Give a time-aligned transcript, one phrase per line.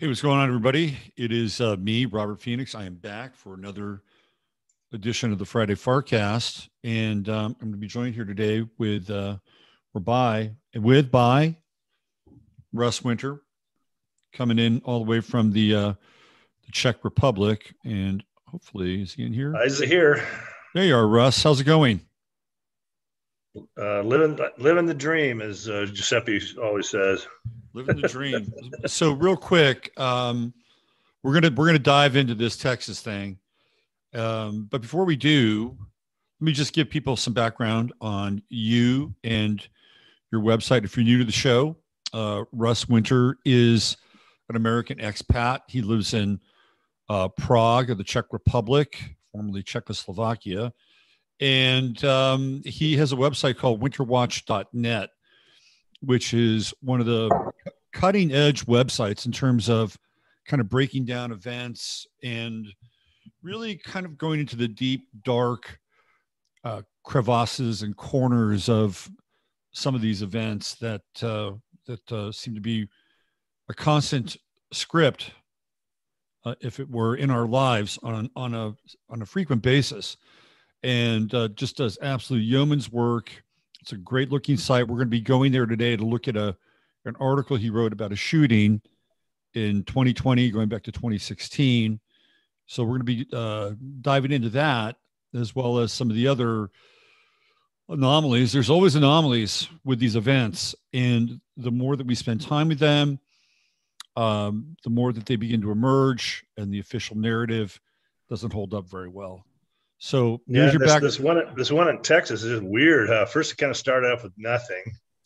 [0.00, 0.96] Hey, what's going on, everybody?
[1.18, 2.74] It is uh, me, Robert Phoenix.
[2.74, 4.00] I am back for another
[4.94, 9.10] edition of the Friday Farcast, and um, I'm going to be joined here today with
[9.10, 9.36] uh,
[9.92, 11.54] or by with by
[12.72, 13.42] Russ Winter,
[14.32, 15.92] coming in all the way from the uh,
[16.64, 19.54] the Czech Republic, and hopefully is he in here?
[19.66, 20.26] Is he here?
[20.74, 21.42] There you are, Russ.
[21.42, 22.00] How's it going?
[23.76, 27.26] Uh, living living the dream, as uh, Giuseppe always says.
[27.72, 28.52] Living the dream.
[28.86, 30.54] so real quick, um,
[31.22, 33.38] we're gonna we're gonna dive into this Texas thing,
[34.14, 35.76] um, but before we do,
[36.40, 39.66] let me just give people some background on you and
[40.30, 40.84] your website.
[40.84, 41.76] If you're new to the show,
[42.12, 43.96] uh, Russ Winter is
[44.48, 45.60] an American expat.
[45.68, 46.40] He lives in
[47.08, 50.72] uh, Prague, of the Czech Republic, formerly Czechoslovakia,
[51.40, 55.10] and um, he has a website called winterwatch.net
[56.02, 57.52] which is one of the
[57.92, 59.96] cutting edge websites in terms of
[60.46, 62.66] kind of breaking down events and
[63.42, 65.78] really kind of going into the deep, dark
[66.64, 69.08] uh, crevasses and corners of
[69.72, 71.52] some of these events that uh,
[71.86, 72.86] that uh, seem to be
[73.68, 74.36] a constant
[74.72, 75.32] script,
[76.44, 78.74] uh, if it were in our lives on on a
[79.08, 80.16] on a frequent basis,
[80.82, 83.42] and uh, just does absolute yeoman's work
[83.80, 84.86] it's a great looking site.
[84.86, 86.56] We're going to be going there today to look at a
[87.06, 88.82] an article he wrote about a shooting
[89.54, 91.98] in 2020, going back to 2016.
[92.66, 93.70] So we're going to be uh,
[94.02, 94.96] diving into that
[95.34, 96.68] as well as some of the other
[97.88, 98.52] anomalies.
[98.52, 103.18] There's always anomalies with these events, and the more that we spend time with them,
[104.16, 107.80] um, the more that they begin to emerge, and the official narrative
[108.28, 109.44] doesn't hold up very well.
[110.00, 113.10] So yeah, this, back- this one this one in Texas is weird.
[113.10, 113.26] Huh?
[113.26, 114.82] First, it kind of started off with nothing,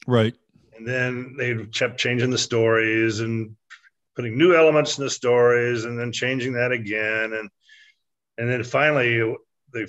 [0.07, 0.35] right?
[0.77, 3.55] And then they kept changing the stories and
[4.17, 7.49] putting new elements in the stories, and then changing that again, and
[8.37, 9.37] and then finally
[9.73, 9.89] the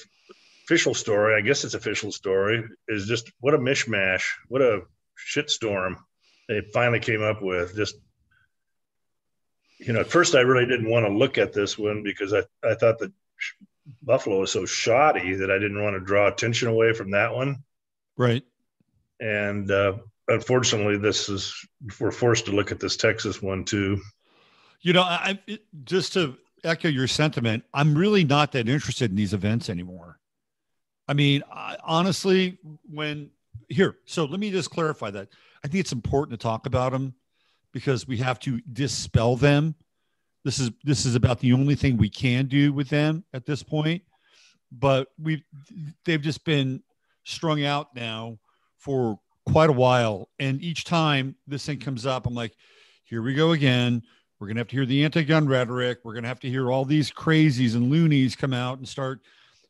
[0.66, 4.82] official story, I guess it's official story, is just what a mishmash, what a
[5.18, 5.96] shitstorm
[6.48, 7.76] they finally came up with.
[7.76, 7.96] Just
[9.80, 12.44] you know, at first I really didn't want to look at this one because I,
[12.64, 13.12] I thought that
[14.02, 17.64] Buffalo was so shoddy that I didn't want to draw attention away from that one.
[18.18, 18.44] Right.
[19.20, 19.98] And uh,
[20.28, 21.54] unfortunately, this is
[22.00, 24.02] we're forced to look at this Texas one too.
[24.82, 25.40] You know, I
[25.84, 30.20] just to echo your sentiment, I'm really not that interested in these events anymore.
[31.08, 32.58] I mean, I, honestly,
[32.90, 33.30] when
[33.70, 35.30] here, so let me just clarify that.
[35.64, 37.14] I think it's important to talk about them
[37.72, 39.76] because we have to dispel them
[40.46, 43.64] this is this is about the only thing we can do with them at this
[43.64, 44.04] point.
[44.72, 45.44] But we've
[46.06, 46.84] they've just been
[47.24, 48.38] strung out now
[48.78, 50.30] for quite a while.
[50.40, 52.54] And each time this thing comes up, I'm like,
[53.04, 54.04] here we go again.
[54.40, 56.00] We're gonna have to hear the anti-gun rhetoric.
[56.04, 59.22] We're gonna have to hear all these crazies and loonies come out and start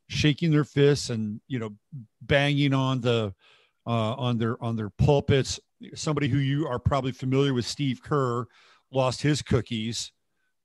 [0.07, 1.73] shaking their fists and you know
[2.21, 3.33] banging on the
[3.87, 5.57] uh, on their on their pulpits.
[5.93, 8.45] Somebody who you are probably familiar with, Steve Kerr,
[8.91, 10.11] lost his cookies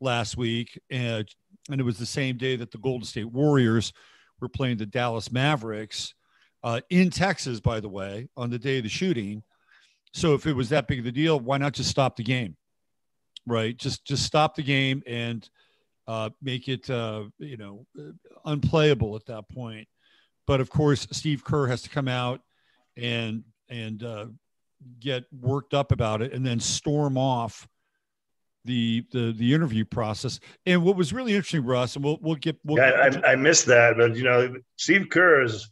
[0.00, 1.28] last week, and
[1.70, 3.92] and it was the same day that the Golden State Warriors
[4.40, 6.14] were playing the Dallas Mavericks
[6.62, 9.42] uh, in Texas, by the way, on the day of the shooting.
[10.12, 12.56] So if it was that big of a deal, why not just stop the game,
[13.46, 13.76] right?
[13.76, 15.48] Just just stop the game and
[16.08, 17.86] uh, make it uh, you know
[18.44, 19.86] unplayable at that point.
[20.46, 22.40] But of course, Steve Kerr has to come out
[22.96, 24.26] and and uh,
[24.98, 27.68] get worked up about it, and then storm off
[28.64, 30.40] the the the interview process.
[30.66, 32.58] And what was really interesting, Russ, and we'll we'll get.
[32.64, 35.70] We'll, yeah, I, I missed that, but you know, Steve Kerr is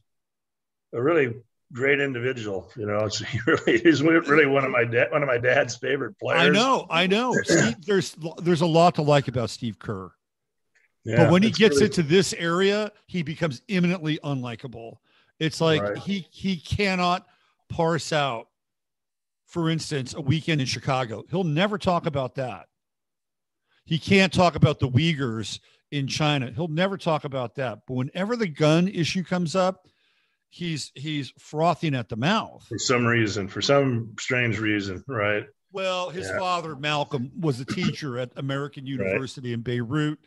[0.92, 1.34] a really
[1.72, 2.70] great individual.
[2.76, 5.76] You know, it's he really he's really one of my dad one of my dad's
[5.76, 6.40] favorite players.
[6.40, 7.34] I know, I know.
[7.44, 10.10] Steve, there's there's a lot to like about Steve Kerr.
[11.04, 11.86] Yeah, but when he gets really...
[11.86, 14.96] into this area, he becomes imminently unlikable.
[15.38, 15.98] It's like right.
[15.98, 17.26] he he cannot
[17.68, 18.48] parse out,
[19.46, 21.24] for instance, a weekend in Chicago.
[21.30, 22.66] He'll never talk about that.
[23.88, 26.52] He can't talk about the Uyghurs in China.
[26.54, 27.80] He'll never talk about that.
[27.86, 29.88] But whenever the gun issue comes up,
[30.50, 35.44] he's he's frothing at the mouth for some reason, for some strange reason, right?
[35.72, 36.38] Well, his yeah.
[36.38, 39.54] father Malcolm was a teacher at American University right.
[39.54, 40.18] in Beirut,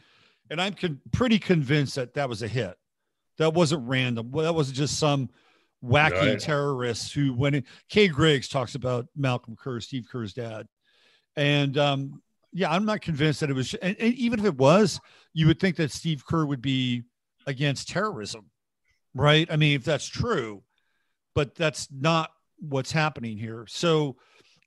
[0.49, 2.75] and I'm con- pretty convinced that that was a hit.
[3.37, 4.31] That wasn't random.
[4.31, 5.29] Well, that wasn't just some
[5.83, 6.39] wacky right.
[6.39, 7.63] terrorist who went in.
[7.89, 10.67] Kay Griggs talks about Malcolm Kerr, Steve Kerr's dad,
[11.35, 13.73] and um, yeah, I'm not convinced that it was.
[13.75, 14.99] And, and, even if it was,
[15.33, 17.03] you would think that Steve Kerr would be
[17.47, 18.49] against terrorism,
[19.13, 19.47] right?
[19.51, 20.63] I mean, if that's true,
[21.33, 23.65] but that's not what's happening here.
[23.67, 24.17] So,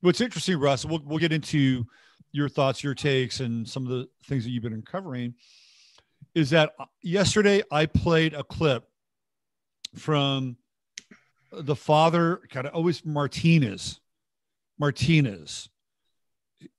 [0.01, 1.85] what's interesting, Russ, we'll we'll get into
[2.31, 5.35] your thoughts, your takes, and some of the things that you've been uncovering
[6.33, 8.83] is that uh, yesterday I played a clip
[9.95, 10.57] from
[11.51, 14.01] the father, kind of always Martinez.
[14.77, 15.69] Martinez.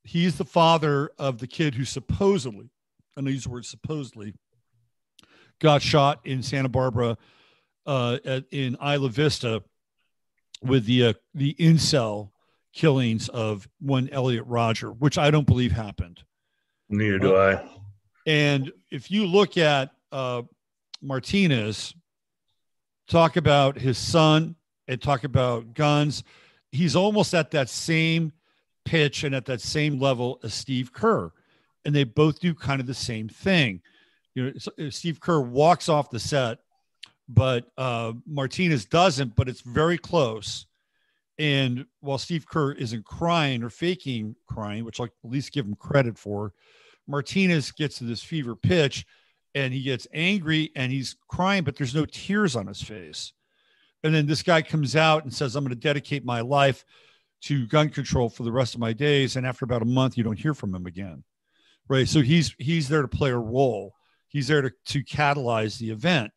[0.02, 2.70] He's the father of the kid who supposedly,
[3.16, 4.34] and I use the word supposedly,
[5.58, 7.16] got shot in Santa Barbara,
[7.86, 9.62] uh, at, in Isla Vista,
[10.62, 12.30] with the uh, the incel
[12.72, 16.22] killings of one Elliot Rodger, which I don't believe happened.
[16.88, 18.30] Neither do uh, I.
[18.30, 20.42] And if you look at uh,
[21.00, 21.94] Martinez,
[23.08, 24.56] talk about his son
[24.88, 26.24] and talk about guns,
[26.72, 28.32] he's almost at that same
[28.86, 31.30] pitch and at that same level as Steve Kerr.
[31.84, 33.82] And they both do kind of the same thing.
[34.34, 36.58] You know, Steve Kerr walks off the set,
[37.28, 40.66] but uh, Martinez doesn't, but it's very close.
[41.38, 45.74] And while Steve Kerr isn't crying or faking crying, which I'll at least give him
[45.74, 46.54] credit for,
[47.06, 49.06] Martinez gets to this fever pitch
[49.54, 53.32] and he gets angry and he's crying, but there's no tears on his face.
[54.02, 56.84] And then this guy comes out and says, I'm going to dedicate my life
[57.42, 59.36] to gun control for the rest of my days.
[59.36, 61.22] And after about a month, you don't hear from him again.
[61.88, 62.08] Right.
[62.08, 63.94] So he's he's there to play a role.
[64.28, 66.32] He's there to, to catalyze the event.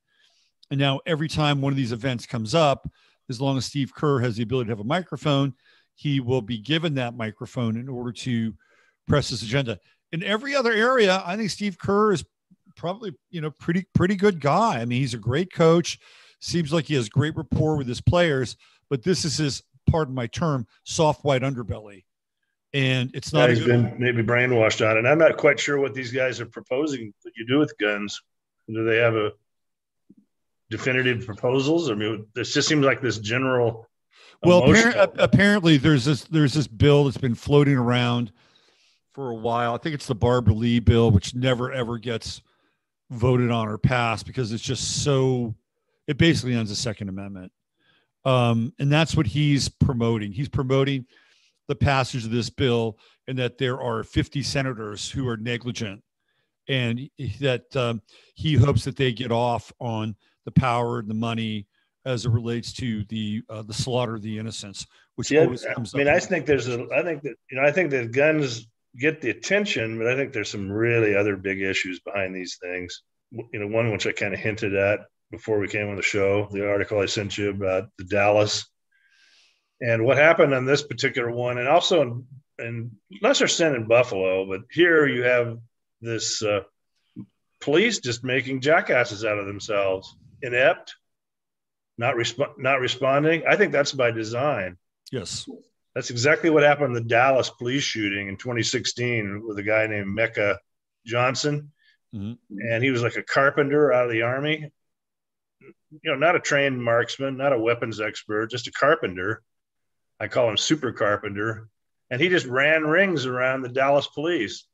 [0.69, 2.87] And now every time one of these events comes up,
[3.29, 5.55] as long as Steve Kerr has the ability to have a microphone,
[5.95, 8.53] he will be given that microphone in order to
[9.07, 9.79] press his agenda
[10.11, 12.25] in every other area, I think Steve Kerr is
[12.75, 14.79] probably you know pretty pretty good guy.
[14.79, 15.99] I mean, he's a great coach.
[16.39, 18.55] Seems like he has great rapport with his players,
[18.89, 19.61] but this is his
[19.91, 22.03] pardon my term soft white underbelly,
[22.73, 23.49] and it's not.
[23.49, 25.09] Yeah, he's been maybe brainwashed on it.
[25.09, 28.21] I'm not quite sure what these guys are proposing that you do with guns.
[28.67, 29.31] Do they have a
[30.69, 31.89] definitive proposals?
[31.89, 33.87] I mean, this just seems like this general.
[34.43, 38.31] Well, appar- apparently, there's this there's this bill that's been floating around
[39.11, 39.73] for a while.
[39.73, 42.41] I think it's the Barbara Lee bill, which never ever gets
[43.09, 45.55] voted on or passed because it's just so.
[46.07, 47.51] It basically ends the Second Amendment,
[48.25, 50.31] um, and that's what he's promoting.
[50.31, 51.05] He's promoting
[51.67, 56.03] the passage of this bill, and that there are 50 senators who are negligent,
[56.67, 58.01] and that um,
[58.33, 61.67] he hopes that they get off on the power and the money
[62.05, 65.93] as it relates to the uh, the slaughter of the innocents, which yeah, always comes.
[65.93, 66.87] I mean, I think there's a.
[66.95, 68.67] I think that you know, I think that guns
[68.97, 73.03] get the attention, but I think there's some really other big issues behind these things.
[73.31, 75.01] You know, one which I kind of hinted at
[75.31, 78.65] before we came on the show, the article I sent you about the Dallas
[79.81, 82.25] and what happened on this particular one, and also in,
[82.59, 82.91] in
[83.21, 85.57] lesser extent in Buffalo, but here you have
[86.01, 86.61] this uh,
[87.61, 90.95] police just making jackasses out of themselves, inept,
[91.97, 93.43] not resp- not responding.
[93.47, 94.77] I think that's by design.
[95.11, 95.47] Yes.
[95.95, 100.07] That's exactly what happened in the Dallas police shooting in 2016 with a guy named
[100.07, 100.59] Micah
[101.05, 101.71] Johnson.
[102.13, 102.33] Mm-hmm.
[102.71, 104.71] And he was like a carpenter out of the army.
[105.91, 109.41] You know, not a trained marksman, not a weapons expert, just a carpenter.
[110.19, 111.67] I call him super carpenter.
[112.11, 114.65] And he just ran rings around the Dallas police.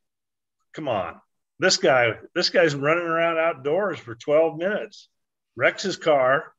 [0.74, 1.20] Come on.
[1.60, 5.10] This guy, this guy's running around outdoors for 12 minutes,
[5.56, 6.54] wrecks his car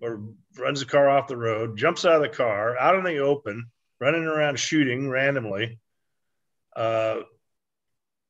[0.00, 0.22] or
[0.58, 3.66] runs the car off the road, jumps out of the car, out in the open,
[4.00, 5.78] running around shooting randomly.
[6.74, 7.20] Uh,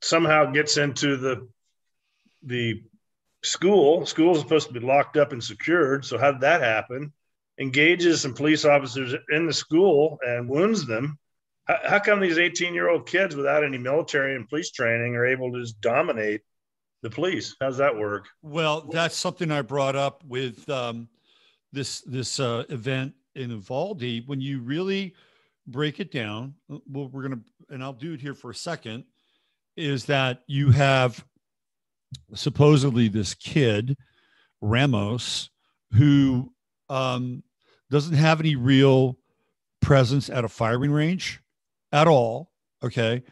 [0.01, 1.49] somehow gets into the
[2.43, 2.83] the
[3.47, 4.05] school.
[4.07, 6.05] School is supposed to be locked up and secured.
[6.05, 7.13] So how did that happen?
[7.59, 11.19] Engages some police officers in the school and wounds them.
[11.65, 15.27] How, how come these 18 year old kids without any military and police training are
[15.27, 16.43] able to just dominate
[17.03, 17.57] the police?
[17.61, 18.27] How's that work?
[18.43, 21.09] Well, that's something I brought up with um,
[21.73, 24.23] this this uh, event in Uvalde.
[24.27, 25.15] When you really
[25.67, 28.55] break it down, uh, well, we're going to, and I'll do it here for a
[28.55, 29.05] second,
[29.77, 31.25] is that you have
[32.35, 33.97] supposedly this kid,
[34.61, 35.51] Ramos,
[35.93, 36.53] who
[36.89, 37.43] um,
[37.91, 39.19] doesn't have any real
[39.81, 41.41] presence at a firing range
[41.93, 42.51] at all.
[42.83, 43.23] Okay.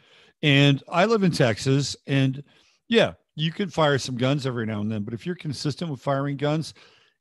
[0.43, 2.43] And I live in Texas, and
[2.88, 6.00] yeah, you can fire some guns every now and then, but if you're consistent with
[6.00, 6.75] firing guns,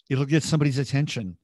[0.09, 1.37] it'll get somebody's attention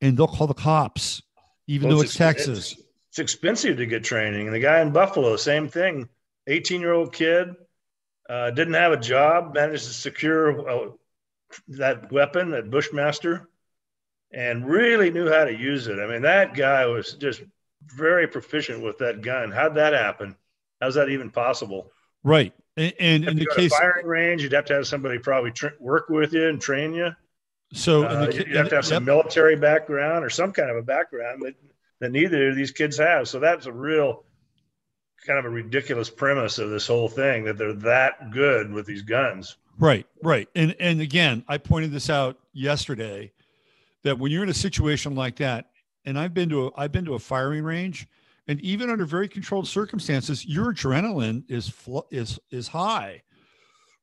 [0.00, 1.22] and they'll call the cops,
[1.68, 2.72] even well, though it's, it's Texas.
[2.72, 4.46] It's, it's expensive to get training.
[4.46, 6.08] And the guy in Buffalo, same thing.
[6.48, 7.54] 18 year old kid,
[8.28, 10.90] uh, didn't have a job, managed to secure uh,
[11.68, 13.48] that weapon, that Bushmaster,
[14.32, 15.98] and really knew how to use it.
[15.98, 17.42] I mean, that guy was just
[17.86, 19.50] very proficient with that gun.
[19.50, 20.36] How'd that happen?
[20.80, 21.90] How's that even possible?
[22.24, 22.52] Right.
[22.76, 26.08] And, and in the case firing range, you'd have to have somebody probably tra- work
[26.08, 27.10] with you and train you.
[27.74, 29.14] So uh, the, you have to have some yep.
[29.14, 31.54] military background or some kind of a background that
[32.00, 33.28] that neither of these kids have.
[33.28, 34.24] So that's a real
[35.26, 39.02] kind of a ridiculous premise of this whole thing that they're that good with these
[39.02, 39.56] guns.
[39.78, 40.48] Right, right.
[40.54, 43.32] And and again, I pointed this out yesterday
[44.04, 45.70] that when you're in a situation like that,
[46.04, 48.06] and I've been to a, I've been to a firing range,
[48.48, 51.72] and even under very controlled circumstances, your adrenaline is
[52.10, 53.22] is is high,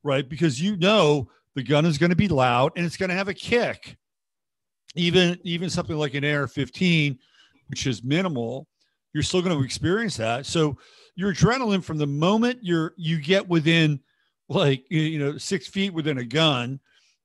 [0.04, 0.28] right?
[0.28, 3.28] Because you know the gun is going to be loud and it's going to have
[3.28, 3.98] a kick.
[4.96, 7.18] Even even something like an AR-15,
[7.68, 8.68] which is minimal,
[9.14, 10.46] you're still going to experience that.
[10.46, 10.78] So
[11.16, 14.00] your adrenaline from the moment you're you get within
[14.48, 16.80] like you know six feet within a gun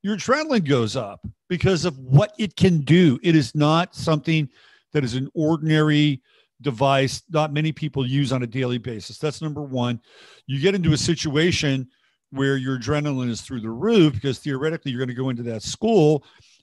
[0.05, 3.19] your adrenaline goes up because of what it can do.
[3.23, 4.51] It is not something
[4.93, 6.23] that is an ordinary
[6.61, 9.19] device not many people use on a daily basis.
[9.19, 10.01] That's number one.
[10.47, 11.89] You get into a situation
[12.31, 15.63] where your adrenaline is through the roof because theoretically you're going to go into that
[15.63, 16.23] school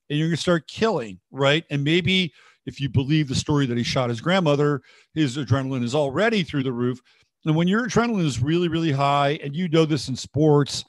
[0.09, 1.65] and you're going to start killing right?
[1.71, 2.31] And maybe
[2.65, 4.81] if you believe the story that he shot his grandmother
[5.13, 6.99] his adrenaline is already through the roof
[7.45, 10.85] and when your adrenaline is really, really high, and you know this in sports,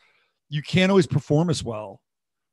[0.48, 2.00] you can't always perform as well,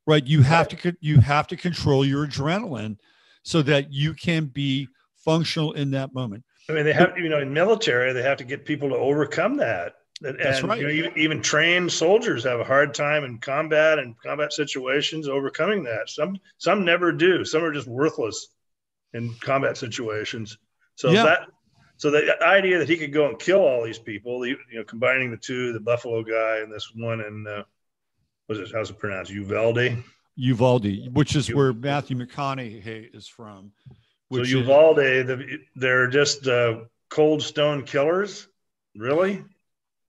[0.08, 0.26] right?
[0.26, 2.98] You have to you have to control your adrenaline
[3.44, 6.44] so that you can be functional in that moment.
[6.70, 9.58] I mean, they have you know in military they have to get people to overcome
[9.58, 9.96] that.
[10.22, 10.80] And, That's right.
[10.80, 15.28] You know, even, even trained soldiers have a hard time in combat and combat situations
[15.28, 16.10] overcoming that.
[16.10, 17.44] Some some never do.
[17.44, 18.48] Some are just worthless
[19.14, 20.58] in combat situations.
[20.96, 21.24] So yeah.
[21.24, 21.40] that
[21.98, 25.32] so the idea that he could go and kill all these people, you know, combining
[25.32, 27.64] the two, the Buffalo guy and this one, and uh,
[28.48, 28.70] what's it?
[28.74, 29.32] How's it pronounced?
[29.32, 30.02] Uvalde.
[30.38, 33.74] Uvalde, which is where Matthew McConaughey is from.
[34.32, 38.48] So Uvalde, is, the, they're just uh, cold stone killers,
[38.96, 39.44] really.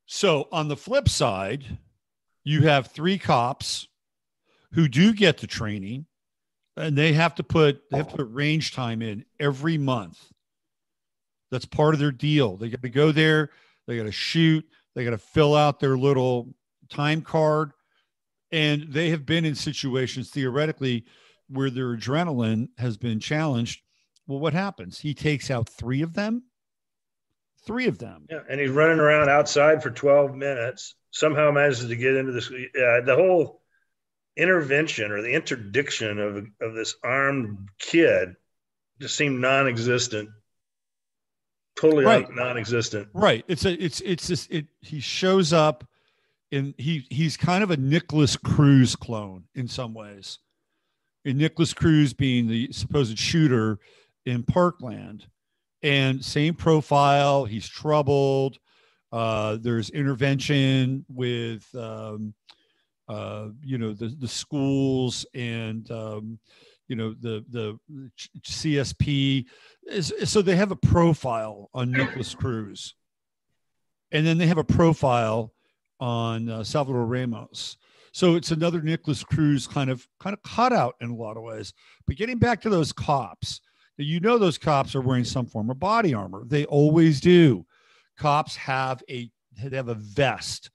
[0.07, 1.65] So on the flip side,
[2.45, 3.89] you have three cops
[4.75, 6.07] who do get the training,
[6.81, 10.31] and they have to put they have to put range time in every month
[11.51, 12.57] that's part of their deal.
[12.57, 13.51] They got to go there,
[13.87, 16.55] they got to shoot, they got to fill out their little
[16.89, 17.73] time card.
[18.53, 21.05] And they have been in situations theoretically
[21.49, 23.83] where their adrenaline has been challenged.
[24.27, 24.99] Well, what happens?
[24.99, 26.45] He takes out three of them.
[27.65, 28.27] Three of them.
[28.31, 30.95] Yeah, and he's running around outside for 12 minutes.
[31.11, 32.49] Somehow manages to get into this.
[32.49, 33.60] Uh, the whole
[34.37, 38.37] intervention or the interdiction of, of this armed kid
[39.01, 40.31] just seemed non-existent
[41.81, 42.27] totally right.
[42.35, 43.09] non-existent.
[43.13, 43.45] Right.
[43.49, 45.85] It's a it's it's just it he shows up
[46.53, 50.39] and he he's kind of a Nikolas Cruz clone in some ways.
[51.25, 53.79] And Nikolas Cruz being the supposed shooter
[54.27, 55.27] in Parkland.
[55.83, 58.59] And same profile, he's troubled.
[59.13, 62.35] Uh, there's intervention with um,
[63.11, 66.39] uh, you know the the schools and um,
[66.87, 67.79] you know the the
[68.47, 69.47] CSP.
[70.25, 72.95] So they have a profile on Nikolas Cruz,
[74.13, 75.53] and then they have a profile
[75.99, 77.77] on uh, Salvador Ramos.
[78.13, 81.73] So it's another Nikolas Cruz kind of kind of cutout in a lot of ways.
[82.07, 83.61] But getting back to those cops,
[83.97, 86.45] you know those cops are wearing some form of body armor.
[86.47, 87.67] They always do.
[88.17, 89.29] Cops have a
[89.61, 90.71] they have a vest,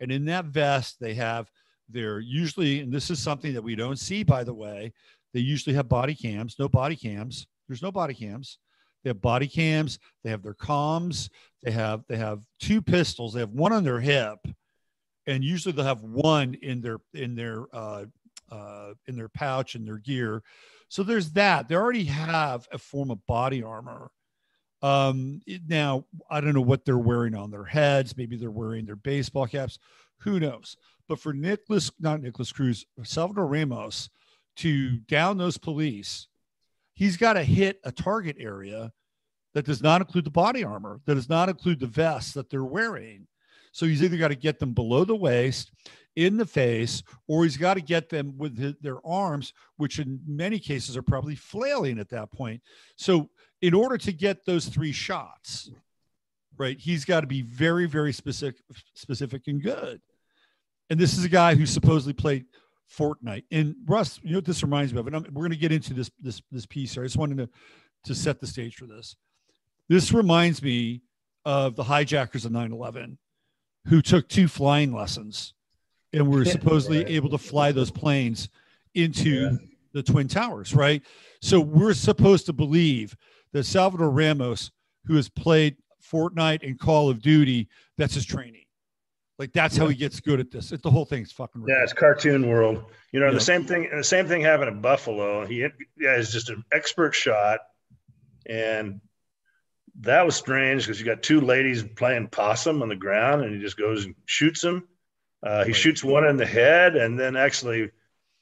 [0.00, 1.50] and in that vest they have
[1.88, 4.92] their usually, and this is something that we don't see, by the way,
[5.34, 7.46] they usually have body cams, no body cams.
[7.68, 8.58] There's no body cams.
[9.04, 9.98] They have body cams.
[10.24, 11.28] They have their comms.
[11.62, 13.34] They have they have two pistols.
[13.34, 14.38] They have one on their hip,
[15.26, 18.06] and usually they'll have one in their in their uh,
[18.50, 20.42] uh, in their pouch in their gear.
[20.88, 21.68] So there's that.
[21.68, 24.10] They already have a form of body armor.
[24.80, 28.16] Um, now I don't know what they're wearing on their heads.
[28.16, 29.78] Maybe they're wearing their baseball caps.
[30.20, 30.76] Who knows?
[31.08, 34.10] But for Nikolas, not Nicholas Cruz, Salvador Ramos,
[34.56, 36.28] to down those police,
[36.94, 38.92] he's got to hit a target area
[39.54, 42.64] that does not include the body armor, that does not include the vests that they're
[42.64, 43.26] wearing.
[43.72, 45.70] So he's either got to get them below the waist,
[46.18, 50.58] in the face, or he's got to get them with their arms, which in many
[50.58, 52.60] cases are probably flailing at that point.
[52.96, 53.30] So,
[53.62, 55.70] in order to get those three shots,
[56.56, 58.60] right, he's got to be very, very specific,
[58.94, 60.00] specific and good.
[60.90, 62.46] And this is a guy who supposedly played
[62.90, 63.44] Fortnite.
[63.50, 65.72] And Russ, you know what this reminds me of, and I'm, we're going to get
[65.72, 67.02] into this this this piece here.
[67.02, 67.48] I just wanted to
[68.04, 69.16] to set the stage for this.
[69.88, 71.02] This reminds me
[71.44, 73.18] of the hijackers of 9/11,
[73.86, 75.54] who took two flying lessons,
[76.12, 78.48] and were supposedly able to fly those planes
[78.94, 79.56] into yeah.
[79.92, 80.74] the twin towers.
[80.74, 81.02] Right.
[81.42, 83.16] So we're supposed to believe
[83.52, 84.70] that Salvador Ramos,
[85.04, 88.64] who has played Fortnite and Call of Duty, that's his training.
[89.38, 90.72] Like that's how he gets good at this.
[90.72, 91.62] It, the whole thing's fucking.
[91.62, 91.78] Ridiculous.
[91.78, 92.84] Yeah, it's cartoon world.
[93.12, 93.34] You know, yeah.
[93.34, 93.88] the same thing.
[93.94, 95.46] The same thing happened in Buffalo.
[95.46, 97.60] He yeah, is just an expert shot,
[98.46, 99.00] and
[100.00, 103.60] that was strange because you got two ladies playing possum on the ground, and he
[103.60, 104.88] just goes and shoots them.
[105.40, 105.76] Uh, he right.
[105.76, 107.90] shoots one in the head, and then actually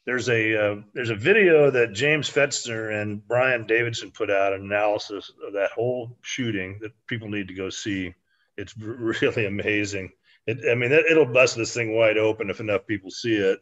[0.06, 4.62] there's a uh, there's a video that James Fetzer and Brian Davidson put out an
[4.62, 8.14] analysis of that whole shooting that people need to go see.
[8.56, 10.12] It's really amazing.
[10.46, 13.58] It, I mean, it, will bust this thing wide open if enough people see it.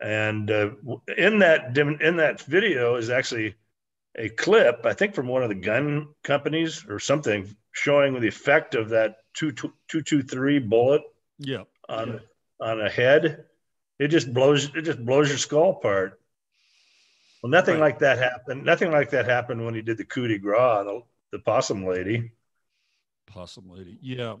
[0.00, 0.70] And uh,
[1.16, 3.54] in that in that video is actually
[4.16, 8.74] a clip, I think, from one of the gun companies or something, showing the effect
[8.74, 11.02] of that two two two three bullet.
[11.38, 11.64] Yeah.
[11.88, 12.66] On yeah.
[12.66, 13.44] on a head,
[13.98, 16.18] it just blows it just blows your skull apart.
[17.42, 17.80] Well, nothing right.
[17.80, 18.64] like that happened.
[18.64, 22.32] Nothing like that happened when he did the coup de grace, the, the possum lady.
[23.26, 24.36] Possum lady, yeah,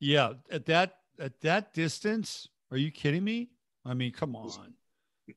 [0.00, 0.32] yeah.
[0.50, 3.50] At that at that distance, are you kidding me?
[3.84, 4.74] I mean, come on.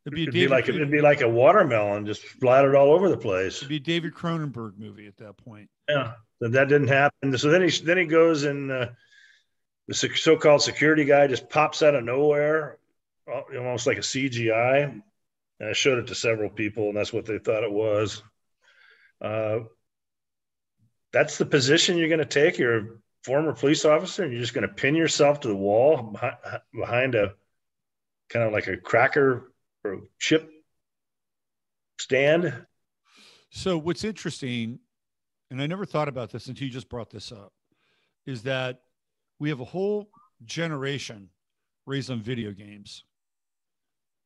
[0.05, 3.17] It'd be, it'd be like it'd be like a watermelon, just splattered all over the
[3.17, 3.57] place.
[3.57, 5.69] It'd be a David Cronenberg movie at that point.
[5.89, 7.37] Yeah, so that didn't happen.
[7.37, 8.87] So then he then he goes and uh,
[9.87, 12.77] the so-called security guy just pops out of nowhere,
[13.27, 14.83] almost like a CGI.
[14.83, 18.23] And I showed it to several people, and that's what they thought it was.
[19.19, 19.59] Uh,
[21.11, 22.57] that's the position you're going to take.
[22.57, 26.15] You're former police officer, and you're just going to pin yourself to the wall
[26.73, 27.33] behind a
[28.29, 29.51] kind of like a cracker
[29.83, 30.49] or chip
[31.99, 32.65] stand.
[33.49, 34.79] So what's interesting,
[35.49, 37.51] and I never thought about this until you just brought this up,
[38.25, 38.81] is that
[39.39, 40.09] we have a whole
[40.45, 41.29] generation
[41.85, 43.03] raised on video games.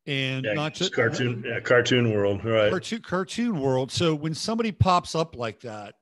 [0.07, 2.69] And yeah, not just cartoon, yeah, cartoon world, right?
[2.69, 3.91] Cartoon, cartoon world.
[3.91, 5.95] So when somebody pops up like that,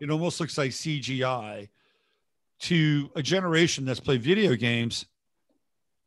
[0.00, 1.68] it almost looks like CGI.
[2.60, 5.06] To a generation that's played video games,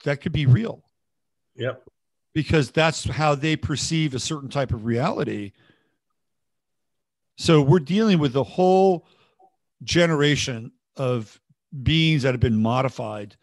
[0.04, 0.84] that could be real.
[1.56, 1.84] Yep
[2.34, 5.52] because that's how they perceive a certain type of reality.
[7.38, 9.08] So we're dealing with a whole
[9.84, 11.40] generation of
[11.84, 13.36] beings that have been modified,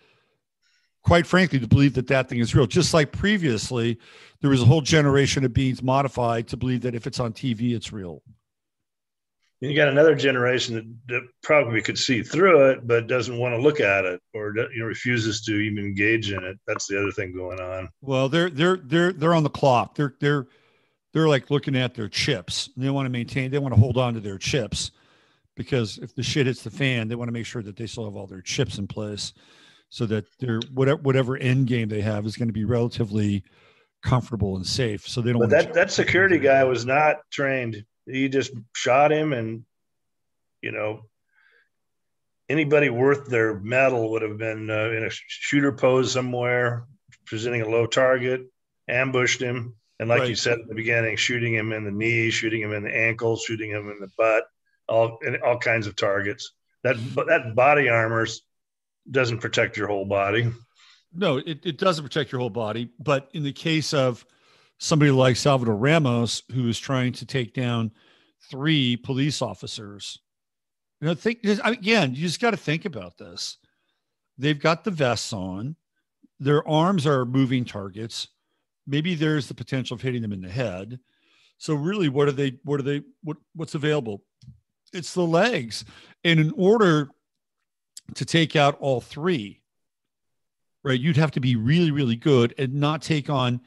[1.02, 2.66] quite frankly, to believe that that thing is real.
[2.66, 3.98] Just like previously,
[4.40, 7.74] there was a whole generation of beings modified to believe that if it's on TV,
[7.74, 8.22] it's real
[9.61, 13.61] you got another generation that, that, probably could see through it, but doesn't want to
[13.61, 16.59] look at it or you know, refuses to even engage in it.
[16.66, 17.88] That's the other thing going on.
[18.01, 19.95] Well, they're they're they're they're on the clock.
[19.95, 20.47] They're they're
[21.12, 22.69] they're like looking at their chips.
[22.77, 23.51] They want to maintain.
[23.51, 24.90] They want to hold on to their chips
[25.57, 28.05] because if the shit hits the fan, they want to make sure that they still
[28.05, 29.33] have all their chips in place,
[29.88, 33.45] so that their whatever whatever end game they have is going to be relatively
[34.03, 35.09] comfortable and safe.
[35.09, 35.40] So they don't.
[35.40, 39.64] But that that security guy was not trained he just shot him and
[40.62, 41.03] you know
[42.49, 46.87] anybody worth their medal would have been uh, in a shooter pose somewhere
[47.27, 48.42] presenting a low target
[48.88, 49.75] ambushed him.
[49.99, 50.29] And like right.
[50.29, 53.37] you said at the beginning shooting him in the knee shooting him in the ankle
[53.37, 54.45] shooting him in the butt
[54.88, 56.53] all all kinds of targets.
[56.85, 58.27] That that body armor
[59.11, 60.53] doesn't protect your whole body.
[61.12, 62.90] No it, it doesn't protect your whole body.
[62.99, 64.25] But in the case of
[64.78, 67.92] somebody like Salvador Ramos, who is trying to take down
[68.50, 70.20] three police officers.
[71.00, 73.58] You know, think again, you just got to think about this.
[74.38, 75.76] They've got the vests on,
[76.38, 78.28] their arms are moving targets.
[78.86, 80.98] Maybe there's the potential of hitting them in the head.
[81.58, 82.58] So really, what are they?
[82.64, 83.02] What are they?
[83.22, 84.22] What what's available?
[84.92, 85.84] It's the legs.
[86.24, 87.08] And in order
[88.14, 89.62] to take out all three,
[90.84, 93.60] right, you'd have to be really, really good and not take on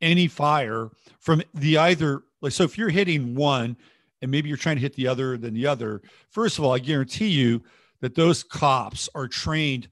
[0.00, 3.76] any fire from the either like so if you're hitting one
[4.22, 6.78] and maybe you're trying to hit the other than the other first of all i
[6.78, 7.62] guarantee you
[8.00, 9.88] that those cops are trained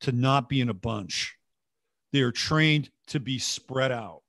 [0.00, 1.36] to not be in a bunch.
[2.12, 4.22] They are trained to be spread out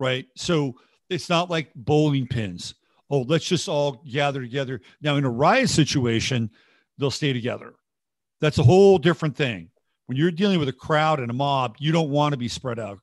[0.00, 0.26] right?
[0.36, 0.74] So
[1.08, 2.74] it's not like bowling pins.
[3.10, 4.80] Oh let's just all gather together.
[5.00, 6.50] Now in a riot situation
[6.98, 7.74] they'll stay together.
[8.40, 9.70] That's a whole different thing.
[10.06, 12.78] When you're dealing with a crowd and a mob you don't want to be spread
[12.78, 12.98] out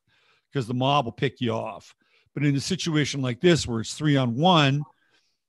[0.51, 1.95] because the mob will pick you off.
[2.33, 4.83] But in a situation like this, where it's three on one,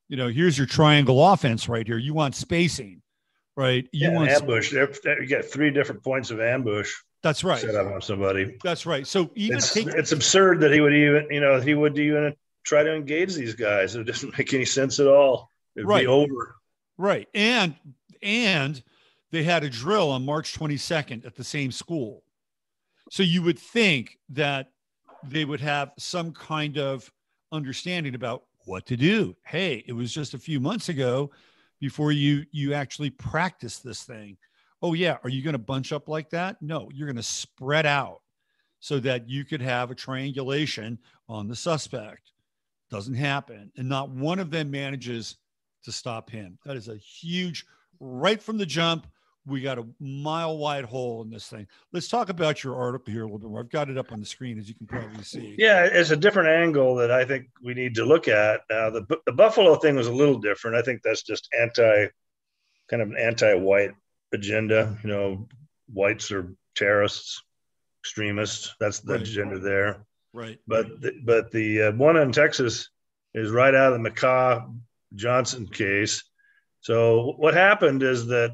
[0.09, 1.99] you know, here's your triangle offense right here.
[1.99, 3.03] You want spacing,
[3.57, 3.89] right?
[3.93, 4.73] You yeah, want ambush.
[4.73, 6.93] you got three different points of ambush.
[7.23, 7.61] That's right.
[7.61, 8.57] Set up on somebody.
[8.65, 9.07] That's right.
[9.07, 12.35] So even it's, take, it's absurd that he would even, you know, he would even
[12.65, 13.95] try to engage these guys.
[13.95, 15.49] It doesn't make any sense at all.
[15.77, 16.03] It'd right.
[16.03, 16.57] be over.
[16.99, 17.29] Right.
[17.33, 17.75] And
[18.23, 18.83] and
[19.31, 22.23] they had a drill on March 22nd at the same school.
[23.11, 24.71] So you would think that
[25.25, 27.11] they would have some kind of
[27.51, 29.37] understanding about what to do.
[29.45, 31.31] Hey, it was just a few months ago
[31.81, 34.37] before you you actually practice this thing.
[34.83, 36.61] Oh yeah, are you going to bunch up like that?
[36.61, 38.21] No, you're going to spread out
[38.81, 42.33] so that you could have a triangulation on the suspect.
[42.91, 45.37] Doesn't happen, and not one of them manages
[45.85, 46.59] to stop him.
[46.65, 47.65] That is a huge
[48.01, 49.07] right from the jump.
[49.47, 51.67] We got a mile wide hole in this thing.
[51.93, 53.61] Let's talk about your article here a little bit more.
[53.61, 55.57] I've got it up on the screen, as you can probably see.
[55.59, 58.61] Yeah, it's a different angle that I think we need to look at.
[58.71, 60.77] Now, the the Buffalo thing was a little different.
[60.77, 62.07] I think that's just anti,
[62.89, 63.93] kind of an anti-white
[64.33, 64.97] agenda.
[65.03, 65.49] You know,
[65.93, 67.43] whites are terrorists,
[68.03, 68.75] extremists.
[68.79, 69.23] That's the right.
[69.23, 70.07] agenda there.
[70.33, 70.59] Right.
[70.67, 72.89] But the, but the uh, one in Texas
[73.35, 74.69] is right out of the Micah
[75.15, 76.25] Johnson case.
[76.81, 78.53] So what happened is that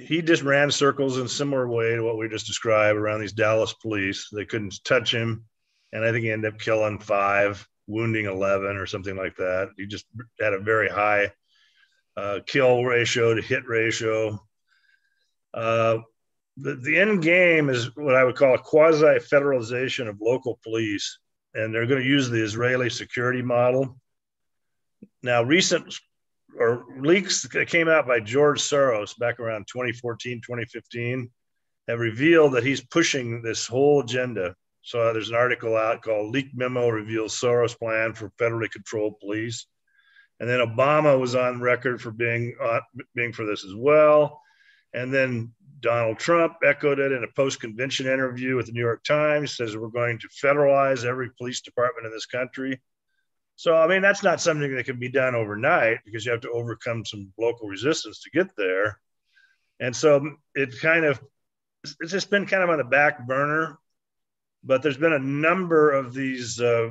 [0.00, 3.32] he just ran circles in a similar way to what we just described around these
[3.32, 4.28] Dallas police.
[4.32, 5.44] They couldn't touch him,
[5.92, 9.70] and I think he ended up killing five, wounding eleven, or something like that.
[9.76, 10.06] He just
[10.40, 11.32] had a very high
[12.16, 14.38] uh, kill ratio to hit ratio.
[15.54, 15.98] Uh,
[16.56, 21.18] the, the end game is what I would call a quasi federalization of local police,
[21.54, 23.98] and they're going to use the Israeli security model.
[25.22, 25.94] Now, recent
[26.56, 31.30] or leaks that came out by George Soros back around 2014, 2015
[31.88, 34.54] have revealed that he's pushing this whole agenda.
[34.82, 39.66] So there's an article out called Leak Memo Reveals Soros Plan for Federally Controlled Police.
[40.40, 42.80] And then Obama was on record for being, uh,
[43.14, 44.40] being for this as well.
[44.94, 49.04] And then Donald Trump echoed it in a post convention interview with the New York
[49.04, 52.80] Times, says we're going to federalize every police department in this country.
[53.58, 56.50] So, I mean, that's not something that can be done overnight because you have to
[56.52, 59.00] overcome some local resistance to get there.
[59.80, 61.20] And so it kind of,
[61.82, 63.76] it's just been kind of on the back burner.
[64.62, 66.90] But there's been a number of these, uh,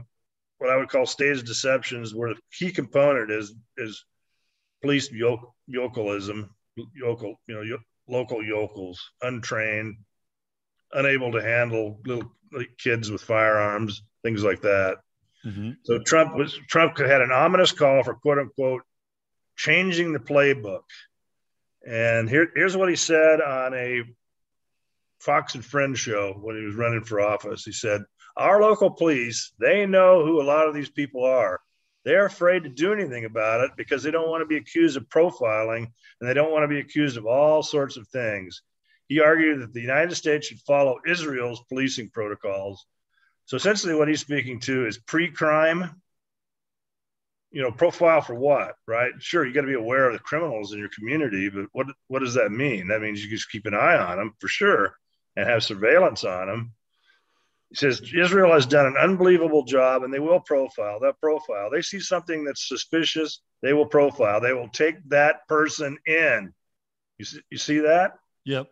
[0.58, 4.04] what I would call stage deceptions, where the key component is is
[4.82, 6.50] police yoke, yokelism,
[6.94, 7.78] yokel, you know,
[8.10, 9.96] local yokels, untrained,
[10.92, 12.30] unable to handle little
[12.78, 14.98] kids with firearms, things like that.
[15.46, 15.72] Mm-hmm.
[15.84, 18.82] So Trump was Trump had an ominous call for quote unquote
[19.56, 20.84] changing the playbook.
[21.86, 24.04] And here, here's what he said on a
[25.20, 27.64] Fox and Friends show when he was running for office.
[27.64, 28.02] He said,
[28.36, 31.60] Our local police, they know who a lot of these people are.
[32.06, 35.10] They're afraid to do anything about it because they don't want to be accused of
[35.10, 35.88] profiling
[36.20, 38.62] and they don't want to be accused of all sorts of things.
[39.08, 42.86] He argued that the United States should follow Israel's policing protocols.
[43.48, 46.02] So essentially, what he's speaking to is pre crime.
[47.50, 49.14] You know, profile for what, right?
[49.20, 52.20] Sure, you got to be aware of the criminals in your community, but what what
[52.20, 52.90] does that mean?
[52.90, 54.96] That means you just keep an eye on them for sure
[55.38, 56.74] and have surveillance on them.
[57.70, 61.70] He says Israel has done an unbelievable job and they will profile that profile.
[61.70, 64.42] They see something that's suspicious, they will profile.
[64.42, 66.54] They will take that person in.
[67.18, 68.14] You see, you see that?
[68.46, 68.68] Yep.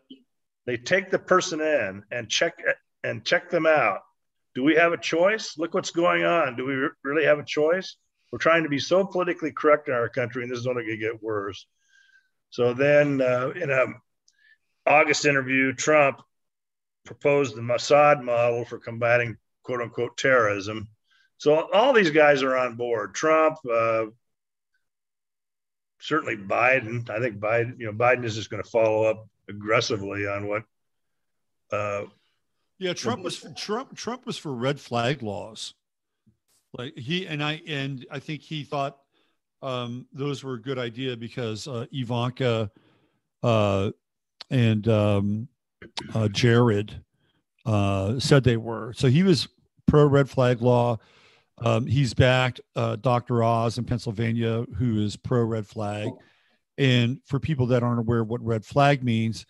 [0.65, 2.55] They take the person in and check
[3.03, 4.01] and check them out.
[4.56, 5.58] Do we have a choice?
[5.58, 6.56] Look what's going on.
[6.56, 7.98] Do we really have a choice?
[8.32, 11.00] We're trying to be so politically correct in our country, and this is only going
[11.00, 11.68] to get worse.
[12.50, 13.86] So then, uh, in a
[14.86, 16.22] August interview, Trump
[17.06, 20.88] proposed the Mossad model for combating quote unquote terrorism.
[21.38, 23.13] So all these guys are on board.
[23.13, 24.06] Trump, uh,
[26.00, 27.10] certainly Biden.
[27.10, 30.63] I think Biden, you know, Biden is just going to follow up aggressively on what.
[31.72, 32.06] Uh,
[32.77, 33.95] yeah, Trump was for, Trump.
[33.95, 35.73] Trump was for red flag laws.
[36.77, 38.97] Like he and I and I think he thought
[39.61, 42.69] um, those were a good idea because uh, Ivanka
[43.43, 43.91] uh,
[44.49, 45.47] and um,
[46.13, 47.01] uh, Jared
[47.65, 48.93] uh, said they were.
[48.93, 49.47] So he was
[49.85, 50.97] pro red flag law.
[51.59, 53.41] Um, he's backed uh, Dr.
[53.41, 56.09] Oz in Pennsylvania, who is pro red flag.
[56.77, 59.45] And for people that aren't aware of what red flag means,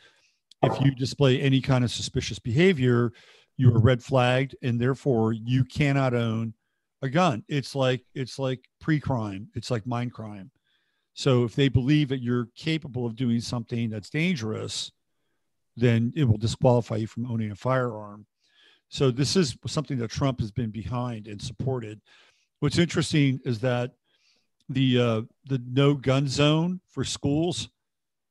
[0.63, 3.12] if you display any kind of suspicious behavior,
[3.58, 6.54] you are red flagged, and therefore you cannot own
[7.02, 7.44] a gun.
[7.48, 9.50] It's like it's like pre-crime.
[9.56, 10.52] It's like mind crime.
[11.13, 14.91] So if they believe that you're capable of doing something that's dangerous,
[15.78, 18.26] then it will disqualify you from owning a firearm.
[18.89, 22.02] So this is something that Trump has been behind and supported.
[22.60, 23.91] What's interesting is that
[24.70, 27.70] the uh, the no gun zone for schools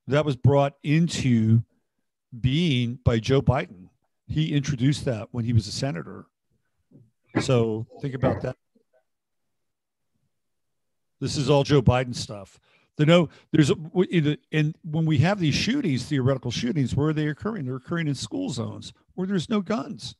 [0.06, 1.62] that was brought into
[2.40, 3.88] being by Joe Biden.
[4.26, 6.26] He introduced that when he was a senator.
[7.40, 8.56] So think about that.
[11.20, 12.60] This is all Joe Biden stuff.
[12.96, 17.28] The no, there's a, and when we have these shootings, theoretical shootings, where are they
[17.28, 17.64] occurring?
[17.64, 20.14] They're occurring in school zones where there's no guns.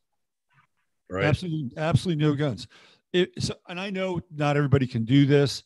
[1.09, 1.25] Right.
[1.25, 2.67] Absolutely, absolutely no guns.
[3.13, 5.63] It, so, and I know not everybody can do this,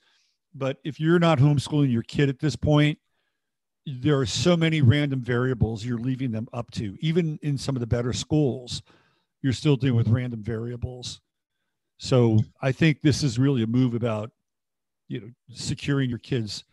[0.54, 2.98] but if you're not homeschooling your kid at this point,
[3.88, 6.96] there are so many random variables you're leaving them up to.
[7.00, 8.82] Even in some of the better schools,
[9.42, 11.20] you're still dealing with random variables.
[11.98, 14.30] So I think this is really a move about,
[15.08, 16.64] you know, securing your kids'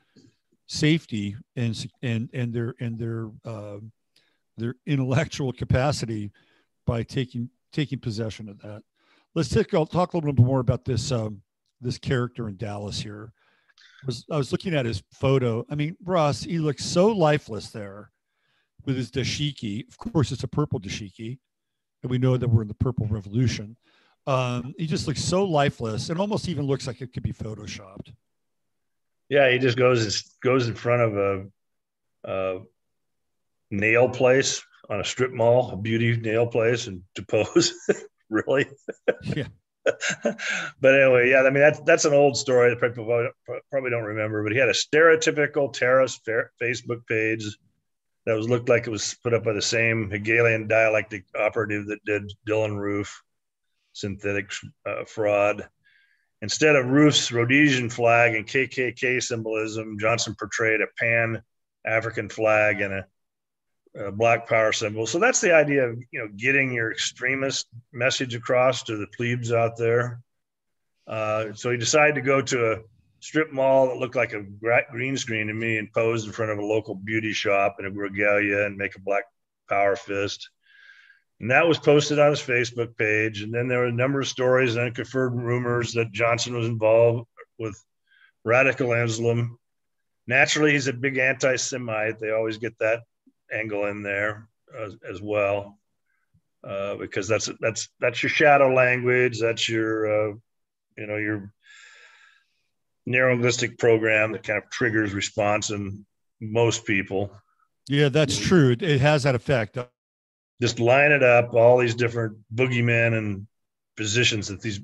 [0.67, 3.77] safety and and and their and their uh,
[4.57, 6.31] their intellectual capacity
[6.85, 8.83] by taking taking possession of that.
[9.33, 11.41] Let's take, I'll talk a little bit more about this um,
[11.81, 13.31] this character in Dallas here.
[14.05, 15.65] I was, I was looking at his photo.
[15.67, 18.11] I mean, Russ, he looks so lifeless there
[18.85, 19.87] with his dashiki.
[19.87, 21.39] Of course, it's a purple dashiki,
[22.03, 23.75] and we know that we're in the purple revolution.
[24.27, 28.13] Um, he just looks so lifeless and almost even looks like it could be photoshopped.
[29.27, 31.45] Yeah, he just goes goes in front of a,
[32.25, 32.59] a
[33.71, 37.73] nail place on a strip mall, a beauty nail place, and to pose.
[38.29, 38.67] really?
[39.23, 39.47] Yeah.
[40.81, 43.05] But anyway, yeah, I mean that's that's an old story that people
[43.71, 44.43] probably don't remember.
[44.43, 46.27] But he had a stereotypical terrorist
[46.61, 47.45] Facebook page
[48.25, 52.03] that was looked like it was put up by the same Hegelian dialectic operative that
[52.05, 53.21] did Dylann Roof,
[53.93, 54.51] synthetic
[54.85, 55.67] uh, fraud.
[56.41, 61.41] Instead of Roof's Rhodesian flag and KKK symbolism, Johnson portrayed a pan
[61.85, 63.05] African flag and a
[63.99, 65.05] uh, black power symbol.
[65.05, 69.51] So that's the idea of you know getting your extremist message across to the plebes
[69.51, 70.19] out there.
[71.07, 72.77] Uh, so he decided to go to a
[73.19, 74.45] strip mall that looked like a
[74.91, 77.89] green screen to me and pose in front of a local beauty shop in a
[77.89, 79.23] regalia and make a black
[79.69, 80.49] power fist.
[81.39, 83.41] And that was posted on his Facebook page.
[83.41, 87.27] And then there were a number of stories and unconfirmed rumors that Johnson was involved
[87.59, 87.81] with
[88.43, 89.57] radical Islam.
[90.27, 92.19] Naturally, he's a big anti Semite.
[92.19, 93.01] They always get that
[93.55, 95.77] angle in there as, as well,
[96.63, 99.39] uh, because that's that's that's your shadow language.
[99.39, 100.33] That's your uh,
[100.97, 101.51] you know your
[103.07, 106.05] neurolinguistic program that kind of triggers response in
[106.41, 107.31] most people.
[107.87, 108.71] Yeah, that's true.
[108.71, 109.77] It, it has that effect.
[110.61, 113.47] Just line it up, all these different boogeymen and
[113.97, 114.79] positions that these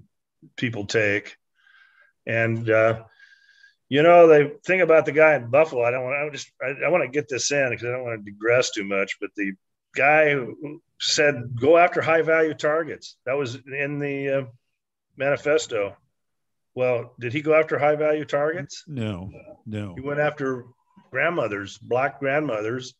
[0.57, 1.35] people take,
[2.25, 3.03] and uh,
[3.91, 6.85] you know, the thing about the guy in Buffalo, I don't want to just, I,
[6.85, 9.31] I want to get this in because I don't want to digress too much, but
[9.35, 9.51] the
[9.93, 13.17] guy who said, go after high value targets.
[13.25, 14.43] That was in the uh,
[15.17, 15.97] manifesto.
[16.73, 18.85] Well, did he go after high value targets?
[18.87, 19.29] No,
[19.65, 19.93] no.
[19.95, 20.67] He went after
[21.11, 22.93] grandmothers, black grandmothers.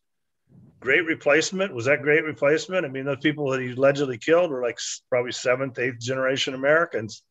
[0.81, 1.73] Great replacement.
[1.73, 2.85] Was that great replacement?
[2.85, 4.77] I mean, those people that he allegedly killed were like
[5.09, 7.23] probably seventh, eighth generation Americans,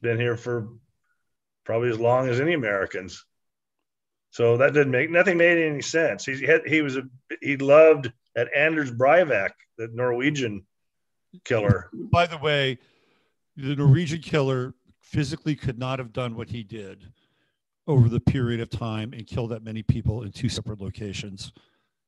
[0.00, 0.66] been here for
[1.68, 3.26] probably as long as any Americans.
[4.30, 6.24] So that didn't make nothing made any sense.
[6.24, 7.02] He had he was a
[7.42, 10.64] he loved at Anders Breivik, the Norwegian
[11.44, 11.90] killer.
[11.92, 12.78] By the way,
[13.54, 17.04] the Norwegian killer physically could not have done what he did
[17.86, 21.52] over the period of time and kill that many people in two separate locations.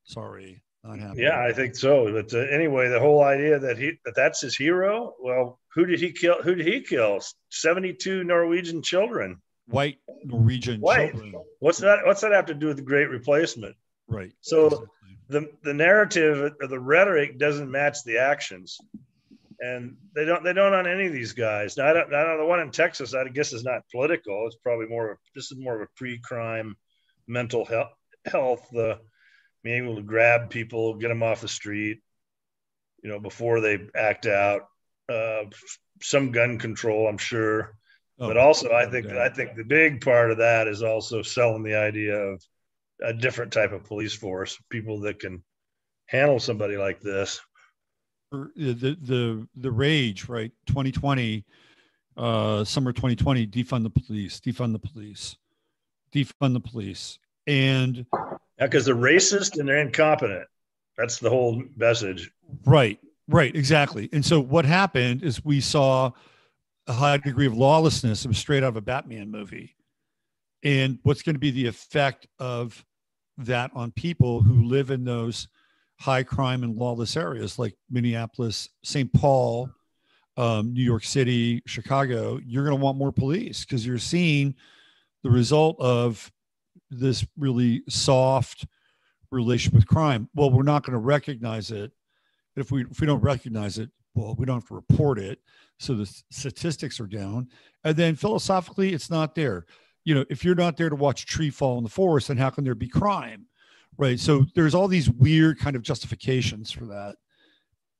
[0.04, 1.24] Sorry, not happening.
[1.24, 2.10] Yeah, I think so.
[2.10, 5.16] But uh, anyway, the whole idea that he that that's his hero.
[5.20, 6.40] Well, who did he kill?
[6.42, 7.20] Who did he kill?
[7.50, 11.12] Seventy-two Norwegian children white Norwegian white.
[11.12, 11.34] children.
[11.60, 12.00] What's that?
[12.04, 13.76] What's that have to do with the Great Replacement?
[14.08, 14.32] Right.
[14.40, 14.88] So exactly.
[15.28, 18.78] the the narrative or the rhetoric doesn't match the actions,
[19.60, 21.76] and they don't they don't on any of these guys.
[21.76, 23.14] Now, I don't, I don't the one in Texas.
[23.14, 24.46] I guess is not political.
[24.46, 26.76] It's probably more of this is more of a pre-crime
[27.26, 27.92] mental health
[28.26, 28.66] health.
[28.72, 28.98] The
[29.62, 32.00] being able to grab people, get them off the street,
[33.02, 34.62] you know, before they act out.
[35.08, 35.44] Uh,
[36.00, 37.76] some gun control, I'm sure
[38.20, 41.62] Oh, but also, I think I think the big part of that is also selling
[41.62, 42.42] the idea of
[43.02, 45.42] a different type of police force, people that can
[46.04, 47.40] handle somebody like this.
[48.30, 50.52] The the the rage, right?
[50.66, 51.44] 2020,
[52.18, 55.36] uh, summer 2020, defund the police, defund the police,
[56.14, 58.04] defund the police, and
[58.58, 60.46] because they're racist and they're incompetent.
[60.98, 62.30] That's the whole message.
[62.66, 64.10] Right, right, exactly.
[64.12, 66.12] And so what happened is we saw
[66.90, 68.24] a high degree of lawlessness.
[68.24, 69.76] It was straight out of a Batman movie.
[70.64, 72.84] And what's going to be the effect of
[73.38, 75.46] that on people who live in those
[76.00, 79.10] high crime and lawless areas like Minneapolis, St.
[79.12, 79.70] Paul,
[80.36, 82.40] um, New York City, Chicago?
[82.44, 84.56] You're going to want more police because you're seeing
[85.22, 86.30] the result of
[86.90, 88.66] this really soft
[89.30, 90.28] relationship with crime.
[90.34, 91.92] Well, we're not going to recognize it.
[92.56, 95.40] If we if we don't recognize it, well, we don't have to report it.
[95.78, 97.48] So the statistics are down.
[97.84, 99.66] And then philosophically, it's not there.
[100.04, 102.36] You know, if you're not there to watch a tree fall in the forest, then
[102.36, 103.46] how can there be crime?
[103.96, 104.18] Right.
[104.18, 107.16] So there's all these weird kind of justifications for that.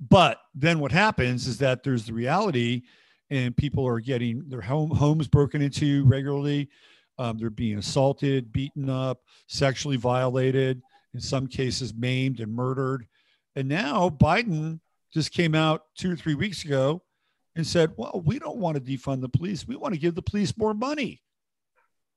[0.09, 2.83] But then what happens is that there's the reality,
[3.29, 6.71] and people are getting their home homes broken into regularly.
[7.19, 10.81] Um, they're being assaulted, beaten up, sexually violated,
[11.13, 13.07] in some cases maimed and murdered.
[13.57, 14.81] And now Biden
[15.13, 17.03] just came out two or three weeks ago
[17.57, 19.67] and said, well, we don't want to defund the police.
[19.67, 21.21] We want to give the police more money.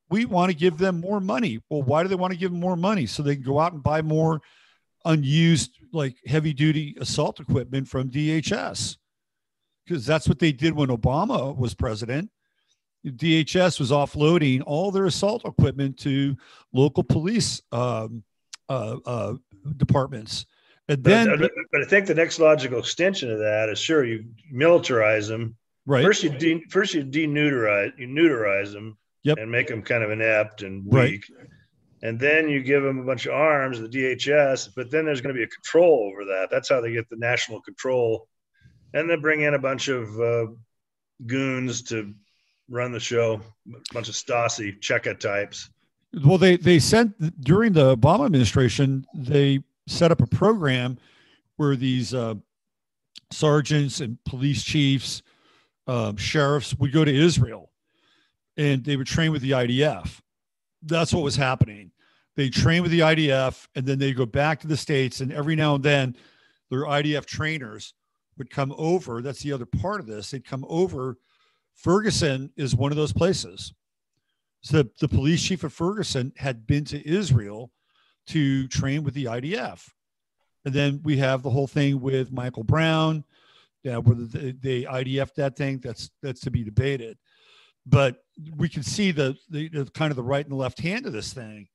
[0.10, 1.60] we want to give them more money.
[1.70, 3.08] Well, why do they want to give them more money?
[3.08, 4.42] So they can go out and buy more
[5.06, 8.98] unused, like heavy duty assault equipment from DHS.
[9.86, 12.30] Because that's what they did when Obama was president.
[13.06, 16.38] DHS was offloading all their assault equipment to
[16.72, 18.24] local police um,
[18.70, 19.34] uh, uh,
[19.76, 20.46] departments.
[20.90, 24.26] And then, but, but, I think the next logical extension of that is sure you
[24.54, 25.56] militarize them.
[25.86, 26.04] Right.
[26.04, 29.38] First, you de- first you deneuterize you neuterize them yep.
[29.38, 31.26] and make them kind of inept and weak.
[31.38, 31.48] Right.
[32.02, 35.34] And then you give them a bunch of arms, the DHS, but then there's going
[35.34, 36.50] to be a control over that.
[36.52, 38.28] That's how they get the national control.
[38.94, 40.48] And then bring in a bunch of uh,
[41.26, 42.14] goons to
[42.70, 43.42] run the show,
[43.74, 45.70] a bunch of Stasi Cheka types.
[46.26, 50.98] Well, they they sent during the Obama administration, they set up a program
[51.58, 52.36] where these uh,
[53.32, 55.22] sergeants and police chiefs,
[55.88, 57.72] uh, sheriffs would go to Israel,
[58.58, 60.22] and they would train with the IDF.
[60.82, 61.92] That's what was happening.
[62.36, 65.56] They train with the IDF, and then they go back to the states, and every
[65.56, 66.16] now and then,
[66.70, 67.94] their IDF trainers
[68.38, 69.22] would come over.
[69.22, 70.32] That's the other part of this.
[70.32, 71.18] They'd come over
[71.76, 73.74] Ferguson is one of those places.
[74.62, 77.72] So the police chief of Ferguson had been to Israel
[78.28, 79.88] to train with the IDF.
[80.66, 83.24] And then we have the whole thing with Michael Brown,
[83.84, 87.18] yeah, whether they, IDF that thing, that's that's to be debated.
[87.86, 88.24] But
[88.56, 91.12] we can see the, the, the kind of the right and the left hand of
[91.12, 91.68] this thing.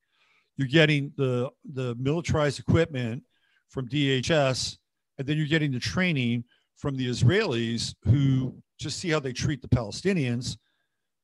[0.57, 3.23] You're getting the the militarized equipment
[3.69, 4.77] from DHS,
[5.17, 6.43] and then you're getting the training
[6.75, 10.57] from the Israelis who just see how they treat the Palestinians,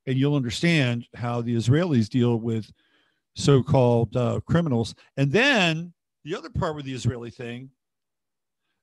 [0.05, 2.71] and you'll understand how the Israelis deal with
[3.35, 4.95] so-called uh, criminals.
[5.17, 5.93] And then
[6.23, 7.69] the other part with the Israeli thing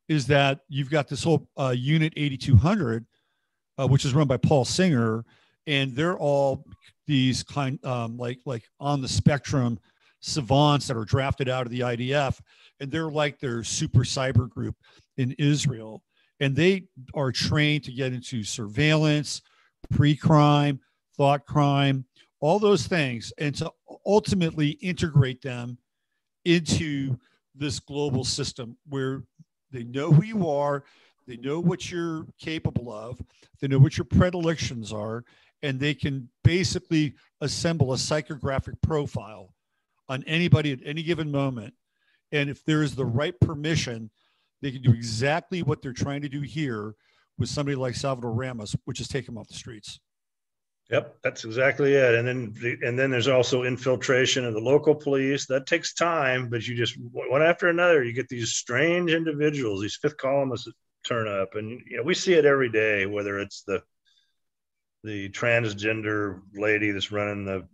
[0.08, 3.06] is that you've got this whole uh, Unit 8200,
[3.78, 5.24] uh, which is run by Paul Singer,
[5.66, 6.64] and they're all
[7.06, 9.78] these kind um, like like on the spectrum
[10.20, 12.40] savants that are drafted out of the IDF,
[12.80, 14.76] and they're like their super cyber group
[15.16, 16.02] in Israel
[16.42, 19.42] and they are trained to get into surveillance,
[19.90, 20.80] pre-crime,
[21.16, 22.04] thought crime,
[22.42, 23.72] all those things, and to
[24.04, 25.78] ultimately integrate them
[26.44, 27.16] into
[27.54, 29.22] this global system where
[29.70, 30.82] they know who you are,
[31.28, 33.20] they know what you're capable of,
[33.60, 35.24] they know what your predilections are,
[35.62, 39.54] and they can basically assemble a psychographic profile
[40.08, 41.72] on anybody at any given moment.
[42.32, 44.10] And if there is the right permission,
[44.62, 46.96] they can do exactly what they're trying to do here
[47.38, 50.00] with somebody like Salvador Ramos, which is take him off the streets.
[50.92, 52.14] Yep, that's exactly it.
[52.14, 55.46] And then and then there's also infiltration of the local police.
[55.46, 59.96] That takes time, but you just one after another, you get these strange individuals, these
[59.96, 60.74] fifth columnists that
[61.06, 63.06] turn up, and you know we see it every day.
[63.06, 63.82] Whether it's the
[65.02, 67.66] the transgender lady that's running the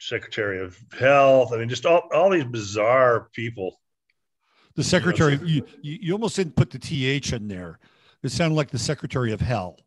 [0.00, 3.78] Secretary of Health, I mean, just all all these bizarre people
[4.76, 7.78] the secretary, you, you, you almost didn't put the TH in there.
[8.22, 9.78] It sounded like the secretary of hell,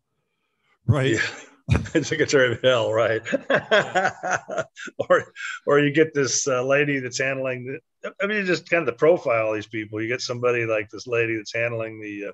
[0.86, 1.12] right?
[1.12, 1.20] Yeah.
[2.02, 3.22] secretary of hell, right?
[4.98, 5.32] or,
[5.66, 8.98] or you get this uh, lady that's handling the, I mean, just kind of the
[8.98, 10.00] profile of these people.
[10.00, 12.32] You get somebody like this lady that's handling the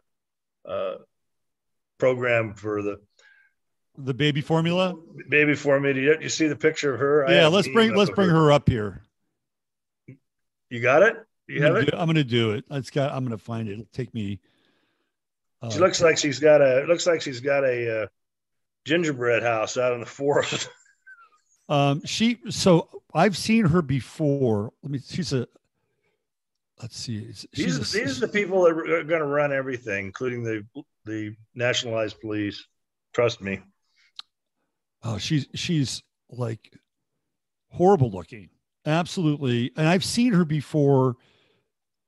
[0.67, 0.99] uh, uh,
[1.99, 3.01] program for the
[3.99, 4.95] the baby formula.
[5.29, 5.99] Baby formula.
[5.99, 7.27] You, you see the picture of her?
[7.29, 8.37] Yeah, let's bring let's bring her.
[8.37, 9.03] her up here.
[10.71, 11.17] You got it.
[11.49, 11.91] You I'm have it?
[11.91, 12.65] Do, I'm going to do it.
[12.71, 13.13] It's got.
[13.13, 13.73] I'm going to find it.
[13.73, 14.41] It'll take me.
[15.63, 16.85] Uh, she looks like she's got a.
[16.87, 18.07] Looks like she's got a uh,
[18.87, 20.71] gingerbread house out in the forest.
[21.69, 22.03] um.
[22.07, 22.39] She.
[22.49, 24.73] So I've seen her before.
[24.83, 25.01] Let me.
[25.05, 25.47] She's a.
[26.81, 27.21] Let's see.
[27.55, 30.65] These, a, these are the people that are going to run everything, including the
[31.05, 32.67] the nationalized police.
[33.13, 33.61] Trust me.
[35.03, 36.73] Oh, she's she's like
[37.71, 38.51] horrible looking.
[38.85, 39.73] Absolutely.
[39.77, 41.17] And I've seen her before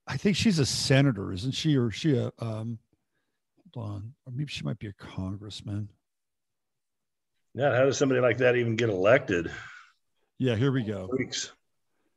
[0.07, 1.76] I think she's a senator, isn't she?
[1.76, 2.79] Or she a um
[3.74, 5.89] hold on, or maybe she might be a congressman.
[7.55, 9.51] Yeah, how does somebody like that even get elected?
[10.38, 11.09] Yeah, here we go.
[11.16, 11.53] Weeks.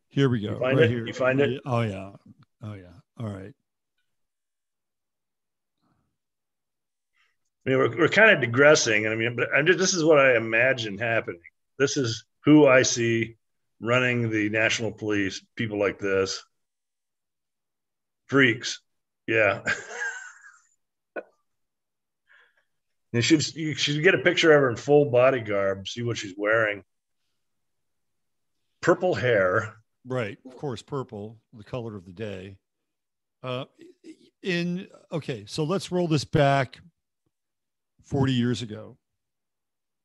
[0.09, 0.53] Here we go.
[0.53, 0.89] You find right it?
[0.89, 1.07] Here.
[1.07, 1.61] You find it?
[1.65, 2.11] Oh yeah.
[2.61, 2.93] Oh yeah.
[3.19, 3.53] All right.
[7.65, 9.07] I mean, we're, we're kind of digressing.
[9.07, 11.41] I mean, but I'm just, this is what I imagine happening.
[11.77, 13.36] This is who I see
[13.79, 15.43] running the national police.
[15.55, 16.43] People like this
[18.27, 18.82] freaks.
[19.27, 19.61] Yeah.
[23.12, 26.18] you should you should get a picture of her in full body garb, see what
[26.18, 26.84] she's wearing.
[28.82, 29.76] Purple hair.
[30.05, 32.57] Right, of course, purple, the color of the day.
[33.43, 33.66] Uh,
[34.41, 36.80] in okay, so let's roll this back
[38.03, 38.97] 40 years ago.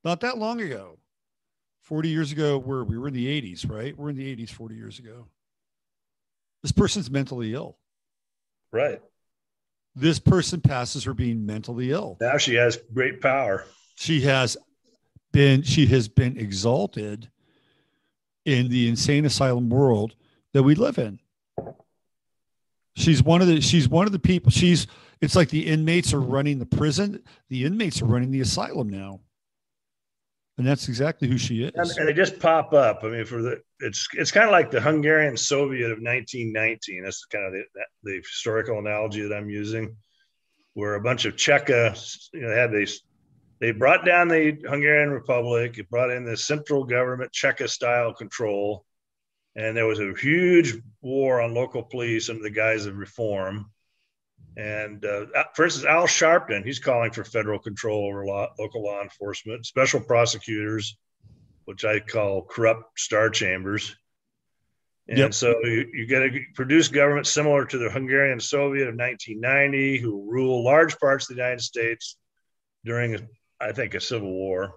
[0.04, 0.98] Not that long ago.
[1.84, 3.96] 40 years ago, where we were in the 80s, right?
[3.96, 5.28] We're in the 80s 40 years ago.
[6.62, 7.78] This person's mentally ill.
[8.72, 9.00] Right.
[9.98, 12.18] This person passes for being mentally ill.
[12.20, 13.64] Now she has great power.
[13.96, 14.58] She has
[15.32, 17.30] been she has been exalted
[18.44, 20.14] in the insane asylum world
[20.52, 21.18] that we live in.
[22.94, 24.50] She's one of the she's one of the people.
[24.50, 24.86] She's
[25.22, 29.20] it's like the inmates are running the prison, the inmates are running the asylum now.
[30.58, 31.72] And that's exactly who she is.
[31.74, 33.00] And, and they just pop up.
[33.04, 37.04] I mean, for the it's it's kind of like the Hungarian Soviet of 1919.
[37.04, 37.64] That's kind of the,
[38.04, 39.96] the historical analogy that I'm using,
[40.72, 41.94] where a bunch of Cheka,
[42.32, 43.02] you know, had these.
[43.60, 45.78] They brought down the Hungarian Republic.
[45.78, 48.86] It brought in the central government Cheka style control,
[49.56, 53.70] and there was a huge war on local police under the guise of reform.
[54.56, 59.02] And uh, for instance, Al Sharpton, he's calling for federal control over law, local law
[59.02, 60.96] enforcement, special prosecutors,
[61.66, 63.94] which I call corrupt star chambers.
[65.08, 65.34] And yep.
[65.34, 70.26] so you, you get a produce government similar to the Hungarian Soviet of 1990, who
[70.28, 72.16] rule large parts of the United States
[72.84, 73.28] during,
[73.60, 74.74] I think, a civil war.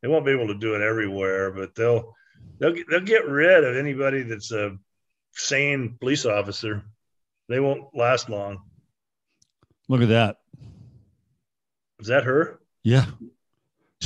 [0.00, 2.14] They won't be able to do it everywhere, but they'll
[2.58, 4.76] they'll they'll get rid of anybody that's a
[5.32, 6.82] sane police officer.
[7.48, 8.62] They won't last long.
[9.88, 10.36] Look at that.
[12.00, 12.60] Is that her?
[12.84, 13.06] Yeah.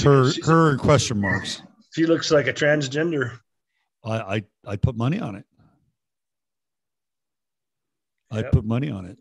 [0.02, 1.62] Her her question marks.
[1.94, 3.38] She looks like a transgender.
[4.04, 5.44] I I, I put money on it.
[8.30, 9.18] I put money on it.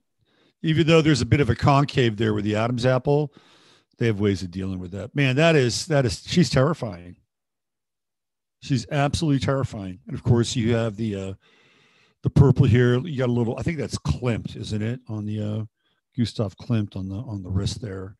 [0.63, 3.33] Even though there's a bit of a concave there with the Adam's apple,
[3.97, 5.13] they have ways of dealing with that.
[5.13, 7.17] Man, that is that is she's terrifying.
[8.61, 9.99] She's absolutely terrifying.
[10.07, 11.33] And of course, you have the uh
[12.23, 12.99] the purple here.
[12.99, 13.57] You got a little.
[13.57, 15.01] I think that's Klimt, isn't it?
[15.09, 15.65] On the uh
[16.17, 18.15] Gustav Klimt on the on the wrist there.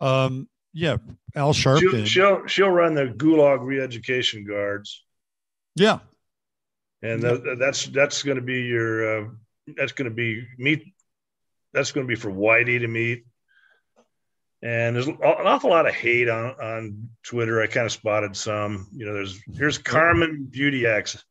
[0.00, 0.98] Um, yeah,
[1.34, 2.06] Al Sharpton.
[2.06, 5.04] She'll, she'll, she'll run the Gulag re-education guards.
[5.74, 5.98] Yeah,
[7.02, 7.22] and
[7.58, 9.28] that's that's going to be your uh,
[9.76, 10.84] that's going to be meet.
[11.72, 13.24] That's going to be for Whitey to meet.
[14.60, 17.62] And there's an awful lot of hate on on Twitter.
[17.62, 18.88] I kind of spotted some.
[18.92, 21.22] You know, there's here's Carmen Beauty X,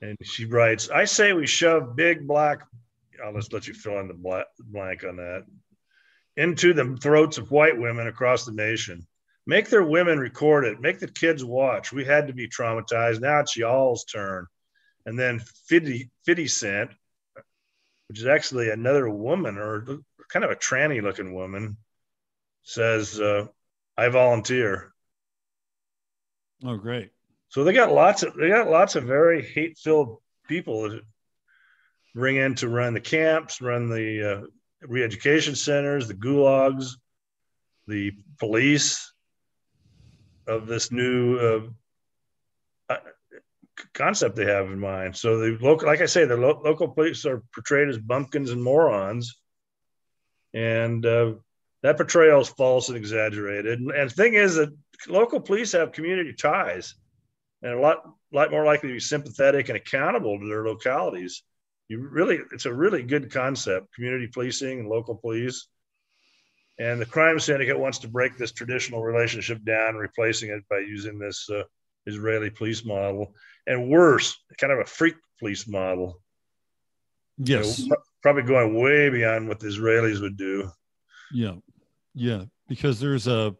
[0.00, 2.66] and she writes, "I say we shove big black
[3.24, 5.44] I'll just let you fill in the blank on that.
[6.36, 9.06] Into the throats of white women across the nation.
[9.46, 10.80] Make their women record it.
[10.80, 11.92] Make the kids watch.
[11.92, 13.20] We had to be traumatized.
[13.20, 14.46] Now it's y'all's turn.
[15.04, 16.90] And then 50, 50 Cent,
[18.08, 21.76] which is actually another woman or kind of a tranny looking woman,
[22.62, 23.46] says, uh,
[23.96, 24.92] I volunteer.
[26.64, 27.10] Oh, great.
[27.48, 30.18] So they got lots of they got lots of very hate filled
[30.48, 31.00] people
[32.14, 34.46] bring in to run the camps, run the uh,
[34.82, 36.96] re-education centers, the gulags,
[37.86, 39.12] the police
[40.46, 42.98] of this new uh, uh,
[43.94, 45.16] concept they have in mind.
[45.16, 48.62] So the local, like I say, the lo- local police are portrayed as bumpkins and
[48.62, 49.38] morons,
[50.52, 51.32] and uh,
[51.82, 53.80] that portrayal is false and exaggerated.
[53.80, 54.70] And, and the thing is that
[55.08, 56.94] local police have community ties,
[57.62, 58.02] and a lot,
[58.32, 61.42] lot more likely to be sympathetic and accountable to their localities
[61.88, 65.68] you really it's a really good concept community policing and local police.
[66.78, 71.18] And the crime syndicate wants to break this traditional relationship down replacing it by using
[71.18, 71.62] this uh,
[72.06, 73.34] israeli police model
[73.66, 76.20] and worse kind of a freak police model.
[77.38, 77.80] Yes.
[77.80, 80.70] you know, probably going way beyond what the israelis would do.
[81.32, 81.56] Yeah.
[82.14, 82.44] Yeah.
[82.68, 83.54] Because there's a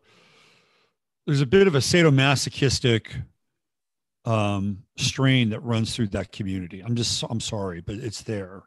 [1.27, 3.23] there's a bit of a sadomasochistic
[4.25, 6.81] um, strain that runs through that community.
[6.81, 8.63] I'm just, I'm sorry, but it's there,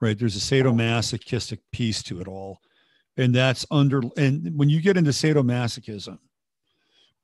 [0.00, 0.18] right?
[0.18, 2.60] There's a sadomasochistic piece to it all.
[3.16, 6.18] And that's under, and when you get into sadomasochism,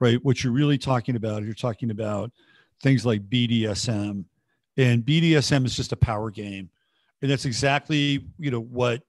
[0.01, 2.33] right, what you're really talking about, you're talking about
[2.83, 4.25] things like BDSM.
[4.77, 6.69] And BDSM is just a power game.
[7.23, 9.03] And that's exactly, you know, what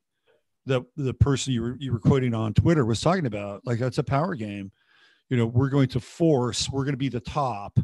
[0.65, 3.65] the, the person you were, you were quoting on Twitter was talking about.
[3.65, 4.71] Like, that's a power game.
[5.29, 7.79] You know, we're going to force, we're going to be the top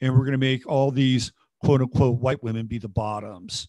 [0.00, 1.32] and we're going to make all these
[1.62, 3.68] quote unquote white women be the bottoms.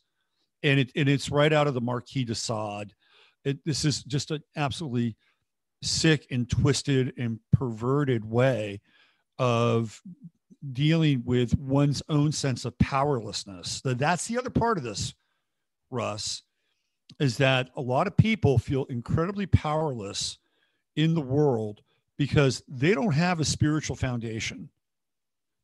[0.63, 2.93] And, it, and it's right out of the Marquis de Sade.
[3.43, 5.15] It, this is just an absolutely
[5.83, 8.81] sick and twisted and perverted way
[9.37, 10.01] of
[10.73, 13.81] dealing with one's own sense of powerlessness.
[13.83, 15.13] That's the other part of this,
[15.91, 16.41] Russ,
[17.19, 20.39] is that a lot of people feel incredibly powerless
[20.95, 21.81] in the world
[22.17, 24.69] because they don't have a spiritual foundation.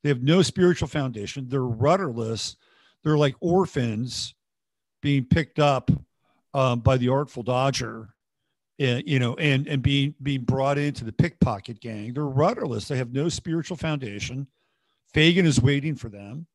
[0.04, 1.47] They have no spiritual foundation.
[1.47, 2.56] They're rudderless.
[3.04, 4.36] They're like orphans
[5.02, 5.91] being picked up
[6.54, 8.14] um, by the Artful Dodger,
[8.82, 12.14] uh, you know, and and being being brought into the pickpocket gang.
[12.14, 12.88] They're rudderless.
[12.88, 14.47] They have no spiritual foundation.
[15.14, 16.47] Fagin is waiting for them,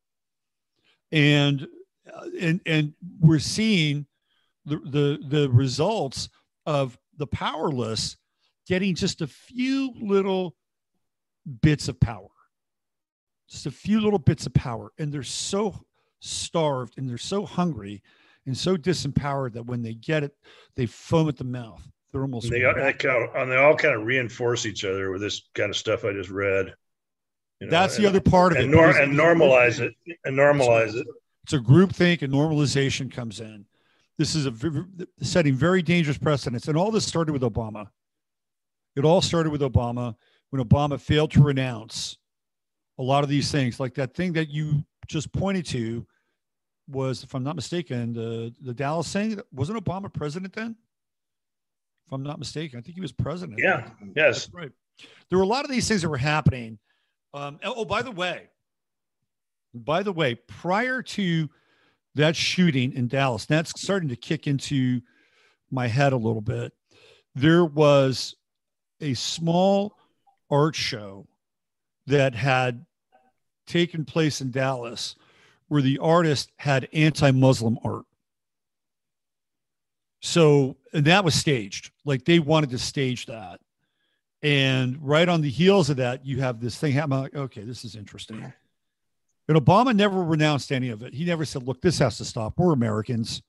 [1.11, 1.67] and
[2.13, 4.05] uh, and and we're seeing
[4.65, 6.29] the the the results
[6.65, 8.17] of the powerless
[8.67, 10.55] getting just a few little
[11.61, 12.27] bits of power,
[13.49, 15.85] just a few little bits of power, and they're so
[16.19, 18.01] starved and they're so hungry
[18.45, 20.33] and so disempowered that when they get it,
[20.75, 21.85] they foam at the mouth.
[22.11, 22.49] They're almost.
[22.49, 25.69] They, they, kind of, and they all kind of reinforce each other with this kind
[25.69, 26.73] of stuff I just read.
[27.59, 28.75] You know, That's and, the other part of and it.
[28.75, 29.93] Nor, and normalize it.
[30.23, 31.05] And normalize it.
[31.43, 33.65] It's a group think and normalization comes in.
[34.17, 34.53] This is a
[35.21, 36.67] setting very dangerous precedents.
[36.67, 37.87] And all this started with Obama.
[38.95, 40.15] It all started with Obama
[40.49, 42.17] when Obama failed to renounce
[42.97, 46.05] a lot of these things, like that thing that you just pointed to
[46.89, 49.39] was, if I'm not mistaken, the the Dallas thing.
[49.51, 50.75] Wasn't Obama president then?
[52.07, 53.59] If I'm not mistaken, I think he was president.
[53.61, 53.89] Yeah.
[54.15, 54.45] Yes.
[54.45, 54.71] That's right.
[55.29, 56.79] There were a lot of these things that were happening.
[57.33, 58.47] Um, oh, by the way,
[59.73, 61.49] by the way, prior to
[62.15, 65.01] that shooting in Dallas, that's starting to kick into
[65.69, 66.73] my head a little bit.
[67.35, 68.35] There was
[69.01, 69.97] a small
[70.49, 71.27] art show
[72.07, 72.85] that had
[73.65, 75.15] taken place in Dallas
[75.67, 78.05] where the artist had anti Muslim art.
[80.21, 81.91] So, and that was staged.
[82.05, 83.59] Like they wanted to stage that.
[84.41, 87.11] And right on the heels of that, you have this thing happen.
[87.11, 88.51] Like, okay, this is interesting.
[89.47, 91.13] And Obama never renounced any of it.
[91.13, 92.53] He never said, look, this has to stop.
[92.57, 93.41] We're Americans.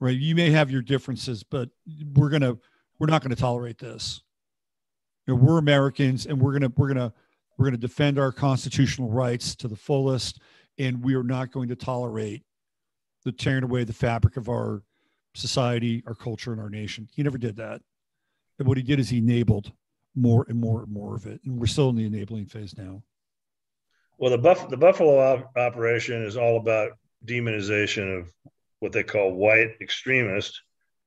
[0.00, 0.18] Right.
[0.18, 1.70] You may have your differences, but
[2.14, 2.56] we're gonna
[2.98, 4.22] we're not gonna tolerate this.
[5.26, 7.12] You know, we're Americans and we're gonna we're gonna
[7.56, 10.40] we're gonna defend our constitutional rights to the fullest,
[10.78, 12.42] and we are not going to tolerate
[13.24, 14.82] the tearing away the fabric of our
[15.34, 17.08] society, our culture, and our nation.
[17.14, 17.80] He never did that.
[18.58, 19.72] And what he did is he enabled
[20.14, 21.40] more and more and more of it.
[21.44, 23.02] And we're still in the enabling phase now.
[24.18, 26.92] Well, the Buff the Buffalo op- operation is all about
[27.24, 28.32] demonization of
[28.78, 30.60] what they call white extremists,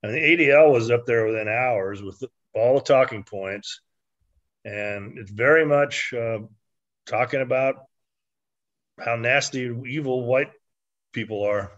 [0.03, 2.21] and the ADL was up there within hours with
[2.53, 3.79] all the talking points,
[4.67, 6.39] and it's very much uh,
[7.05, 7.75] talking about
[8.99, 10.51] how nasty, evil white
[11.13, 11.71] people are.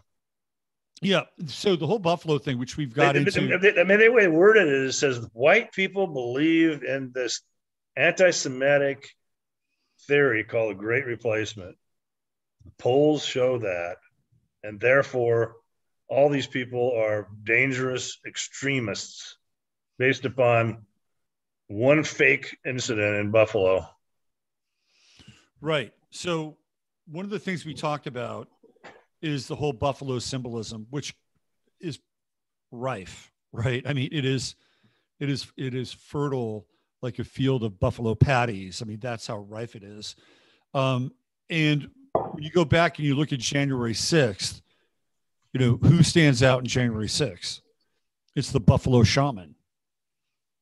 [1.02, 1.26] Yeah.
[1.46, 3.42] So the whole Buffalo thing, which we've got they, into,
[3.80, 7.42] I mean, the way they worded it, it says white people believe in this
[7.96, 9.08] anti-Semitic
[10.08, 11.78] theory called the Great Replacement.
[12.80, 13.98] Polls show that,
[14.64, 15.56] and therefore,
[16.08, 19.38] all these people are dangerous extremists
[20.00, 20.86] based upon
[21.70, 23.88] one fake incident in Buffalo.
[25.62, 25.94] Right.
[26.10, 26.58] So,
[27.08, 28.50] one of the things we talked about
[29.22, 31.16] is the whole Buffalo symbolism, which
[31.80, 32.00] is
[32.72, 33.84] rife, right?
[33.88, 34.56] I mean, it is,
[35.20, 36.66] it is, it is fertile
[37.02, 38.82] like a field of buffalo patties.
[38.82, 40.16] I mean, that's how rife it is.
[40.74, 41.14] Um,
[41.50, 44.62] and when you go back and you look at January 6th,
[45.54, 47.62] you know, who stands out in January 6th?
[48.36, 49.56] It's the Buffalo shaman,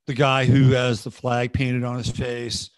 [0.08, 2.72] the guy who has the flag painted on his face.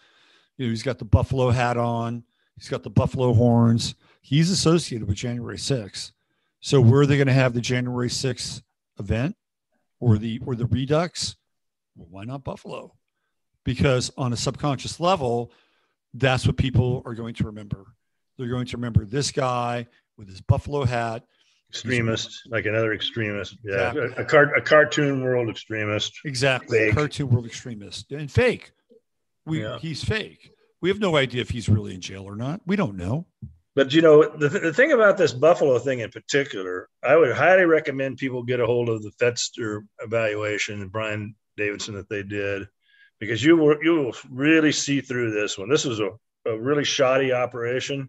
[0.58, 2.24] You know, he's got the buffalo hat on,
[2.56, 3.94] he's got the buffalo horns.
[4.20, 6.12] He's associated with January 6th.
[6.60, 8.60] So where are they going to have the January 6th
[8.98, 9.34] event
[9.98, 11.36] or the or the redux?
[11.96, 12.92] Well, why not Buffalo?
[13.64, 15.52] because on a subconscious level,
[16.14, 17.84] that's what people are going to remember.
[18.36, 21.24] They're going to remember this guy with his buffalo hat.
[21.70, 23.56] Extremist, like another extremist.
[23.64, 23.90] Yeah.
[23.90, 24.02] Exactly.
[24.16, 26.18] A, a, car, a cartoon world extremist.
[26.24, 26.92] Exactly.
[26.92, 28.72] Cartoon world extremist and fake.
[29.46, 29.78] We, yeah.
[29.78, 30.50] He's fake.
[30.80, 32.60] We have no idea if he's really in jail or not.
[32.66, 33.26] We don't know.
[33.76, 37.32] But you know the, th- the thing about this Buffalo thing in particular, I would
[37.32, 42.24] highly recommend people get a hold of the Fetzer evaluation and Brian Davidson that they
[42.24, 42.68] did
[43.20, 45.68] because you will you will really see through this one.
[45.68, 46.10] This was a,
[46.46, 48.08] a really shoddy operation,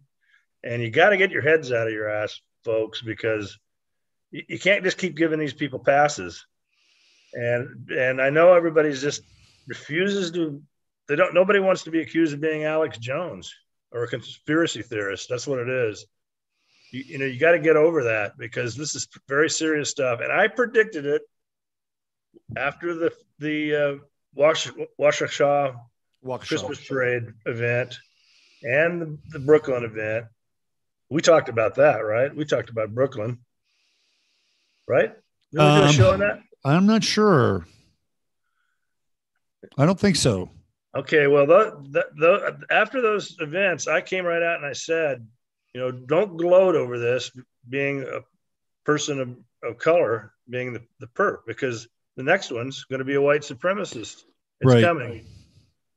[0.64, 3.58] and you got to get your heads out of your ass, folks, because
[4.32, 6.46] you, you can't just keep giving these people passes.
[7.34, 9.22] And and I know everybody's just
[9.68, 10.62] refuses to.
[11.08, 11.34] They don't.
[11.34, 13.54] Nobody wants to be accused of being Alex Jones
[13.92, 15.28] or a conspiracy theorist.
[15.30, 16.06] That's what it is.
[16.92, 20.20] You, you know, you got to get over that because this is very serious stuff.
[20.22, 21.22] And I predicted it
[22.58, 23.96] after the the uh,
[24.34, 25.76] Wash, Waukesha
[26.40, 27.98] Christmas parade event
[28.64, 30.26] and the, the, Brooklyn event.
[31.12, 32.34] We talked about that, right?
[32.34, 33.40] We talked about Brooklyn,
[34.88, 35.12] right?
[35.52, 36.42] Did we do a um, show on that?
[36.64, 37.68] I'm not sure.
[39.78, 40.50] I don't think so.
[40.96, 45.28] Okay, well, the, the, the, after those events, I came right out and I said,
[45.74, 47.30] you know, don't gloat over this
[47.68, 48.22] being a
[48.86, 53.16] person of, of color being the, the perp because the next one's going to be
[53.16, 54.24] a white supremacist.
[54.62, 54.82] It's right.
[54.82, 55.26] coming.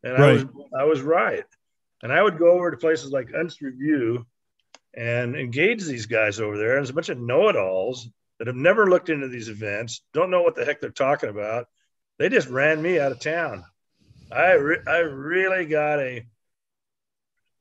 [0.03, 0.23] And right.
[0.23, 0.45] I was
[0.81, 1.45] I was right.
[2.03, 4.27] And I would go over to places like Unz Review
[4.97, 6.77] and engage these guys over there.
[6.77, 10.43] And there's a bunch of know-it-alls that have never looked into these events, don't know
[10.43, 11.67] what the heck they're talking about.
[12.19, 13.65] They just ran me out of town.
[14.31, 16.25] I re- I really got a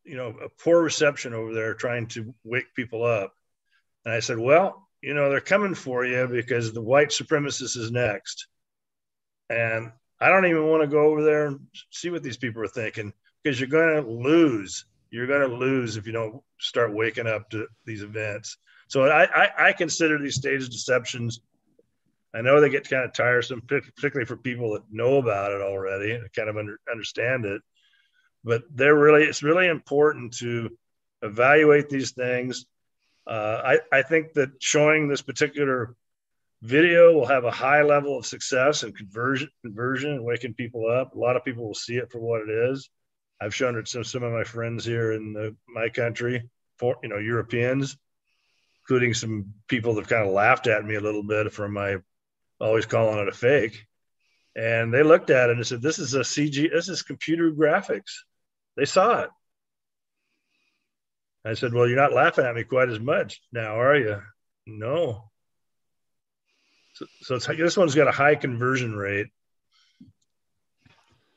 [0.03, 3.33] you know a poor reception over there trying to wake people up.
[4.05, 7.91] And I said, well, you know, they're coming for you because the white supremacist is
[7.91, 8.47] next.
[9.49, 11.59] And I don't even want to go over there and
[11.91, 13.13] see what these people are thinking
[13.43, 14.85] because you're going to lose.
[15.13, 18.57] You're going to lose if you don't start waking up to these events.
[18.87, 21.39] So I, I, I consider these staged deceptions.
[22.33, 26.13] I know they get kind of tiresome, particularly for people that know about it already
[26.13, 27.61] and kind of under, understand it.
[28.43, 30.71] But they're really, it's really important to
[31.21, 32.65] evaluate these things.
[33.27, 35.95] Uh, I, I think that showing this particular
[36.63, 41.13] video will have a high level of success and conversion, conversion and waking people up.
[41.13, 42.89] A lot of people will see it for what it is.
[43.43, 47.09] I've shown it to some of my friends here in the, my country, for you
[47.09, 47.97] know Europeans,
[48.83, 51.97] including some people that kind of laughed at me a little bit for my
[52.61, 53.85] always calling it a fake.
[54.55, 56.71] And they looked at it and said, "This is a CG.
[56.71, 58.21] This is computer graphics."
[58.77, 59.29] They saw it.
[61.43, 64.21] I said, "Well, you're not laughing at me quite as much now, are you?"
[64.65, 65.31] No.
[66.93, 69.27] So, so this one's got a high conversion rate.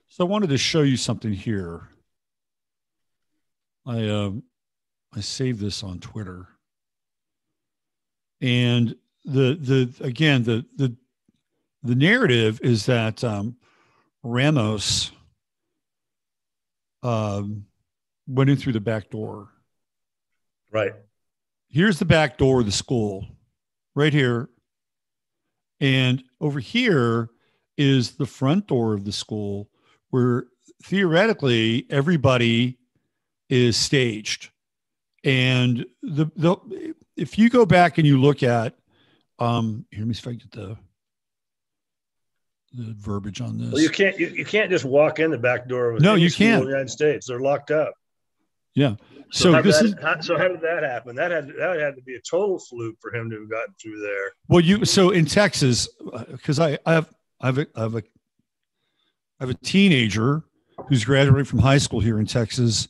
[0.08, 1.88] So I wanted to show you something here.
[3.86, 4.32] I uh,
[5.14, 6.48] I saved this on Twitter,
[8.40, 10.94] and the the again the the
[11.82, 13.56] the narrative is that um,
[14.24, 15.12] Ramos
[17.04, 17.64] um,
[18.26, 19.48] went in through the back door.
[20.72, 20.92] Right.
[21.68, 23.24] Here's the back door of the school,
[23.94, 24.48] right here,
[25.80, 27.28] and over here
[27.76, 29.68] is the front door of the school,
[30.10, 30.46] where
[30.82, 32.78] theoretically everybody
[33.48, 34.50] is staged.
[35.24, 38.74] And the the if you go back and you look at
[39.38, 40.76] um here, let me see if I get the
[42.72, 43.72] the verbiage on this.
[43.72, 46.30] Well, you can't you, you can't just walk in the back door of no, you
[46.30, 46.62] can't.
[46.62, 47.26] the United States.
[47.26, 47.94] They're locked up.
[48.74, 48.96] Yeah.
[49.32, 51.16] So, So, this that, is how, so how did that happen?
[51.16, 54.00] That had that had to be a total fluke for him to have gotten through
[54.00, 54.32] there.
[54.48, 55.88] well, you so in Texas
[56.30, 58.02] because I I have I have a, I have a
[59.40, 60.44] I have a teenager
[60.88, 62.88] who's graduating from high school here in Texas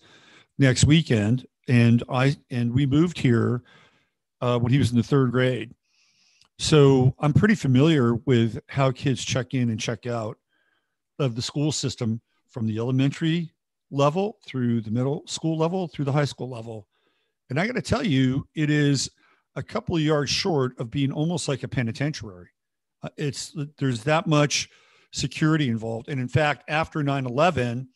[0.59, 3.63] next weekend, and I and we moved here
[4.41, 5.75] uh, when he was in the third grade.
[6.59, 10.39] So I'm pretty familiar with how kids check in and check out
[11.19, 13.51] of the school system from the elementary
[13.91, 16.89] level through the middle school level through the high school level.
[17.51, 19.11] And I got to tell you, it is
[19.55, 22.49] a couple of yards short of being almost like a penitentiary.
[23.03, 24.69] Uh, it's there's that much
[25.13, 26.09] security involved.
[26.09, 27.89] And in fact, after 9 11,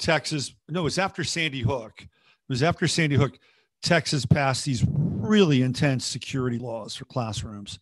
[0.00, 2.00] Texas, no, it was after Sandy Hook.
[2.00, 2.08] It
[2.48, 3.38] was after Sandy Hook,
[3.82, 7.78] Texas passed these really intense security laws for classrooms.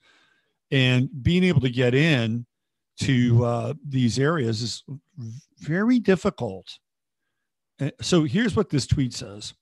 [0.70, 2.44] And being able to get in
[3.00, 4.84] to uh, these areas is
[5.60, 6.78] very difficult.
[7.80, 9.54] Uh, So here's what this tweet says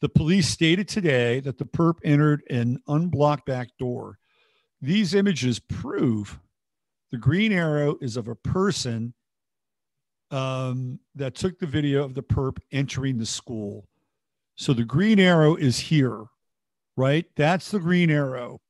[0.00, 4.18] The police stated today that the perp entered an unblocked back door.
[4.80, 6.38] These images prove
[7.12, 9.14] the green arrow is of a person
[10.32, 13.86] um, that took the video of the perp entering the school.
[14.56, 16.24] So the green arrow is here,
[16.96, 17.26] right?
[17.36, 18.60] That's the green arrow.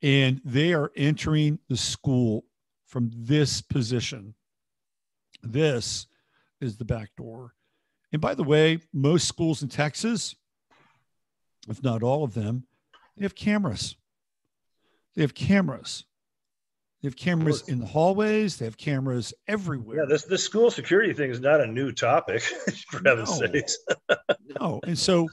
[0.00, 2.44] And they are entering the school
[2.86, 4.34] from this position.
[5.42, 6.06] This
[6.60, 7.54] is the back door.
[8.12, 10.34] And by the way, most schools in Texas,
[11.68, 12.64] if not all of them,
[13.16, 13.96] they have cameras.
[15.14, 16.04] They have cameras.
[17.02, 18.56] They have cameras in the hallways.
[18.58, 19.98] They have cameras everywhere.
[19.98, 22.42] Yeah, this this school security thing is not a new topic,
[22.90, 23.46] for heaven's No.
[23.48, 23.78] sakes.
[24.60, 25.28] no, and so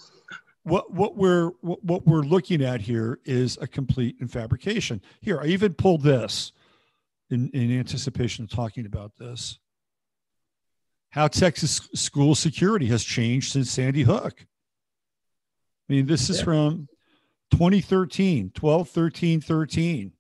[0.63, 4.99] what what we're what, what we're looking at here is a complete fabrication.
[5.21, 6.53] Here, I even pulled this
[7.29, 9.59] in, in anticipation of talking about this.
[11.11, 14.45] How Texas school security has changed since Sandy Hook.
[15.87, 16.45] I mean, this is Yeah.
[16.45, 16.87] from
[17.51, 20.13] 2013, 12, 13, 13.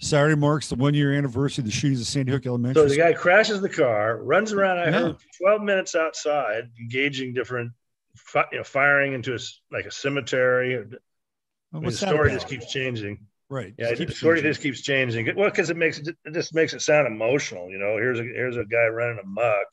[0.00, 2.96] Saturday marks the one year anniversary of the shootings at Sandy Hook Elementary So the
[2.96, 4.78] guy crashes the car, runs around.
[4.78, 4.90] I Yeah.
[4.92, 7.72] heard 12 minutes outside, engaging different,
[8.52, 9.38] you know, firing into a
[9.70, 10.76] like a cemetery.
[10.76, 10.78] I
[11.74, 12.40] mean, the story about?
[12.40, 13.26] just keeps changing.
[13.50, 13.74] right.
[13.78, 14.50] Yeah, the story changing.
[14.50, 15.36] just keeps changing.
[15.36, 17.70] Well, because it makes it, it just makes it sound emotional.
[17.70, 19.66] You know, here's a here's a guy running amok.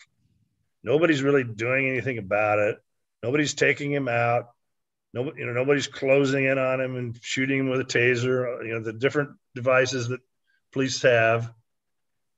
[0.84, 2.78] Nobody's really doing anything about it.
[3.24, 4.50] Nobody's taking him out.
[5.14, 8.66] Nobody, you know, nobody's closing in on him and shooting him with a taser.
[8.66, 10.20] You know, the different devices that
[10.72, 11.52] police have.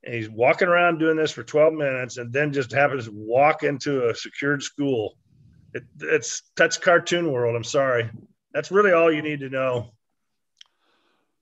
[0.04, 3.64] and he's walking around doing this for 12 minutes and then just happens to walk
[3.64, 5.18] into a secured school.
[5.74, 7.56] It, it's that's cartoon world.
[7.56, 8.10] I'm sorry.
[8.54, 9.92] That's really all you need to know.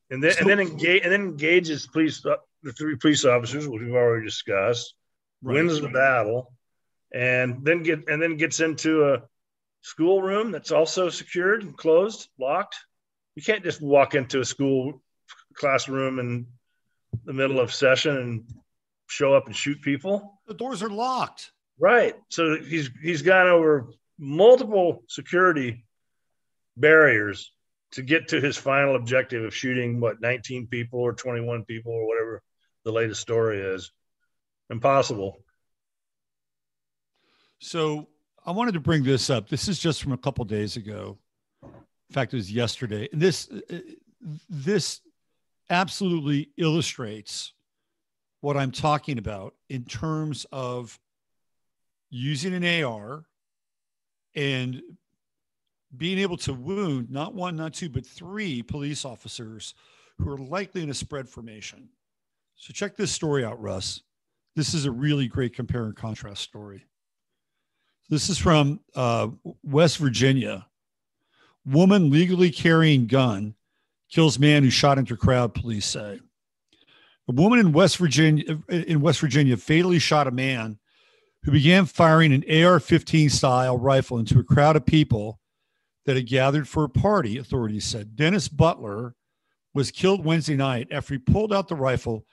[0.10, 3.68] And then, so, and then engage, and then engages police, uh, the three police officers,
[3.68, 4.94] which we've already discussed,
[5.42, 5.56] right.
[5.56, 6.54] wins the battle,
[7.14, 9.22] and then get, and then gets into a
[9.82, 12.76] schoolroom that's also secured and closed, locked.
[13.36, 15.02] You can't just walk into a school
[15.54, 16.48] classroom in
[17.26, 18.44] the middle of session and
[19.08, 20.40] show up and shoot people.
[20.48, 21.52] The doors are locked.
[21.80, 22.16] Right.
[22.30, 25.86] So he's he's gone over multiple security
[26.76, 27.52] barriers
[27.92, 32.08] to get to his final objective of shooting what 19 people or 21 people or
[32.08, 32.42] whatever
[32.84, 33.92] the latest story is.
[34.70, 35.38] Impossible.
[37.60, 38.08] So
[38.48, 39.50] I wanted to bring this up.
[39.50, 41.18] This is just from a couple days ago.
[41.64, 43.10] In fact, it was yesterday.
[43.12, 43.80] And this uh, uh,
[44.50, 45.02] this
[45.70, 47.52] absolutely illustrates
[48.40, 50.98] what I'm talking about in terms of
[52.10, 53.26] using an AR
[54.34, 54.82] and
[55.98, 59.74] being able to wound not one, not two, but three police officers
[60.18, 61.90] who are likely in a spread formation.
[62.56, 64.04] So check this story out, Russ.
[64.56, 66.86] This is a really great compare and contrast story.
[68.10, 69.28] This is from uh,
[69.64, 70.66] West Virginia.
[71.66, 73.56] Woman legally carrying gun
[74.10, 75.54] kills man who shot into crowd.
[75.54, 76.20] Police say.
[77.28, 80.80] A woman in West Virginia in West Virginia fatally shot a man
[81.44, 85.40] who began firing an AR-15 style rifle into a crowd of people
[86.06, 87.38] that had gathered for a party.
[87.38, 89.16] Authorities said Dennis Butler
[89.74, 92.26] was killed Wednesday night after he pulled out the rifle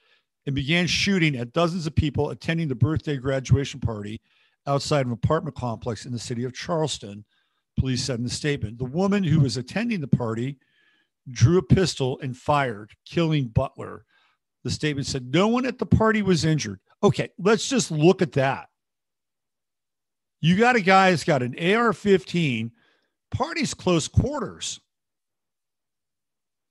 [0.47, 4.21] and began shooting at dozens of people attending the birthday graduation party
[4.67, 7.25] outside an apartment complex in the city of Charleston,
[7.79, 8.79] police said in the statement.
[8.79, 10.59] The woman who was attending the party
[11.31, 14.05] drew a pistol and fired, killing Butler.
[14.63, 16.81] The statement said no one at the party was injured.
[17.03, 18.69] Okay, let's just look at that.
[20.41, 22.71] You got a guy that's got an AR 15,
[23.31, 24.81] party's close quarters.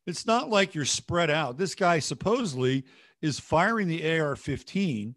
[0.05, 1.57] It's not like you're spread out.
[1.57, 2.83] This guy supposedly
[3.21, 5.15] is firing the AR 15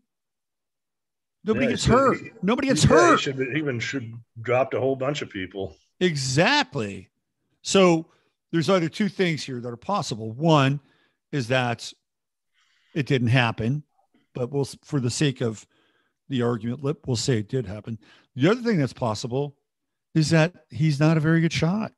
[1.46, 2.18] Nobody yeah, gets hurt.
[2.18, 3.20] He, Nobody gets yeah, hurt.
[3.20, 5.76] should even should dropped a whole bunch of people.
[6.00, 7.08] Exactly.
[7.62, 8.06] So
[8.52, 10.32] there's either two things here that are possible.
[10.32, 10.80] One
[11.32, 11.92] is that
[12.94, 13.84] it didn't happen,
[14.34, 15.66] but we'll for the sake of
[16.28, 17.98] the argument, we'll say it did happen.
[18.34, 19.56] The other thing that's possible
[20.14, 21.92] is that he's not a very good shot.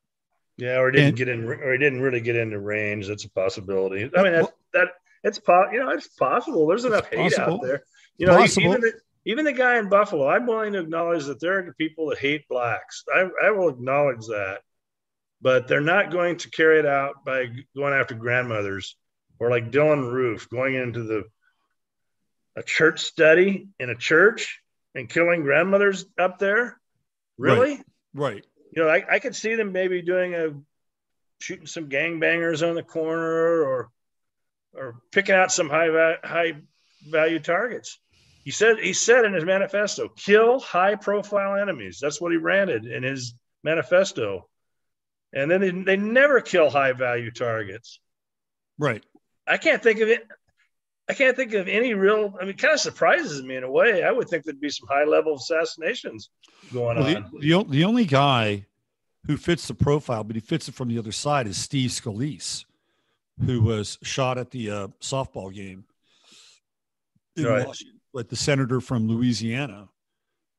[0.58, 3.06] Yeah, or didn't and, get in, or he didn't really get into range.
[3.06, 4.10] That's a possibility.
[4.14, 4.88] I mean, that, well, that
[5.22, 6.66] it's po- you know, it's possible.
[6.66, 7.54] There's enough hate possible.
[7.54, 7.84] out there.
[8.16, 8.92] You know, even
[9.24, 12.48] even the guy in Buffalo, I'm willing to acknowledge that there are people that hate
[12.48, 13.04] blacks.
[13.14, 14.60] I, I will acknowledge that,
[15.40, 17.46] but they're not going to carry it out by
[17.76, 18.96] going after grandmothers
[19.38, 21.24] or like Dylann Roof going into the
[22.56, 24.60] a church study in a church
[24.94, 26.76] and killing grandmothers up there.
[27.36, 27.76] Really?
[27.76, 27.84] Right.
[28.14, 28.46] right.
[28.72, 30.50] You know, I, I could see them maybe doing a
[31.40, 33.90] shooting some gangbangers on the corner or
[34.74, 36.54] or picking out some high high
[37.08, 37.98] value targets.
[38.48, 41.98] He said he said in his manifesto, kill high profile enemies.
[42.00, 44.48] That's what he ranted in his manifesto.
[45.34, 48.00] And then they, they never kill high value targets.
[48.78, 49.04] Right.
[49.46, 50.26] I can't think of it.
[51.10, 52.32] I can't think of any real.
[52.40, 54.02] I mean, kind of surprises me in a way.
[54.02, 56.30] I would think there'd be some high level assassinations
[56.72, 57.30] going well, on.
[57.30, 58.64] The, the, the, only guy
[59.26, 62.64] who fits the profile, but he fits it from the other side, is Steve Scalise,
[63.44, 65.84] who was shot at the uh, softball game
[67.36, 67.66] in right.
[67.66, 69.88] Washington like the senator from Louisiana.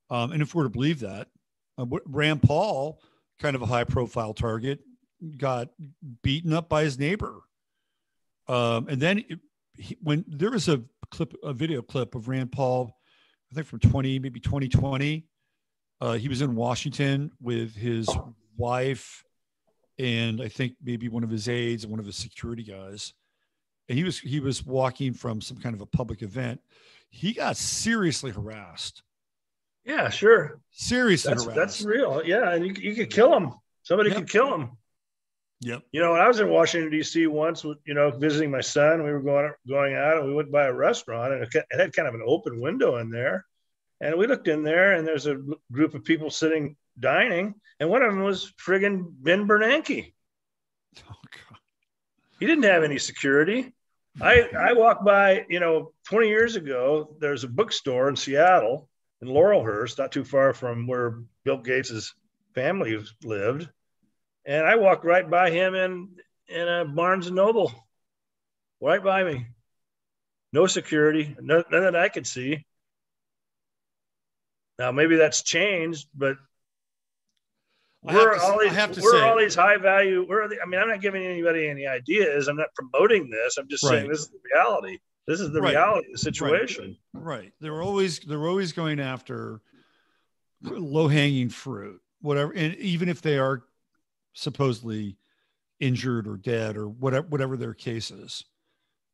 [0.09, 1.27] Um, and if we're to believe that,
[1.77, 2.99] uh, Rand Paul,
[3.39, 4.79] kind of a high profile target,
[5.37, 5.69] got
[6.23, 7.41] beaten up by his neighbor.
[8.47, 9.39] Um, and then it,
[9.75, 10.81] he, when there was a
[11.11, 12.95] clip, a video clip of Rand Paul,
[13.51, 15.25] I think from 20, maybe 2020,
[16.01, 18.09] uh, he was in Washington with his
[18.57, 19.23] wife
[19.99, 23.13] and I think maybe one of his aides and one of his security guys.
[23.89, 26.61] And he was he was walking from some kind of a public event
[27.09, 29.03] he got seriously harassed.
[29.85, 30.59] Yeah, sure.
[30.71, 31.57] Seriously that's, harassed.
[31.57, 32.21] That's real.
[32.23, 33.53] Yeah, and you, you could kill him.
[33.83, 34.19] Somebody yep.
[34.19, 34.71] could kill him.
[35.61, 35.81] Yep.
[35.91, 37.27] You know, when I was in Washington D.C.
[37.27, 40.67] once, you know, visiting my son, we were going going out, and we went by
[40.67, 43.45] a restaurant, and it had kind of an open window in there,
[43.99, 45.41] and we looked in there, and there's a
[45.71, 50.13] group of people sitting dining, and one of them was friggin' Ben Bernanke.
[51.09, 51.59] Oh God.
[52.39, 53.73] He didn't have any security.
[54.21, 57.15] I I walked by, you know, 20 years ago.
[57.19, 58.89] There's a bookstore in Seattle,
[59.21, 62.13] in Laurelhurst, not too far from where Bill Gates's
[62.53, 63.69] family lived,
[64.45, 66.09] and I walked right by him in
[66.47, 67.71] in a Barnes and Noble,
[68.81, 69.47] right by me.
[70.51, 72.65] no security, none, none that I could see.
[74.79, 76.37] Now maybe that's changed, but
[78.01, 78.71] we're all these,
[79.01, 80.25] we're say, all these high value.
[80.27, 82.47] We're the, I mean, I'm not giving anybody any ideas.
[82.47, 83.57] I'm not promoting this.
[83.57, 83.99] I'm just right.
[83.99, 84.99] saying this is the reality.
[85.27, 85.71] This is the right.
[85.71, 86.97] reality of the situation.
[87.13, 87.39] Right.
[87.39, 87.53] right.
[87.59, 89.61] They're always they're always going after
[90.61, 93.63] low hanging fruit, whatever, and even if they are
[94.33, 95.17] supposedly
[95.79, 98.45] injured or dead or whatever whatever their case is,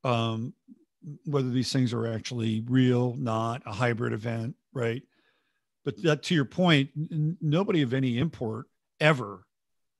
[0.03, 0.53] um,
[1.25, 5.01] whether these things are actually real, not a hybrid event, right?
[5.83, 8.67] But that to your point, n- nobody of any import
[9.05, 9.45] ever.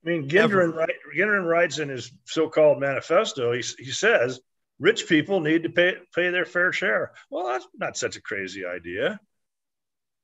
[0.04, 3.52] I mean, Gendron, write, Gendron writes in his so-called manifesto.
[3.52, 4.40] He, he says
[4.78, 7.12] rich people need to pay pay their fair share.
[7.30, 9.18] Well, that's not such a crazy idea.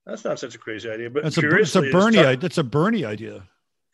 [0.06, 1.10] That's not such a crazy idea.
[1.10, 2.16] But that's a, it's a Bernie.
[2.16, 3.44] Tar- that's a Bernie idea.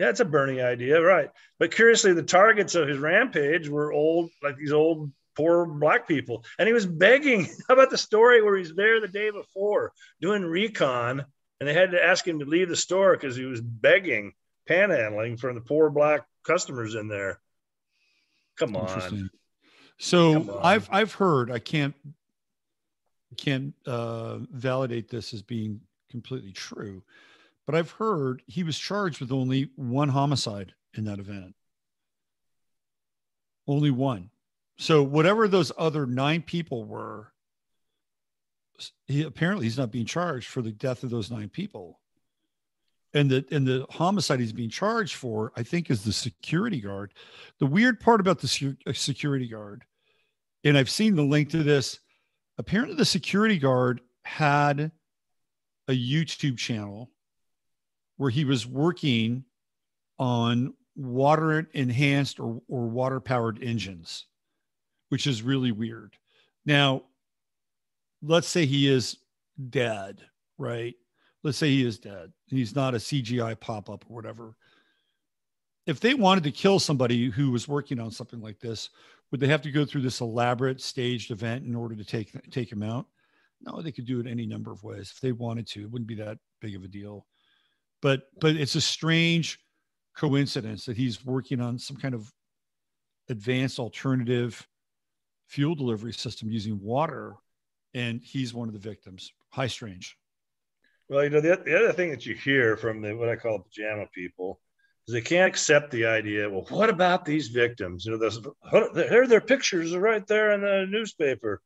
[0.01, 1.31] Yeah, it's a Bernie idea, right?
[1.59, 6.45] But curiously, the targets of his rampage were old, like these old poor black people,
[6.59, 7.45] and he was begging.
[7.69, 11.25] How about the story where he's there the day before doing recon,
[11.61, 14.33] and they had to ask him to leave the store because he was begging,
[14.69, 17.41] panhandling from the poor black customers in there.
[18.57, 19.31] Come on.
[19.99, 21.95] So I've I've heard I can't
[23.37, 27.03] can't uh, validate this as being completely true,
[27.67, 31.55] but I've heard he was charged with only one homicide in that event.
[33.67, 34.31] Only one.
[34.79, 37.33] So whatever those other nine people were,
[39.07, 41.99] he apparently he's not being charged for the death of those nine people.
[43.19, 47.15] And the and the homicide he's being charged for, I think, is the security guard.
[47.59, 49.85] The weird part about the uh, security guard,
[50.63, 51.99] and I've seen the link to this.
[52.59, 54.93] Apparently, the security guard had
[55.89, 57.11] a YouTube channel
[58.19, 59.45] where he was working
[60.21, 64.27] on water enhanced or, or water powered engines,
[65.09, 66.15] which is really weird.
[66.65, 67.03] Now,
[68.23, 69.17] let's say he is
[69.71, 70.21] dead,
[70.57, 70.95] right?
[71.43, 72.33] Let's say he is dead.
[72.47, 74.57] He's not a CGI pop up or whatever.
[75.87, 78.91] If they wanted to kill somebody who was working on something like this,
[79.31, 82.71] would they have to go through this elaborate staged event in order to take take
[82.71, 83.07] him out?
[83.61, 85.83] No, they could do it any number of ways if they wanted to.
[85.83, 87.27] It wouldn't be that big of a deal.
[88.03, 89.59] But but it's a strange
[90.17, 92.33] coincidence that he's working on some kind of
[93.29, 94.67] advanced alternative
[95.47, 97.35] fuel delivery system using water
[97.95, 99.33] and he's one of the victims.
[99.51, 100.17] High strange.
[101.09, 103.61] Well, you know, the, the other thing that you hear from the what I call
[103.61, 104.61] pajama people
[105.07, 106.51] is they can't accept the idea.
[106.51, 108.05] Well, what about these victims?
[108.05, 108.41] You know, those,
[108.95, 111.63] there their pictures are right there in the newspaper.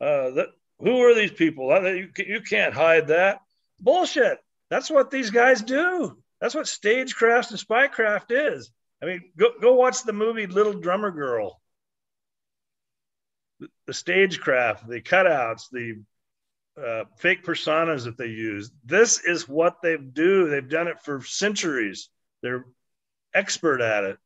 [0.00, 0.46] Uh, that,
[0.80, 1.68] who are these people?
[1.84, 3.40] You, you can't hide that.
[3.78, 4.38] Bullshit.
[4.70, 6.16] That's what these guys do.
[6.40, 8.70] That's what stagecraft and spycraft is.
[9.02, 11.60] I mean, go, go watch the movie Little Drummer Girl
[13.86, 16.02] the stagecraft, the cutouts, the
[16.76, 18.70] uh, fake personas that they use.
[18.84, 20.48] This is what they do.
[20.48, 22.08] They've done it for centuries.
[22.42, 22.66] They're
[23.34, 24.18] expert at it.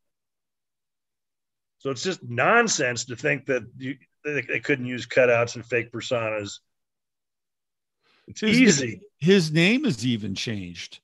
[1.78, 5.92] So it's just nonsense to think that you, they, they couldn't use cutouts and fake
[5.92, 6.60] personas.
[8.26, 9.00] It's his, easy.
[9.18, 11.00] His name is even changed.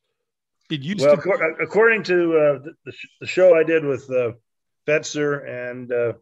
[0.70, 4.32] It used well, to- according to uh, the, the, show I did with uh,
[4.86, 6.12] Fetzer and uh,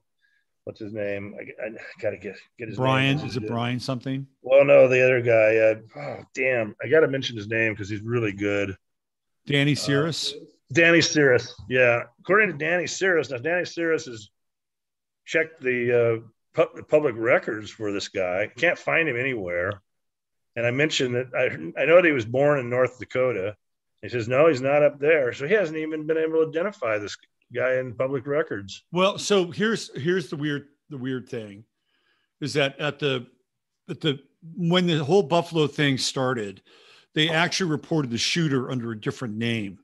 [0.69, 1.35] what's his name?
[1.41, 2.85] I, I gotta get get his name.
[2.85, 3.17] Brian.
[3.17, 3.27] name.
[3.27, 4.27] Is it Brian something?
[4.43, 5.57] Well, no, the other guy.
[5.57, 6.77] Uh, oh, damn!
[6.85, 8.77] I gotta mention his name because he's really good.
[9.47, 10.35] Danny Cirrus.
[10.35, 10.45] Uh,
[10.75, 11.59] Danny Cirrus.
[11.71, 13.31] Yeah, according to Danny Cirrus.
[13.31, 14.29] Now, Danny Cirrus has
[15.25, 16.23] checked the
[16.55, 18.51] uh, pu- public records for this guy.
[18.55, 19.81] Can't find him anywhere.
[20.55, 23.57] And I mentioned that I I know that he was born in North Dakota.
[24.03, 25.33] He says no, he's not up there.
[25.33, 27.17] So he hasn't even been able to identify this
[27.55, 28.85] guy in public records.
[28.93, 31.65] Well, so here's here's the weird the weird thing
[32.41, 33.27] is that at the
[33.89, 34.21] at the
[34.57, 36.63] when the whole Buffalo thing started,
[37.15, 39.79] they actually reported the shooter under a different name.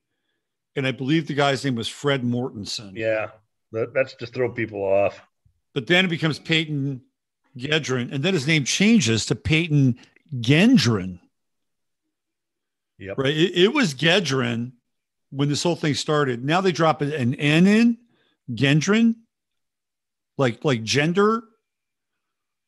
[0.76, 2.92] And I believe the guy's name was Fred Mortensen.
[2.94, 3.28] Yeah.
[3.72, 5.20] That, that's to throw people off.
[5.72, 7.00] But then it becomes Peyton
[7.56, 9.98] Gedron, and then his name changes to Peyton
[10.36, 11.18] Gendron.
[12.98, 13.18] Yep.
[13.18, 13.36] Right.
[13.36, 14.72] It, it was Gedron
[15.34, 16.44] when this whole thing started.
[16.44, 17.98] Now they drop an N in
[18.50, 19.16] Gendron,
[20.38, 21.42] like like gender.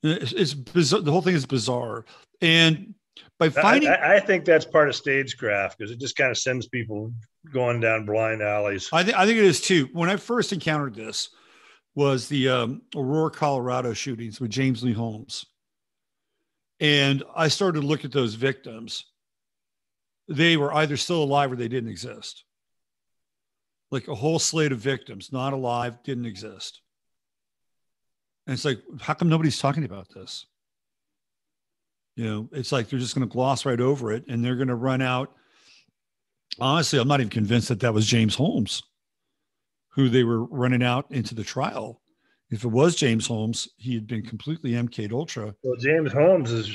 [0.03, 1.01] It's, it's bizarre.
[1.01, 2.05] The whole thing is bizarre.
[2.41, 2.95] And
[3.39, 6.69] by finding, I, I think that's part of stagecraft because it just kind of sends
[6.69, 7.13] people
[7.53, 8.89] going down blind alleys.
[8.93, 9.89] I think I think it is too.
[9.93, 11.31] When I first encountered this,
[11.95, 15.47] was the um, Aurora, Colorado shootings with James Lee Holmes,
[16.81, 19.05] and I started to look at those victims.
[20.29, 22.45] They were either still alive or they didn't exist
[23.91, 26.81] like a whole slate of victims not alive didn't exist
[28.47, 30.47] and it's like how come nobody's talking about this
[32.17, 34.69] You know, it's like they're just going to gloss right over it and they're going
[34.69, 35.33] to run out.
[36.59, 38.83] Honestly, I'm not even convinced that that was James Holmes
[39.97, 42.01] who they were running out into the trial.
[42.51, 45.55] If it was James Holmes, he had been completely MK Ultra.
[45.65, 46.69] Well, James Holmes is,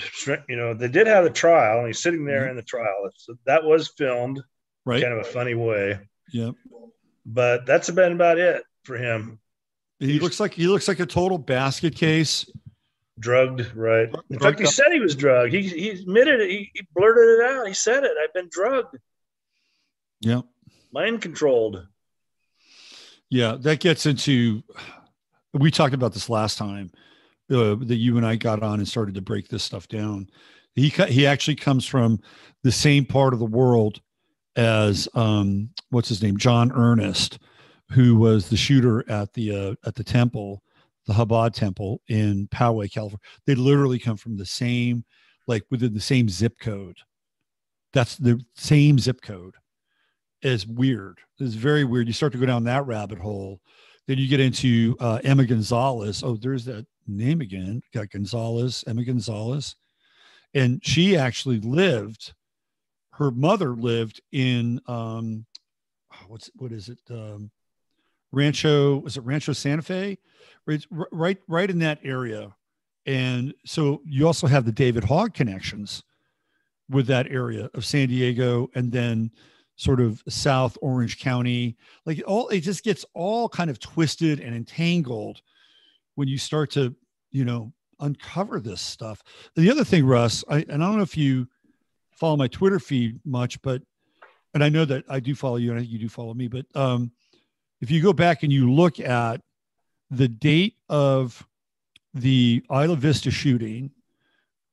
[0.49, 2.49] you know, they did have a trial, and he's sitting there mm-hmm.
[2.51, 3.09] in the trial.
[3.15, 4.41] So that was filmed,
[4.85, 5.01] right?
[5.01, 5.99] Kind of a funny way.
[6.33, 6.55] Yep.
[7.25, 9.39] But that's been about it for him.
[9.99, 12.49] He he's, looks like he looks like a total basket case.
[13.19, 14.09] Drugged, right?
[14.31, 15.53] In fact, he said he was drugged.
[15.53, 16.49] He he admitted it.
[16.49, 17.67] He, he blurted it out.
[17.67, 18.11] He said it.
[18.21, 18.97] I've been drugged.
[20.21, 20.45] Yep.
[20.91, 21.85] Mind controlled.
[23.29, 24.63] Yeah, that gets into.
[25.53, 26.91] We talked about this last time
[27.51, 30.29] uh, that you and I got on and started to break this stuff down.
[30.73, 32.19] He he actually comes from
[32.63, 34.01] the same part of the world
[34.55, 37.39] as um, what's his name, John Earnest,
[37.91, 40.63] who was the shooter at the uh, at the temple,
[41.05, 43.19] the Chabad temple in Poway, California.
[43.45, 45.03] They literally come from the same,
[45.47, 46.97] like within the same zip code.
[47.93, 49.55] That's the same zip code
[50.41, 51.19] is weird.
[51.39, 52.07] It's very weird.
[52.07, 53.59] You start to go down that rabbit hole.
[54.07, 56.23] Then you get into uh, Emma Gonzalez.
[56.23, 57.81] Oh, there's that name again.
[57.93, 59.75] Got Gonzalez, Emma Gonzalez.
[60.53, 62.33] And she actually lived,
[63.21, 65.45] her mother lived in, um,
[66.11, 66.99] oh, what's, what is it?
[67.09, 67.51] Um,
[68.31, 70.17] Rancho, was it Rancho Santa Fe?
[70.65, 72.55] Right, right, right in that area.
[73.05, 76.03] And so you also have the David Hogg connections
[76.89, 78.69] with that area of San Diego.
[78.73, 79.31] And then
[79.75, 81.75] sort of South Orange County.
[82.05, 85.41] Like all it just gets all kind of twisted and entangled
[86.15, 86.95] when you start to,
[87.31, 89.23] you know, uncover this stuff.
[89.55, 91.47] The other thing, Russ, I and I don't know if you
[92.21, 93.81] follow my Twitter feed much, but
[94.53, 96.47] and I know that I do follow you and I think you do follow me,
[96.47, 97.11] but um
[97.81, 99.41] if you go back and you look at
[100.11, 101.47] the date of
[102.13, 103.89] the Isla Vista shooting,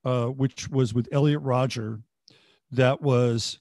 [0.04, 2.00] uh, which was with Elliot Rodger,
[2.72, 3.60] that was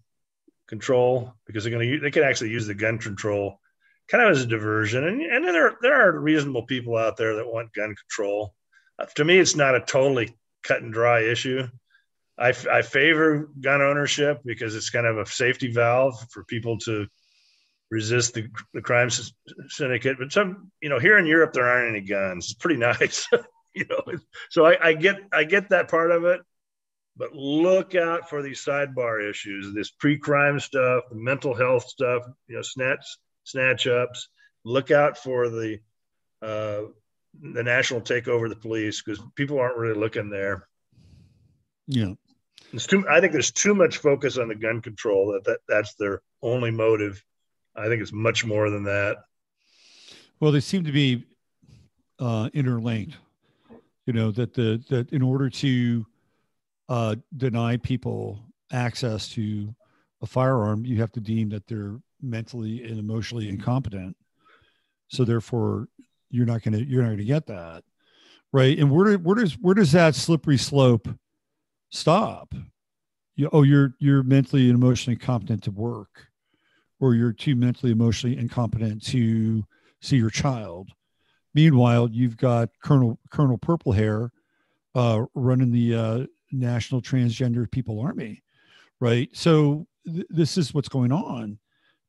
[0.67, 3.59] control because they're going to they can actually use the gun control
[4.09, 5.05] kind of as a diversion.
[5.05, 8.53] And and there there are reasonable people out there that want gun control.
[8.99, 11.67] Uh, to me, it's not a totally cut and dry issue.
[12.39, 17.07] I, I favor gun ownership because it's kind of a safety valve for people to
[17.89, 19.09] resist the, the crime
[19.69, 20.17] syndicate.
[20.19, 22.45] But some, you know, here in Europe, there aren't any guns.
[22.45, 23.27] It's pretty nice.
[23.73, 24.03] you know,
[24.49, 26.41] so I, I get I get that part of it,
[27.15, 32.55] but look out for these sidebar issues, this pre-crime stuff, the mental health stuff, you
[32.55, 33.05] know, snatch
[33.47, 34.29] snatch ups.
[34.63, 35.79] Look out for the
[36.41, 36.81] uh,
[37.39, 40.67] the national takeover of the police because people aren't really looking there.
[41.87, 42.13] Yeah.
[42.73, 45.93] It's too, I think there's too much focus on the gun control that, that that's
[45.95, 47.23] their only motive.
[47.75, 49.17] I think it's much more than that.
[50.39, 51.23] Well, they seem to be
[52.19, 53.15] uh, interlinked
[54.07, 56.05] you know that the that in order to
[56.89, 58.39] uh, deny people
[58.71, 59.75] access to
[60.21, 64.15] a firearm, you have to deem that they're mentally and emotionally incompetent.
[65.09, 65.87] So therefore,
[66.29, 67.83] you're not gonna you're not gonna get that,
[68.51, 68.77] right?
[68.77, 71.07] And where where does where does that slippery slope
[71.89, 72.53] stop?
[73.35, 76.27] You, oh, you're you're mentally and emotionally competent to work,
[76.99, 79.63] or you're too mentally emotionally incompetent to
[80.01, 80.91] see your child,
[81.57, 84.31] Meanwhile, you've got Colonel Colonel Purple Hair
[84.93, 88.43] uh, running the uh, National Transgender People Army,
[88.99, 89.27] right?
[89.33, 91.57] So th- this is what's going on.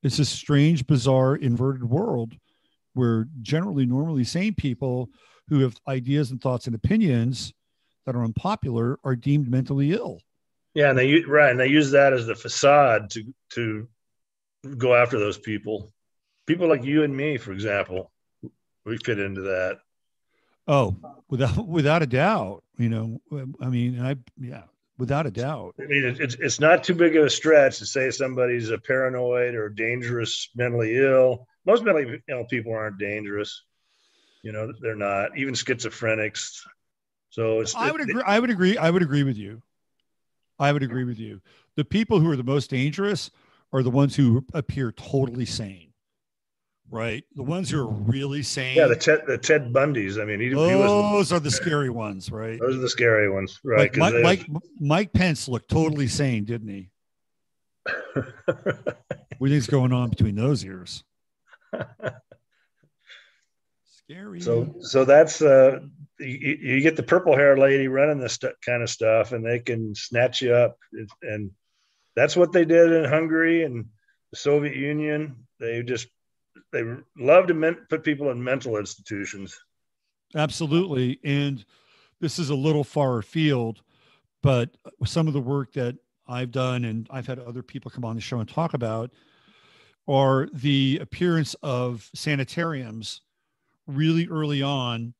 [0.02, 2.34] It's a strange, bizarre, inverted world
[2.94, 5.08] where generally, normally sane people
[5.48, 7.52] who have ideas and thoughts and opinions
[8.06, 10.20] that are unpopular are deemed mentally ill.
[10.74, 13.88] Yeah, and they right, and they use that as the facade to to
[14.76, 15.92] go after those people.
[16.46, 18.12] People like you and me, for example
[18.88, 19.78] we fit into that.
[20.66, 20.96] Oh,
[21.28, 23.20] without without a doubt, you know.
[23.60, 24.62] I mean, I yeah,
[24.98, 25.74] without a doubt.
[25.78, 29.54] I mean, it's it's not too big of a stretch to say somebody's a paranoid
[29.54, 31.46] or dangerous, mentally ill.
[31.64, 33.62] Most mentally ill people aren't dangerous.
[34.42, 35.36] You know, they're not.
[35.36, 36.60] Even schizophrenics.
[37.30, 37.74] So it's.
[37.74, 38.22] I would agree.
[38.26, 38.76] I would agree.
[38.76, 39.62] I would agree with you.
[40.58, 41.40] I would agree with you.
[41.76, 43.30] The people who are the most dangerous
[43.72, 45.87] are the ones who appear totally sane
[46.90, 47.24] Right.
[47.34, 48.76] The ones who are really sane.
[48.76, 50.20] Yeah, the Ted the Ted Bundys.
[50.20, 52.58] I mean, he, those he was, are the scary ones, right?
[52.58, 53.94] Those are the scary ones, right?
[53.94, 56.90] Like Mike, Mike, Mike Pence looked totally sane, didn't he?
[59.38, 61.04] what think's going on between those ears?
[63.84, 64.40] Scary.
[64.40, 65.80] So, so that's uh,
[66.18, 69.58] you, you get the purple hair lady running this st- kind of stuff, and they
[69.58, 70.78] can snatch you up,
[71.20, 71.50] and
[72.16, 73.84] that's what they did in Hungary and
[74.30, 75.46] the Soviet Union.
[75.60, 76.08] They just
[76.72, 76.82] they
[77.16, 79.58] love to men- put people in mental institutions.
[80.34, 81.64] Absolutely, and
[82.20, 83.82] this is a little far afield,
[84.42, 84.70] but
[85.04, 85.96] some of the work that
[86.26, 89.10] I've done and I've had other people come on the show and talk about
[90.06, 93.22] are the appearance of sanitariums
[93.86, 95.14] really early on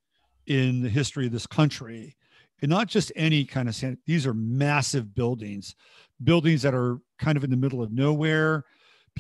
[0.47, 2.17] in the history of this country.
[2.61, 5.75] And not just any kind of san- these are massive buildings,
[6.23, 8.65] buildings that are kind of in the middle of nowhere.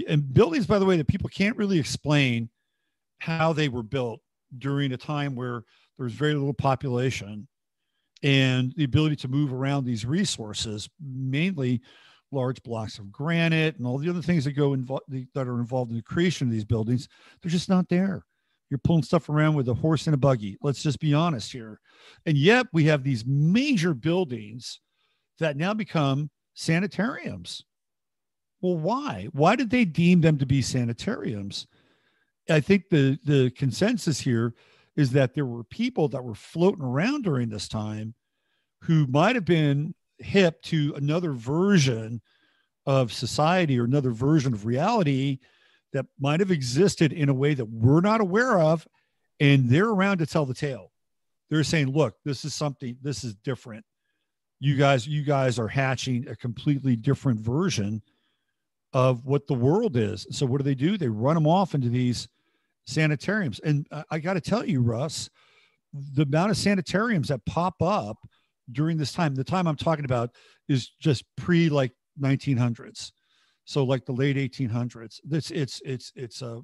[0.06, 2.50] And buildings, by the way, that people can't really explain
[3.18, 4.20] how they were built
[4.58, 5.64] during a time where
[5.96, 7.48] there was very little population
[8.22, 11.80] and the ability to move around these resources, mainly
[12.30, 15.90] large blocks of granite and all the other things that go involved that are involved
[15.90, 17.08] in the creation of these buildings,
[17.40, 18.24] they're just not there.
[18.70, 20.58] You're pulling stuff around with a horse and a buggy.
[20.60, 21.80] Let's just be honest here.
[22.26, 24.80] And yet we have these major buildings
[25.38, 27.64] that now become sanitariums.
[28.60, 29.28] Well, why?
[29.32, 31.66] Why did they deem them to be sanitariums?
[32.50, 34.54] I think the the consensus here
[34.96, 38.14] is that there were people that were floating around during this time
[38.82, 42.20] who might have been hip to another version
[42.86, 45.38] of society or another version of reality
[45.92, 48.86] that might have existed in a way that we're not aware of
[49.40, 50.90] and they're around to tell the tale
[51.48, 53.84] they're saying look this is something this is different
[54.58, 58.02] you guys you guys are hatching a completely different version
[58.92, 61.88] of what the world is so what do they do they run them off into
[61.88, 62.28] these
[62.88, 63.60] sanitariums.
[63.60, 65.28] And I got to tell you, Russ,
[65.92, 68.16] the amount of sanitariums that pop up
[68.72, 70.30] during this time, the time I'm talking about
[70.68, 73.12] is just pre like 1900s.
[73.64, 75.20] So like the late 1800s.
[75.30, 76.62] It's it's it's it's a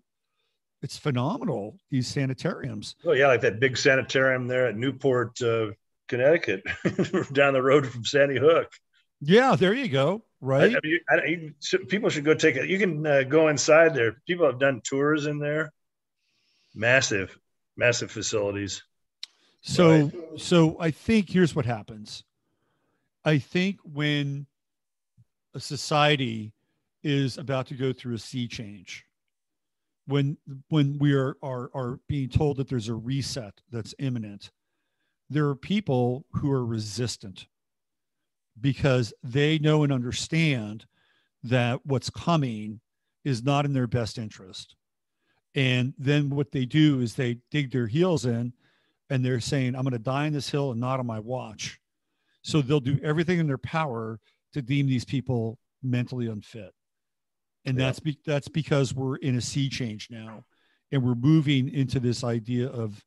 [0.83, 2.97] it's phenomenal these sanitariums.
[3.05, 5.69] Oh yeah, like that big sanitarium there at Newport, uh,
[6.09, 6.63] Connecticut,
[7.33, 8.71] down the road from Sandy Hook.
[9.21, 10.25] Yeah, there you go.
[10.45, 10.77] Right.
[10.77, 11.55] I, I, you,
[11.89, 12.69] people should go take it.
[12.69, 14.21] You can uh, go inside there.
[14.27, 15.73] People have done tours in there
[16.75, 17.39] massive,
[17.77, 18.83] massive facilities.
[19.63, 22.25] So, so I think here's what happens.
[23.25, 24.47] I think when
[25.55, 26.53] a society
[27.03, 29.07] is about to go through a sea change,
[30.07, 30.37] when
[30.69, 34.51] when we are are are being told that there's a reset that's imminent,
[35.31, 37.47] there are people who are resistant
[38.61, 40.87] because they know and understand
[41.43, 42.81] that what's coming
[43.25, 44.77] is not in their best interest.
[45.55, 48.53] And then what they do is they dig their heels in
[49.11, 51.79] and they're saying, I'm going to die on this hill and not on my watch.
[52.43, 54.19] So they'll do everything in their power
[54.53, 56.73] to deem these people mentally unfit.
[57.65, 57.87] And yeah.
[57.87, 60.45] that's be- that's because we're in a sea change now
[60.93, 63.05] and we're moving into this idea of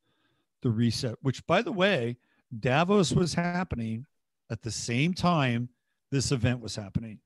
[0.61, 2.17] the reset, which by the way,
[2.59, 4.05] Davos was happening
[4.49, 5.69] at the same time
[6.11, 7.19] this event was happening.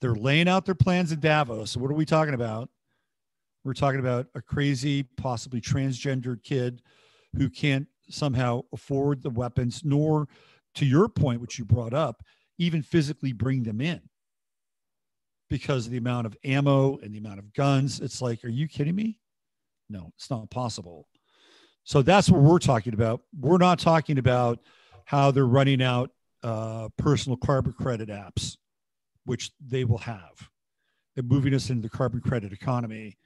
[0.00, 1.76] They're laying out their plans in Davos.
[1.76, 2.70] What are we talking about?
[3.64, 6.82] We're talking about a crazy, possibly transgendered kid
[7.36, 10.28] who can't somehow afford the weapons, nor,
[10.74, 12.22] to your point, which you brought up,
[12.58, 14.00] even physically bring them in
[15.50, 18.00] because of the amount of ammo and the amount of guns.
[18.00, 19.18] It's like, are you kidding me?
[19.90, 21.08] No, it's not possible.
[21.84, 23.22] So that's what we're talking about.
[23.38, 24.60] We're not talking about
[25.10, 26.10] how they're running out
[26.42, 28.56] uh, personal carbon credit apps,
[29.24, 30.48] which they will have,
[31.16, 33.16] and moving us into the carbon credit economy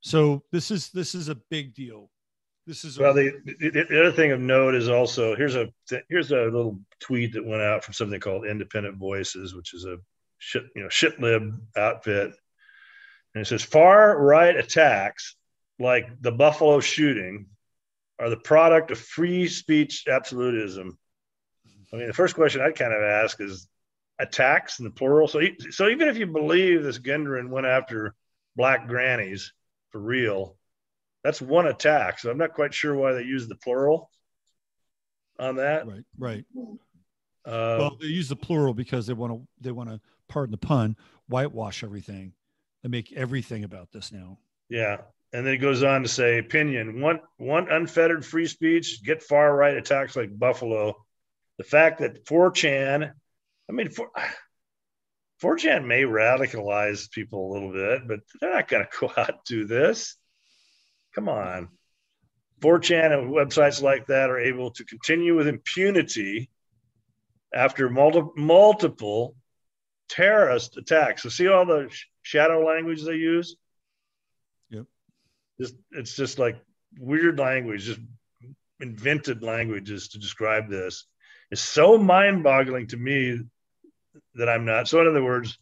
[0.00, 2.10] so this is this is a big deal.
[2.66, 3.18] This is well.
[3.18, 5.68] A- the, the other thing of note is also here's a
[6.08, 9.98] here's a little tweet that went out from something called Independent Voices, which is a
[10.38, 12.32] shit you know shit lib outfit,
[13.34, 15.36] and it says far right attacks
[15.78, 17.46] like the Buffalo shooting
[18.18, 20.98] are the product of free speech absolutism.
[21.92, 23.68] I mean, the first question I'd kind of ask is
[24.18, 25.28] attacks in the plural.
[25.28, 25.40] So,
[25.70, 28.14] so even if you believe this Gendron went after
[28.56, 29.52] black grannies,
[29.90, 30.56] for real.
[31.24, 32.18] That's one attack.
[32.18, 34.10] So I'm not quite sure why they use the plural
[35.38, 35.86] on that.
[35.86, 36.44] Right, right.
[37.44, 40.58] Uh, well, they use the plural because they want to they want to pardon the
[40.58, 40.96] pun
[41.28, 42.32] whitewash everything.
[42.82, 44.38] They make everything about this now.
[44.68, 44.98] Yeah,
[45.32, 49.54] and then it goes on to say opinion one one unfettered free speech get far
[49.54, 50.94] right attacks like Buffalo.
[51.60, 53.12] The fact that 4chan,
[53.68, 54.10] I mean, 4,
[55.42, 59.38] 4chan may radicalize people a little bit, but they're not going to go out and
[59.44, 60.16] do this.
[61.14, 61.68] Come on.
[62.60, 66.48] 4chan and websites like that are able to continue with impunity
[67.54, 69.36] after multi- multiple
[70.08, 71.24] terrorist attacks.
[71.24, 73.54] So see all the sh- shadow language they use?
[74.70, 74.86] Yep.
[75.60, 76.58] Just, it's just like
[76.98, 78.00] weird language, just
[78.80, 81.04] invented languages to describe this.
[81.50, 83.40] It's so mind boggling to me
[84.34, 84.88] that I'm not.
[84.88, 85.58] So, in other words,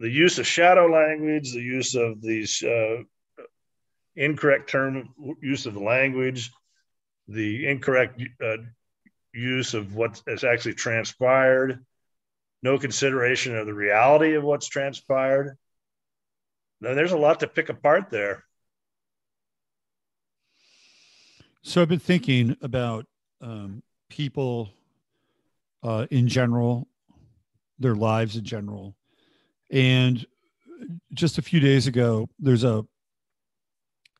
[0.00, 3.02] the use of shadow language, the use of these uh,
[4.16, 5.10] incorrect term
[5.40, 6.50] use of the language,
[7.28, 8.56] the incorrect uh,
[9.32, 11.84] use of what has actually transpired,
[12.62, 15.56] no consideration of the reality of what's transpired.
[16.80, 18.44] Now, there's a lot to pick apart there.
[21.62, 23.06] So I've been thinking about
[23.40, 24.70] um, people
[25.82, 26.88] uh, in general,
[27.78, 28.96] their lives in general,
[29.70, 30.26] and
[31.12, 32.84] just a few days ago, there's a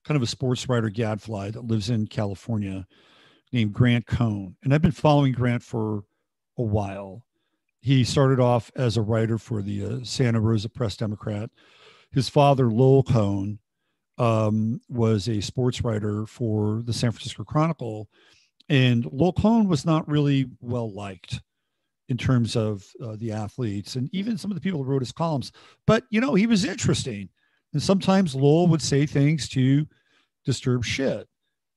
[0.05, 2.86] kind of a sports writer gadfly that lives in California
[3.52, 4.56] named Grant Cohn.
[4.62, 6.05] And I've been following Grant for
[6.56, 7.24] a while.
[7.81, 11.51] He started off as a writer for the uh, Santa Rosa Press Democrat.
[12.10, 13.59] His father, Lowell Cohn,
[14.19, 18.09] um, was a sports writer for the San Francisco Chronicle.
[18.69, 21.40] And Lowell Cohn was not really well liked
[22.09, 25.12] in terms of uh, the athletes and even some of the people who wrote his
[25.12, 25.53] columns.
[25.86, 27.28] But, you know, he was interesting.
[27.73, 29.86] And sometimes Lowell would say things to
[30.45, 31.28] disturb shit.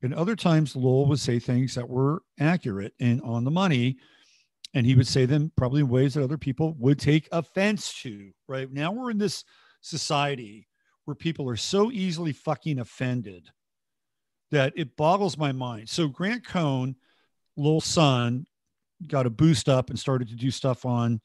[0.01, 3.97] And other times Lowell would say things that were accurate and on the money.
[4.73, 8.31] And he would say them probably in ways that other people would take offense to.
[8.47, 9.43] Right now, we're in this
[9.81, 10.68] society
[11.05, 13.49] where people are so easily fucking offended
[14.51, 15.89] that it boggles my mind.
[15.89, 16.95] So, Grant Cohn,
[17.55, 18.45] Lowell's son,
[19.07, 21.21] got a boost up and started to do stuff on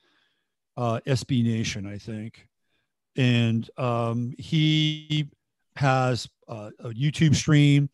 [0.76, 2.48] uh, SB Nation, I think.
[3.16, 5.30] And um, he
[5.76, 7.88] has uh, a YouTube stream.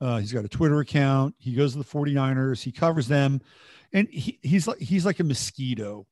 [0.00, 1.34] Uh, he's got a Twitter account.
[1.38, 2.62] He goes to the 49ers.
[2.62, 3.40] He covers them.
[3.92, 6.06] And he, he's like he's like a mosquito.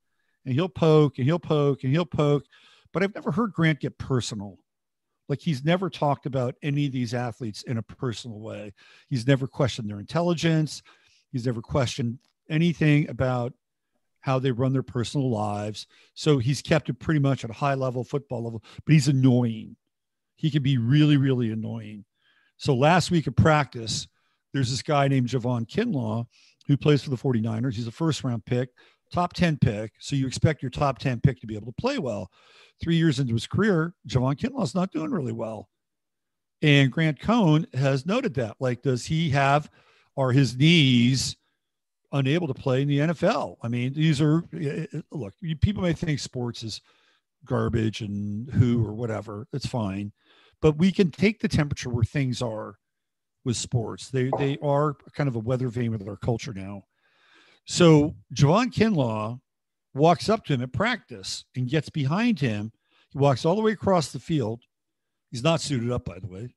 [0.45, 2.45] And he'll poke and he'll poke and he'll poke.
[2.93, 4.59] But I've never heard Grant get personal.
[5.29, 8.73] Like he's never talked about any of these athletes in a personal way.
[9.09, 10.83] He's never questioned their intelligence.
[11.31, 12.19] He's never questioned
[12.49, 13.53] anything about
[14.21, 15.87] how they run their personal lives.
[16.15, 19.77] So he's kept it pretty much at a high level, football level, but he's annoying.
[20.37, 22.05] He can be really, really annoying.
[22.57, 24.09] So last week of practice,
[24.53, 26.27] there's this guy named Javon Kinlaw
[26.67, 27.75] who plays for the 49ers.
[27.75, 28.71] He's a first round pick,
[29.13, 29.93] top 10 pick.
[29.99, 32.31] So you expect your top 10 pick to be able to play well.
[32.83, 35.69] Three years into his career, Javon Kinlaw's not doing really well.
[36.63, 38.57] And Grant Cohn has noted that.
[38.61, 39.71] Like, does he have,
[40.17, 41.37] are his knees
[42.13, 43.57] unable to play in the NFL.
[43.63, 46.81] I mean, these are eh, eh, eh, look, people may think sports is
[47.45, 49.47] garbage and who or whatever.
[49.53, 50.13] It's fine.
[50.61, 52.77] But we can take the temperature where things are
[53.45, 54.11] with sports.
[54.11, 56.83] They they are kind of a weather vane with our culture now.
[57.69, 59.39] So Javon Kinlaw
[59.95, 62.73] walks up to him at practice and gets behind him.
[63.11, 64.63] He walks all the way across the field.
[65.31, 66.55] He's not suited up, by the way.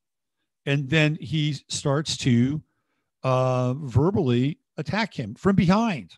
[0.65, 2.61] And then he starts to
[3.23, 6.13] uh, verbally attack him from behind.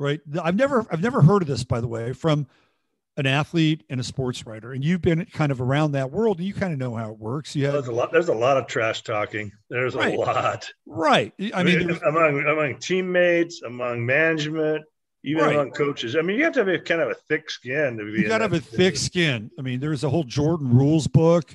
[0.00, 0.20] Right.
[0.42, 2.48] I've never I've never heard of this, by the way, from
[3.16, 4.72] an athlete and a sports writer.
[4.72, 7.18] And you've been kind of around that world and you kind of know how it
[7.18, 7.54] works.
[7.54, 9.52] You have, there's a lot there's a lot of trash talking.
[9.68, 10.14] There's right.
[10.14, 10.70] a lot.
[10.86, 11.32] Right.
[11.54, 14.84] I, mean, among among teammates, among management,
[15.24, 15.54] even right.
[15.54, 16.16] among coaches.
[16.16, 18.22] I mean, you have to have a kind of a thick skin to be.
[18.22, 19.50] You got to have a thick skin.
[19.58, 21.54] I mean, there's a whole Jordan rules book,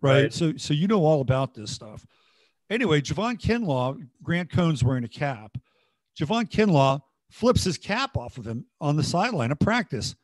[0.00, 0.22] right?
[0.22, 0.32] right?
[0.32, 2.06] So, so you know all about this stuff.
[2.68, 5.58] Anyway, Javon Kinlaw, Grant Cohn's wearing a cap.
[6.18, 7.00] Javon Kinlaw
[7.30, 10.14] flips his cap off of him on the sideline of practice.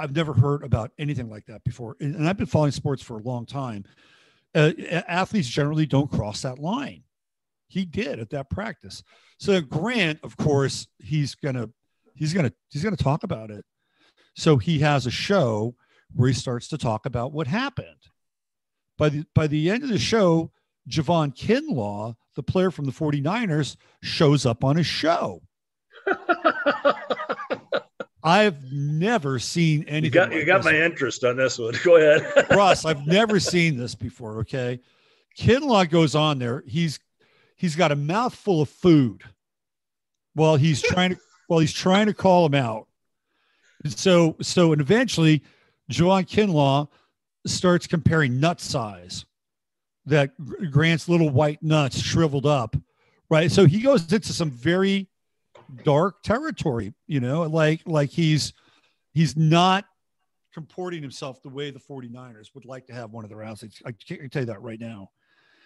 [0.00, 1.96] I've never heard about anything like that before.
[2.00, 3.84] And I've been following sports for a long time.
[4.54, 4.72] Uh,
[5.06, 7.04] athletes generally don't cross that line.
[7.68, 9.04] He did at that practice.
[9.38, 11.68] So Grant, of course, he's gonna
[12.14, 13.64] he's gonna he's gonna talk about it.
[14.34, 15.76] So he has a show
[16.14, 18.08] where he starts to talk about what happened.
[18.98, 20.50] By the by the end of the show,
[20.88, 25.42] Javon Kinlaw, the player from the 49ers, shows up on his show.
[28.22, 30.04] I've never seen anything.
[30.04, 31.74] You got, like you got my interest on this one.
[31.84, 32.46] Go ahead.
[32.50, 34.38] Russ, I've never seen this before.
[34.40, 34.80] Okay.
[35.38, 36.62] Kinlaw goes on there.
[36.66, 36.98] He's
[37.56, 39.22] he's got a mouthful of food
[40.34, 42.88] while he's trying to while he's trying to call him out.
[43.84, 45.42] And so so and eventually
[45.90, 46.88] Javon Kinlaw
[47.46, 49.24] starts comparing nut size
[50.06, 50.32] that
[50.70, 52.76] Grant's little white nuts shriveled up,
[53.30, 53.50] right?
[53.50, 55.08] So he goes into some very
[55.84, 58.52] dark territory, you know, like like he's
[59.12, 59.84] he's not
[60.52, 63.80] comporting himself the way the 49ers would like to have one of their athletes.
[63.86, 65.10] I can't tell you that right now.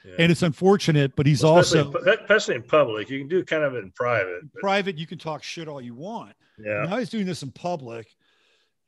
[0.05, 0.17] Yeah.
[0.19, 3.09] And it's unfortunate, but he's especially, also especially in public.
[3.09, 4.43] You can do kind of it in private.
[4.53, 4.99] but- private.
[4.99, 6.35] You can talk shit all you want.
[6.59, 6.85] yeah.
[6.85, 8.07] Now he's doing this in public.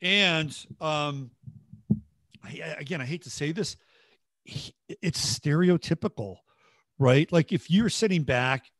[0.03, 1.31] And um,
[2.45, 3.77] I, again, I hate to say this,
[5.01, 6.37] it's stereotypical,
[6.99, 7.33] right?
[7.33, 8.71] Like if you're sitting back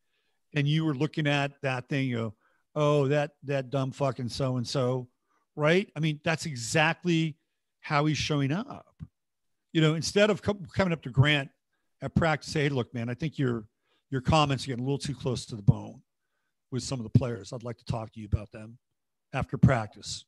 [0.57, 2.35] and you were looking at that thing, you go,
[2.75, 5.07] oh, that that dumb fucking so and so,
[5.55, 5.89] right?
[5.95, 7.37] I mean, that's exactly
[7.81, 8.97] how he's showing up.
[9.73, 11.51] You know, instead of co- coming up to Grant
[12.03, 13.67] at practice, say, hey, look, man, I think your
[14.11, 16.01] your comments are getting a little too close to the bone
[16.73, 17.53] with some of the players.
[17.53, 18.79] I'd like to talk to you about them
[19.35, 20.25] after practice.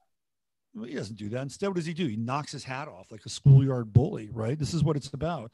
[0.74, 1.42] Well, he doesn't do that.
[1.42, 2.06] Instead, what does he do?
[2.06, 4.59] He knocks his hat off like a schoolyard bully, right?
[4.59, 5.52] This is what it's about.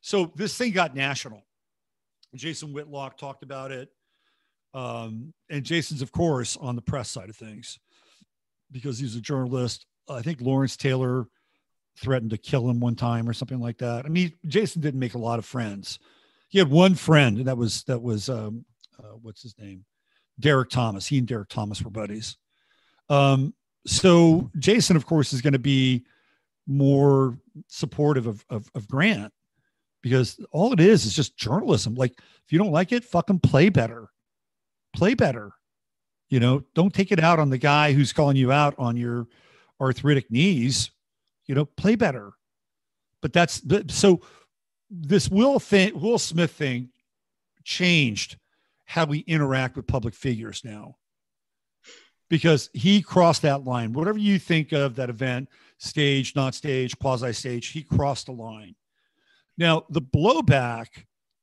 [0.00, 1.42] So this thing got national.
[2.34, 3.90] Jason Whitlock talked about it.
[4.74, 7.78] Um, and Jason's, of course, on the press side of things
[8.70, 9.86] because he's a journalist.
[10.08, 11.26] I think Lawrence Taylor
[11.98, 14.06] threatened to kill him one time or something like that.
[14.06, 15.98] I mean, Jason didn't make a lot of friends.
[16.48, 18.64] He had one friend, and that was that was um,
[18.98, 19.84] uh, what's his name,
[20.40, 21.06] Derrick Thomas.
[21.06, 22.36] He and Derrick Thomas were buddies.
[23.08, 23.54] Um,
[23.86, 26.04] so Jason, of course, is going to be
[26.66, 27.38] more
[27.68, 29.32] supportive of, of of Grant
[30.02, 31.94] because all it is is just journalism.
[31.94, 32.12] Like
[32.44, 34.08] if you don't like it, fucking play better,
[34.92, 35.52] play better.
[36.28, 39.26] You know, don't take it out on the guy who's calling you out on your
[39.80, 40.90] arthritic knees.
[41.46, 42.32] You know, play better.
[43.20, 44.22] But that's so.
[44.90, 46.90] This Will thing, Will Smith thing,
[47.64, 48.36] changed
[48.84, 50.96] how we interact with public figures now
[52.28, 53.92] because he crossed that line.
[53.92, 55.48] Whatever you think of that event,
[55.78, 58.74] stage, not stage, quasi stage, he crossed the line.
[59.58, 60.86] Now, the blowback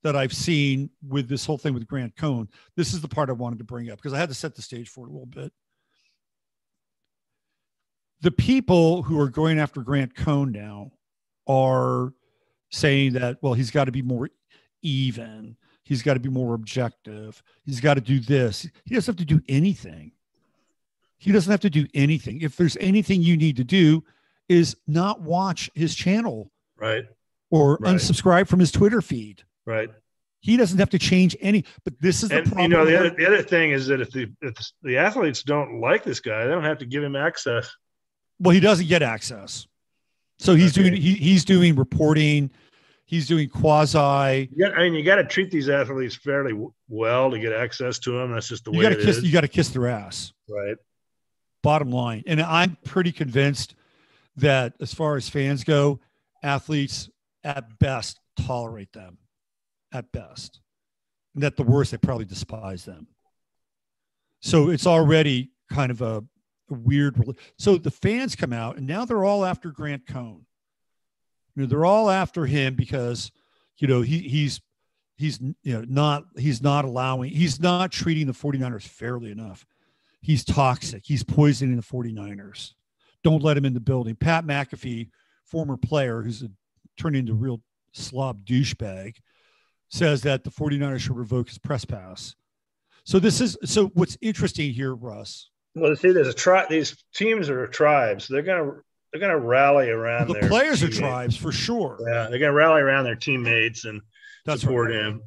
[0.02, 3.32] that I've seen with this whole thing with Grant Cohn, this is the part I
[3.32, 5.26] wanted to bring up because I had to set the stage for it a little
[5.26, 5.52] bit.
[8.22, 10.92] The people who are going after Grant Cohn now
[11.46, 12.12] are
[12.70, 14.28] saying that, well, he's got to be more
[14.82, 15.56] even.
[15.84, 17.42] He's got to be more objective.
[17.64, 18.66] He's got to do this.
[18.84, 20.12] He doesn't have to do anything.
[21.18, 22.40] He doesn't have to do anything.
[22.42, 24.04] If there's anything you need to do,
[24.48, 27.04] is not watch his channel Right.
[27.50, 27.94] or Right.
[27.94, 29.44] unsubscribe from his Twitter feed.
[29.70, 29.88] Right.
[30.40, 31.64] He doesn't have to change any.
[31.84, 32.70] But this is the And problem.
[32.70, 35.80] you know the other, the other thing is that if the if the athletes don't
[35.80, 37.70] like this guy, they don't have to give him access.
[38.38, 39.66] well, he doesn't get access.
[40.38, 40.88] So he's Okay.
[40.88, 42.50] doing he, he's doing reporting.
[43.04, 44.46] He's doing quasi.
[44.58, 47.98] Got, I mean, you got to treat these athletes fairly w- well to get access
[48.00, 48.32] to them.
[48.32, 49.16] That's just the You way got it to kiss.
[49.18, 49.24] is.
[49.24, 50.32] You got to kiss their ass.
[50.48, 50.76] right.
[51.62, 52.22] bottom line.
[52.26, 53.74] And I'm pretty convinced
[54.36, 56.00] that as far as fans go,
[56.42, 57.10] athletes
[57.44, 59.18] at best tolerate them,
[59.92, 60.60] at best.
[61.34, 63.06] And at the worst, they probably despise them.
[64.40, 66.24] So it's already kind of a,
[66.68, 67.20] weird.
[67.58, 70.46] So the fans come out, and now they're all after Grant Cohn.
[71.56, 73.32] You know, they're all after him because,
[73.78, 74.60] you know, he he's
[75.16, 79.66] he's you know not he's not allowing he's not treating the 49ers fairly enough
[80.20, 81.02] he's toxic.
[81.04, 82.74] He's poisoning the 49ers.
[83.22, 84.16] Don't let him in the building.
[84.16, 85.10] Pat McAfee,
[85.44, 86.50] former player who's a,
[86.96, 87.60] turned into a real
[87.92, 89.16] slob douchebag,
[89.90, 92.34] says that the 49ers should revoke his press pass.
[93.04, 95.50] So this is so what's interesting here, Russ.
[95.74, 98.28] Well, see, there's a tri- These teams are tribes.
[98.28, 98.72] They're gonna
[99.12, 101.98] they're gonna rally around The their players are tribes for sure.
[102.08, 104.00] Yeah, they're gonna rally around their teammates and
[104.46, 104.96] That's support right.
[105.00, 105.22] him.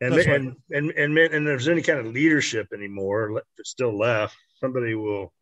[0.00, 0.36] And That's right.
[0.40, 5.32] and, and and and there's any kind of leadership anymore that's still left, somebody will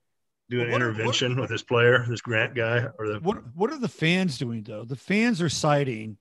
[0.51, 3.79] do an what- intervention with this player, this Grant guy, or the What what are
[3.79, 4.85] the fans doing though?
[4.85, 6.17] The fans are siding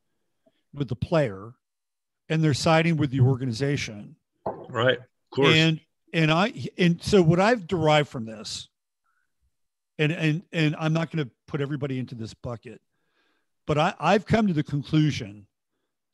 [0.73, 1.53] with the player
[2.31, 4.15] and they're siding with the organization.
[4.45, 4.97] right.
[4.97, 5.55] Of course.
[5.55, 5.79] and
[6.13, 8.67] and i and so what i've derived from this
[9.97, 12.81] and and and i'm not going to put everybody into this bucket
[13.65, 15.47] but i i've come to the conclusion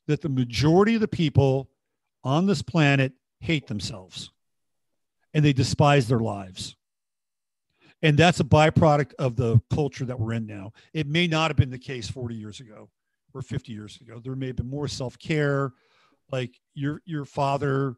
[0.06, 1.68] that the majority of the people
[2.22, 4.30] on this planet hate themselves
[5.34, 6.76] and they despise their lives
[8.02, 11.56] and that's a byproduct of the culture that we're in now it may not have
[11.56, 12.88] been the case 40 years ago
[13.34, 15.72] or 50 years ago there may have been more self-care
[16.30, 17.96] like your your father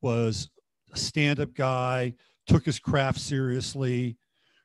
[0.00, 0.50] was
[0.92, 2.14] a stand-up guy,
[2.46, 4.16] took his craft seriously,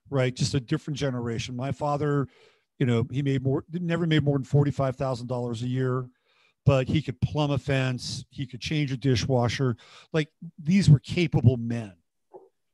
[0.09, 0.35] right?
[0.35, 1.55] Just a different generation.
[1.55, 2.27] My father,
[2.79, 6.07] you know, he made more, never made more than forty-five thousand dollars a year,
[6.65, 9.77] but he could plumb a fence, he could change a dishwasher.
[10.13, 10.29] Like
[10.61, 11.93] these were capable men,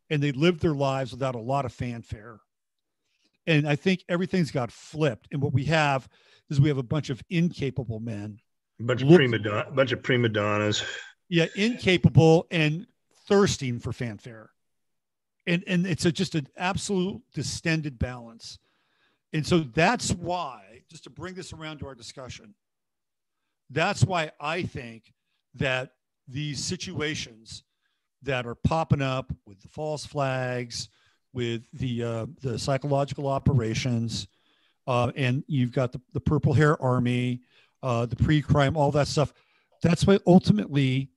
[0.09, 2.39] and they lived their lives without a lot of fanfare.
[3.45, 5.27] And I think everything's got flipped.
[5.31, 6.07] And what we have
[6.49, 8.39] is we have a bunch of incapable men
[8.79, 10.83] a bunch of look- prima don- bunch of prima donnas.
[11.29, 12.85] yeah incapable and
[13.27, 14.49] thirsting for fanfare
[15.47, 18.59] and and it's a, just an absolute distended balance
[19.33, 22.53] And so that's why, just to bring this around to our discussion,
[23.71, 25.11] that's why I think
[25.55, 25.89] that
[26.27, 27.63] these situations
[28.21, 30.87] that are popping up with the false flags,
[31.33, 34.27] with the uh, the psychological operations,
[34.85, 37.41] uh, and you've got the, the Purple Hair Army,
[37.83, 39.33] uh, the pre-crime, all that stuff.
[39.83, 41.09] That's why ultimately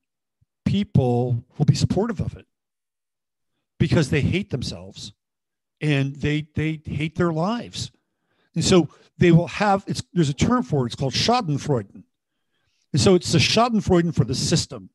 [0.65, 2.45] people will be supportive of it
[3.79, 5.13] because they hate themselves
[5.81, 7.91] and they they hate their lives,
[8.55, 9.83] and so they will have.
[9.87, 10.87] It's there's a term for it.
[10.87, 12.03] It's called Schadenfreude,
[12.91, 14.89] and so it's the Schadenfreude for the system,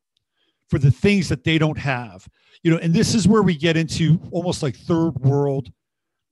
[0.69, 2.27] for the things that they don't have.
[2.63, 5.71] You know, and this is where we get into almost like third world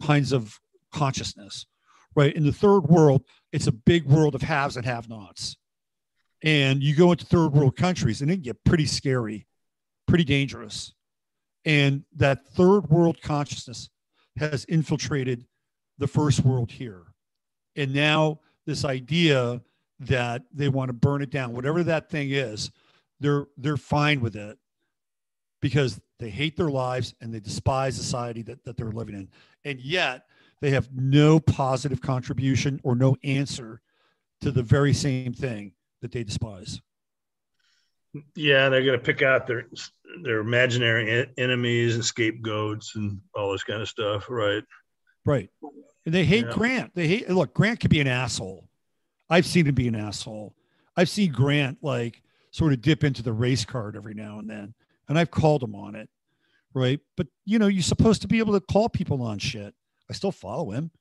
[0.02, 0.60] kinds of
[0.92, 1.66] consciousness,
[2.16, 2.34] right?
[2.36, 5.58] In the third world, it's a big world of haves and have-nots.
[6.44, 9.46] And you go into third world countries and it can get pretty scary,
[10.08, 10.94] pretty dangerous.
[11.66, 13.90] And that third world consciousness
[14.38, 15.46] has infiltrated
[16.00, 17.04] the first world here.
[17.76, 19.62] And now this idea
[20.00, 22.72] that they want to burn it down, whatever that thing is,
[23.20, 24.58] they're they're fine with it
[25.62, 29.30] because they hate their lives and they despise society that, that they're living in.
[29.64, 30.26] And yet
[30.62, 33.82] they have no positive contribution or no answer
[34.42, 36.82] to the very same thing that they despise.
[38.36, 39.68] Yeah, they're going to pick out their
[40.24, 44.64] their imaginary enemies and scapegoats and all this kind of stuff, right?
[45.26, 45.50] Right.
[46.06, 46.52] And they hate yeah.
[46.52, 46.96] Grant.
[46.96, 48.68] They hate look, Grant could be an asshole.
[49.30, 50.54] I've seen him be an asshole.
[50.98, 52.22] I've seen Grant like
[52.52, 54.74] sort of dip into the race card every now and then.
[55.08, 56.10] And I've called him on it.
[56.74, 57.00] Right.
[57.16, 59.74] But you know, you're supposed to be able to call people on shit.
[60.12, 60.92] I still follow him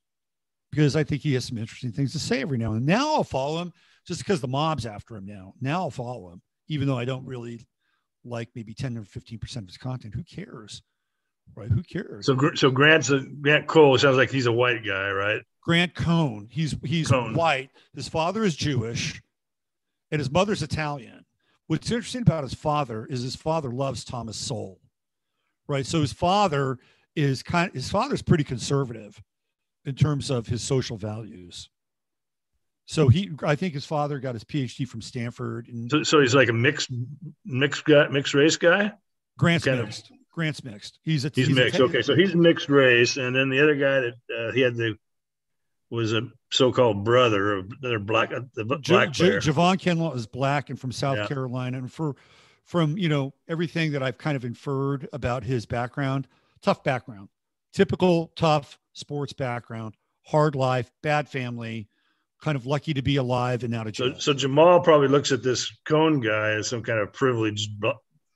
[0.71, 2.97] because I think he has some interesting things to say every now and then.
[2.97, 3.73] Now I'll follow him
[4.07, 5.55] just because the mob's after him now.
[5.61, 7.67] Now I'll follow him, even though I don't really
[8.25, 10.15] like maybe 10 or 15% of his content.
[10.15, 10.83] Who cares?
[11.57, 11.71] Right?
[11.71, 12.27] Who cares?
[12.27, 15.43] So, so Grant's a Grant Cole sounds like he's a white guy, right?
[15.61, 16.47] Grant Cohn.
[16.49, 17.35] He's he's Cohn.
[17.35, 17.71] white.
[17.93, 19.21] His father is Jewish,
[20.13, 21.25] and his mother's Italian.
[21.67, 24.79] What's interesting about his father is his father loves Thomas Sowell,
[25.67, 25.85] right?
[25.85, 26.79] So his father
[27.17, 27.73] is kind.
[27.73, 29.21] His father's pretty conservative
[29.85, 31.69] in terms of his social values.
[32.87, 35.69] So he, I think his father got his PhD from Stanford.
[35.69, 36.91] And so, so he's like a mixed,
[37.45, 38.93] mixed guy, mixed race guy.
[39.39, 40.11] Grant's kind mixed.
[40.11, 40.99] Of, Grant's mixed.
[41.03, 41.79] He's a he's, he's mixed.
[41.79, 44.75] A, okay, so he's mixed race, and then the other guy that uh, he had
[44.75, 44.97] the
[45.89, 49.41] was a so-called brother of their black uh, the black J- player.
[49.41, 51.27] J- Javon Kinlaw is black and from South yeah.
[51.27, 52.17] Carolina, and for
[52.65, 56.27] from you know everything that I've kind of inferred about his background,
[56.63, 57.29] tough background,
[57.73, 61.89] typical tough sports background, hard life, bad family
[62.41, 64.15] kind of lucky to be alive and out of jail.
[64.15, 67.71] So, so Jamal probably looks at this Cone guy as some kind of privileged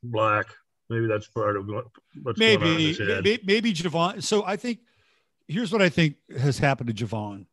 [0.02, 0.46] black.
[0.90, 1.66] Maybe that's part of
[2.22, 3.24] what's maybe, going on in his head.
[3.24, 4.22] Maybe, maybe Javon.
[4.22, 4.80] So I think
[5.48, 7.46] here's what I think has happened to Javon.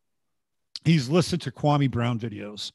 [0.84, 2.72] He's listened to Kwame Brown videos.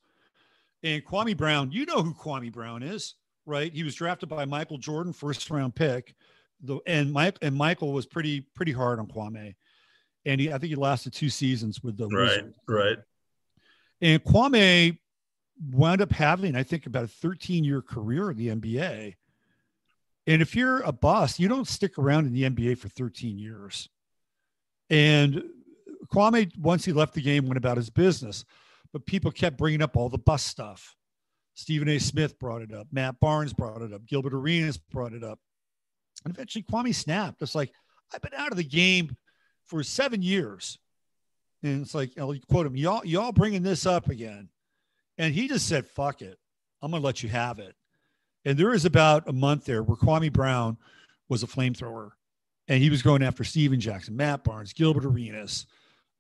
[0.84, 3.15] And Kwame Brown, you know who Kwame Brown is,
[3.45, 3.72] right?
[3.72, 6.15] He was drafted by Michael Jordan, first round pick.
[6.64, 9.56] The, and Mike and Michael was pretty pretty hard on Kwame,
[10.26, 12.58] and he I think he lasted two seasons with the right Wizards.
[12.68, 12.98] right.
[14.02, 14.98] And Kwame
[15.72, 19.16] wound up having, I think, about a 13 year career in the NBA.
[20.28, 23.90] And if you're a boss, you don't stick around in the NBA for 13 years.
[24.90, 25.42] And
[26.14, 28.46] Kwame, once he left the game, went about his business.
[28.94, 30.96] But people kept bringing up all the bus stuff.
[31.54, 31.98] Stephen A.
[31.98, 32.88] Smith brought it up.
[32.92, 34.06] Matt Barnes brought it up.
[34.06, 35.40] Gilbert Arenas brought it up.
[36.23, 37.41] And eventually Kwame snapped.
[37.41, 37.72] It's like,
[38.14, 39.15] I've been out of the game
[39.65, 40.80] for seven years.
[41.64, 44.49] And it's like, I'll quote him, y'all, y'all bringing this up again.
[45.18, 46.38] And he just said, fuck it.
[46.81, 47.76] I'm going to let you have it.
[48.45, 50.77] And there was about a month there where Kwame Brown
[51.27, 52.11] was a flamethrower
[52.68, 55.65] and he was going after Stephen Jackson, Matt Barnes, Gilbert Arenas.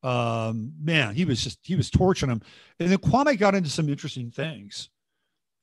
[0.03, 2.41] Um, man, he was just, he was torching him.
[2.79, 4.89] And then Kwame got into some interesting things.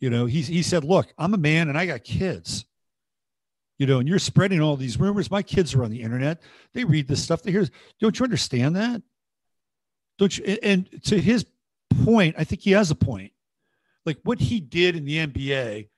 [0.01, 2.67] You know, he, he said, look, I'm a man and I got kids
[3.79, 5.31] you know, and you're spreading all these rumors.
[5.31, 6.41] My kids are on the internet.
[6.73, 7.43] They read this stuff.
[7.43, 7.67] They hear,
[8.01, 9.03] don't you understand that?
[10.19, 10.59] Don't you?
[10.63, 11.45] And to his
[12.05, 13.33] point, I think he has a point.
[14.07, 15.89] Like what he did in the NBA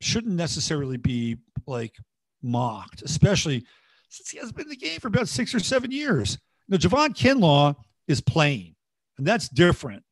[0.00, 1.36] shouldn't necessarily be
[1.66, 1.94] like
[2.42, 3.64] mocked, especially
[4.08, 6.38] since he hasn't been in the game for about six or seven years.
[6.68, 7.76] Now, Javon Kinlaw
[8.08, 8.76] is playing,
[9.18, 10.04] and that's different,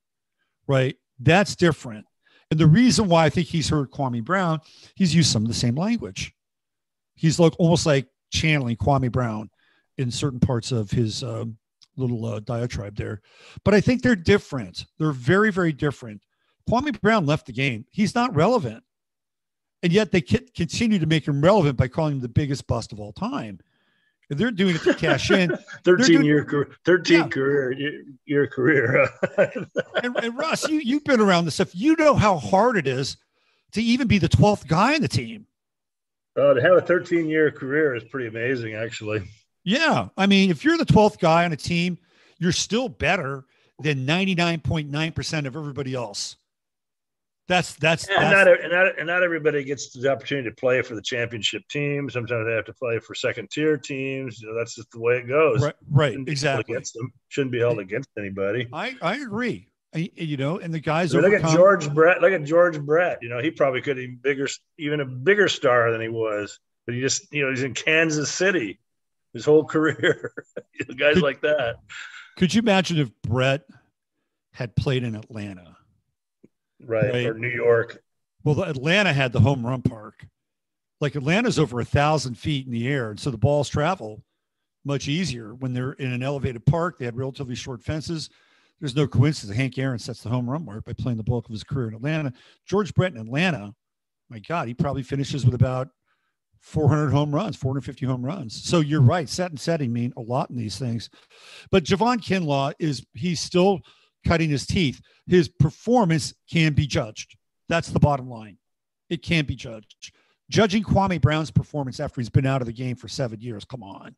[0.66, 0.96] right?
[1.20, 2.04] That's different.
[2.50, 4.60] And the reason why I think he's heard Kwame Brown,
[4.94, 6.32] he's used some of the same language.
[7.18, 9.50] He's like almost like channeling Kwame Brown
[9.98, 11.56] in certain parts of his um,
[11.96, 13.20] little uh, diatribe there.
[13.64, 14.86] But I think they're different.
[14.98, 16.22] They're very, very different.
[16.70, 17.84] Kwame Brown left the game.
[17.90, 18.84] He's not relevant.
[19.82, 23.00] And yet they continue to make him relevant by calling him the biggest bust of
[23.00, 23.60] all time.
[24.30, 25.56] They're doing it to cash in.
[25.84, 27.28] 13 doing- year, 13 Yeah.
[27.28, 29.08] career, year, year career.
[29.38, 31.74] and, and Russ, you you've been around this stuff.
[31.74, 33.16] You know how hard it is
[33.72, 35.46] to even be the twelfth guy on the team.
[36.38, 39.22] Uh, to have a 13 year career is pretty amazing, actually.
[39.64, 41.98] Yeah, I mean, if you're the twelfth guy on a team,
[42.38, 43.44] you're still better
[43.80, 46.36] than ninety nine point nine percent of everybody else.
[47.48, 50.82] That's that's, And that's not, and not and not everybody gets the opportunity to play
[50.82, 52.08] for the championship team.
[52.08, 54.40] Sometimes they have to play for second tier teams.
[54.40, 55.62] You know, that's just the way it goes.
[55.62, 56.74] right, right, Shouldn't exactly.
[56.74, 58.68] Against them shouldn't be held against anybody.
[58.72, 59.68] I I agree.
[59.94, 62.20] You know, and the guys I mean, look at George Brett.
[62.20, 63.18] Look at George Brett.
[63.22, 64.46] You know, he probably could be bigger,
[64.78, 66.60] even a bigger star than he was.
[66.84, 68.80] But he just, you know, he's in Kansas City
[69.32, 70.32] his whole career.
[70.98, 71.76] Guys Could- like that.
[72.36, 73.62] Could you imagine if Brett
[74.52, 75.76] had played in Atlanta?
[76.80, 77.12] Right.
[77.12, 77.26] Right.
[77.26, 78.02] Or New York.
[78.44, 80.26] Well, Atlanta had the home run park.
[81.00, 84.22] Like Atlanta's over a thousand feet in the air, and so the balls travel
[84.84, 86.98] much easier when they're in an elevated park.
[86.98, 88.30] They had relatively short fences.
[88.80, 89.48] There's no coincidence.
[89.48, 91.88] that Hank Aaron sets the home run mark by playing the bulk of his career
[91.88, 92.32] in Atlanta.
[92.64, 93.74] George Brett in Atlanta,
[94.30, 95.88] my God, he probably finishes with about
[96.60, 98.62] 400 home runs, 450 home runs.
[98.64, 99.28] So you're right.
[99.28, 101.08] Set and setting mean a lot in these things.
[101.70, 103.80] But Javon Kinlaw is he's still
[104.26, 105.00] cutting his teeth.
[105.26, 107.36] His performance can be judged.
[107.68, 108.58] That's the bottom line.
[109.08, 110.12] It can't be judged.
[110.50, 113.82] Judging Kwame Brown's performance after he's been out of the game for seven years, come
[113.82, 114.16] on.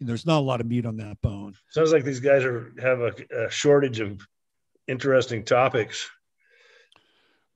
[0.00, 1.54] There's not a lot of meat on that bone.
[1.70, 3.12] Sounds like these guys are have a,
[3.46, 4.26] a shortage of
[4.86, 6.08] interesting topics.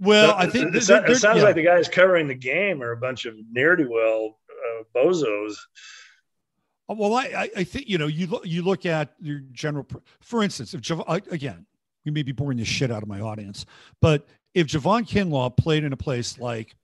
[0.00, 1.42] Well, So- I think it, it sounds yeah.
[1.42, 5.56] like the guys covering the game are a bunch of ne'er do well uh, bozos.
[6.88, 9.86] Uh, Well, I, I, think you know you look you look at your general.
[10.20, 11.66] For instance, if Jav- I- again,
[12.04, 13.66] we may be boring the shit out of my audience,
[14.00, 16.74] but if Javon Kinlaw played in a place like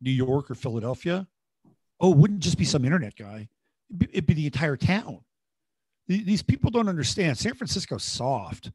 [0.00, 1.26] New York or Philadelphia,
[2.00, 3.48] oh, wouldn't just be some internet guy;
[4.10, 5.20] it'd be, the entire town.
[6.06, 7.36] These people don't understand.
[7.36, 8.70] San Francisco's soft,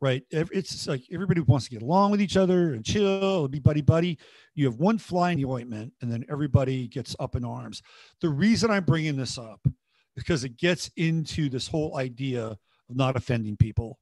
[0.00, 0.22] right?
[0.30, 3.80] It's like everybody wants to get along with each other and chill and be buddy
[3.80, 4.18] buddy.
[4.54, 7.82] You have one fly in the ointment, and then everybody gets up in arms.
[8.20, 9.66] The reason I'm bringing this up
[10.14, 12.58] because it gets into this whole idea of
[12.96, 13.98] not offending people.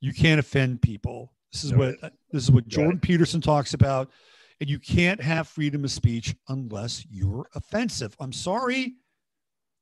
[0.00, 1.32] You can't offend people.
[1.52, 1.94] This is what
[2.30, 4.10] this is what Jordan Peterson talks about.
[4.60, 8.14] And you can't have freedom of speech unless you're offensive.
[8.20, 8.94] I'm sorry.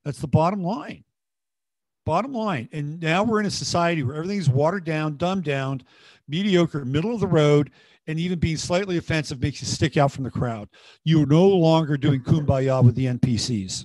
[0.05, 1.05] That's the bottom line.
[2.07, 2.69] Bottom line.
[2.73, 5.83] And now we're in a society where everything's watered down, dumbed down,
[6.29, 7.71] mediocre, middle of the road,
[8.07, 10.69] and even being slightly offensive makes you stick out from the crowd.
[11.05, 13.85] You're no longer doing kumbaya with the NPCs.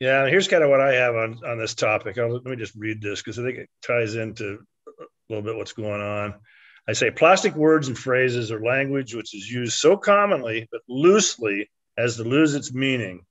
[0.00, 2.18] Yeah, here's kind of what I have on on this topic.
[2.18, 4.58] I'll, let me just read this because I think it ties into
[4.88, 6.34] a little bit what's going on.
[6.88, 11.70] I say plastic words and phrases are language which is used so commonly but loosely
[11.98, 13.24] as to lose its meaning.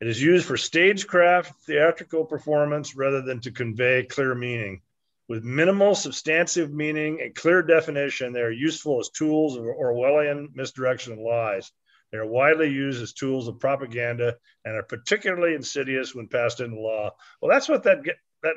[0.00, 4.80] It is used for stagecraft, theatrical performance rather than to convey clear meaning.
[5.28, 11.12] With minimal substantive meaning and clear definition, they are useful as tools of Orwellian misdirection
[11.12, 11.70] and lies.
[12.10, 16.80] They are widely used as tools of propaganda and are particularly insidious when passed into
[16.80, 17.14] law.
[17.40, 17.98] Well, that's what that
[18.42, 18.54] that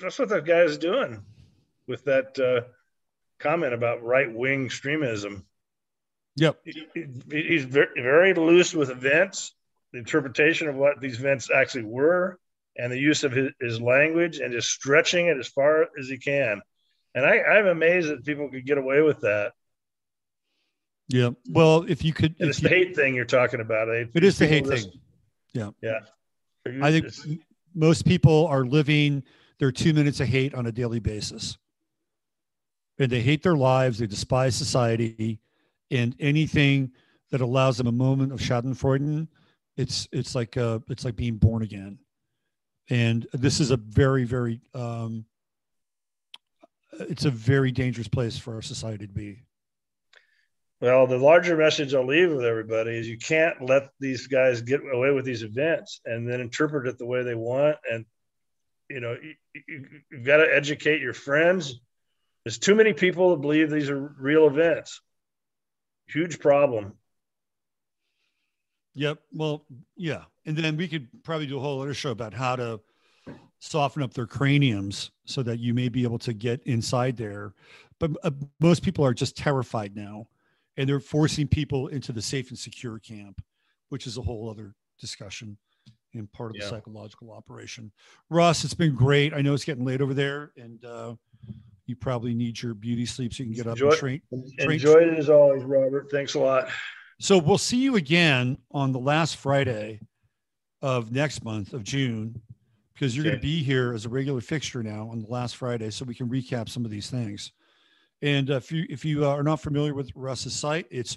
[0.00, 1.22] that's what that guy is doing
[1.86, 2.68] with that uh,
[3.38, 5.44] comment about right wing extremism.
[6.36, 6.60] Yep.
[6.64, 9.54] He- he- He's very, very loose with events,
[9.92, 12.38] the interpretation of what these events actually were,
[12.76, 16.16] and the use of his, his language and just stretching it as far as he
[16.18, 16.60] can.
[17.14, 19.52] And I, I'm amazed that people could get away with that.
[21.08, 21.30] Yeah.
[21.50, 23.88] Well, if you could, if it's you- the hate thing you're talking about.
[23.88, 24.90] it is the hate thing.
[25.52, 25.70] Yeah.
[25.82, 26.00] Yeah.
[26.80, 27.06] I think
[27.74, 29.22] most people are living
[29.58, 31.58] their two minutes of hate on a daily basis.
[32.98, 35.40] And they hate their lives, they despise society,
[35.90, 36.92] and anything
[37.30, 39.26] that allows them a moment of Schadenfreude,
[39.76, 41.98] it's it's like uh it's like being born again.
[42.90, 45.24] And this is a very, very um
[47.00, 49.44] it's a very dangerous place for our society to be.
[50.80, 54.80] Well, the larger message I'll leave with everybody is you can't let these guys get
[54.92, 57.76] away with these events and then interpret it the way they want.
[57.88, 58.04] And,
[58.90, 59.16] you know,
[59.54, 61.78] you, you've got to educate your friends.
[62.44, 65.00] There's too many people that believe these are real events.
[66.08, 66.94] Huge problem.
[68.94, 69.20] Yep.
[69.32, 69.64] Well,
[69.96, 70.24] yeah.
[70.46, 72.80] And then we could probably do a whole other show about how to
[73.58, 77.54] soften up their craniums so that you may be able to get inside there.
[77.98, 80.26] But uh, most people are just terrified now
[80.76, 83.40] and they're forcing people into the safe and secure camp,
[83.90, 85.56] which is a whole other discussion
[86.14, 87.90] and part of the psychological operation.
[88.28, 89.32] Russ, it's been great.
[89.32, 91.14] I know it's getting late over there and uh,
[91.86, 94.22] you probably need your beauty sleep so you can get up Enjoy- and train.
[94.58, 96.08] Train- Enjoyed it as always, Robert.
[96.10, 96.68] Thanks a lot.
[97.22, 100.00] So we'll see you again on the last Friday
[100.82, 102.42] of next month of June
[102.92, 105.90] because you're going to be here as a regular fixture now on the last Friday,
[105.90, 107.52] so we can recap some of these things.
[108.22, 111.16] And if you if you uh, are not familiar with Russ's site, it's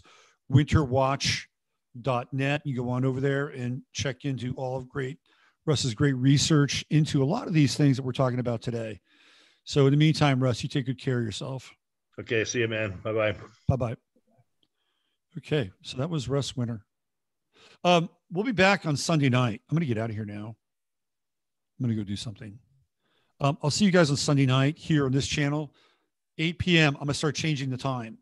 [0.52, 2.62] winterwatch.net.
[2.64, 5.18] You go on over there and check into all of great
[5.66, 9.00] Russ's great research into a lot of these things that we're talking about today.
[9.64, 11.74] So in the meantime, Russ, you take good care of yourself.
[12.20, 13.00] Okay, see you, man.
[13.04, 13.36] Bye bye.
[13.68, 13.96] Bye bye.
[15.38, 16.86] Okay, so that was Russ Winter.
[17.84, 19.62] Um, we'll be back on Sunday night.
[19.70, 20.56] I'm going to get out of here now.
[21.80, 22.58] I'm going to go do something.
[23.42, 25.74] Um, I'll see you guys on Sunday night here on this channel,
[26.38, 26.94] 8 p.m.
[26.96, 28.18] I'm going to start changing the time.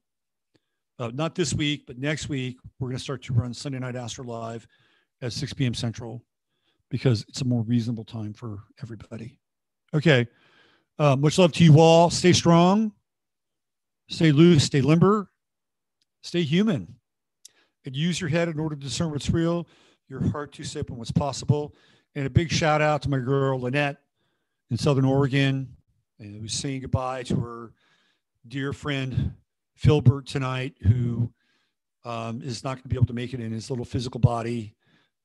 [0.97, 3.95] Uh, not this week, but next week, we're going to start to run Sunday Night
[3.95, 4.67] Astro Live
[5.21, 5.73] at 6 p.m.
[5.73, 6.23] Central
[6.89, 9.39] because it's a more reasonable time for everybody.
[9.93, 10.27] Okay.
[10.99, 12.09] Uh, much love to you all.
[12.09, 12.91] Stay strong,
[14.09, 15.29] stay loose, stay limber,
[16.21, 16.95] stay human,
[17.85, 19.67] and use your head in order to discern what's real,
[20.07, 21.73] your heart to sip what's possible.
[22.15, 23.97] And a big shout out to my girl Lynette
[24.69, 25.75] in Southern Oregon,
[26.19, 27.73] and who's saying goodbye to her
[28.47, 29.33] dear friend
[29.79, 31.31] Philbert tonight, who
[32.05, 34.75] um, is not going to be able to make it in his little physical body.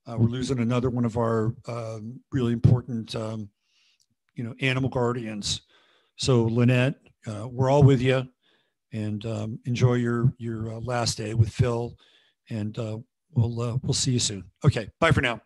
[0.06, 3.48] Uh, we're losing another one of our um, really important, um,
[4.34, 5.62] you know, animal guardians.
[6.16, 6.94] So Lynette,
[7.26, 8.26] uh, we're all with you,
[8.92, 11.94] and um, enjoy your your uh, last day with Phil,
[12.50, 12.98] and uh,
[13.32, 14.44] we'll uh, we'll see you soon.
[14.64, 15.40] Okay, bye for now.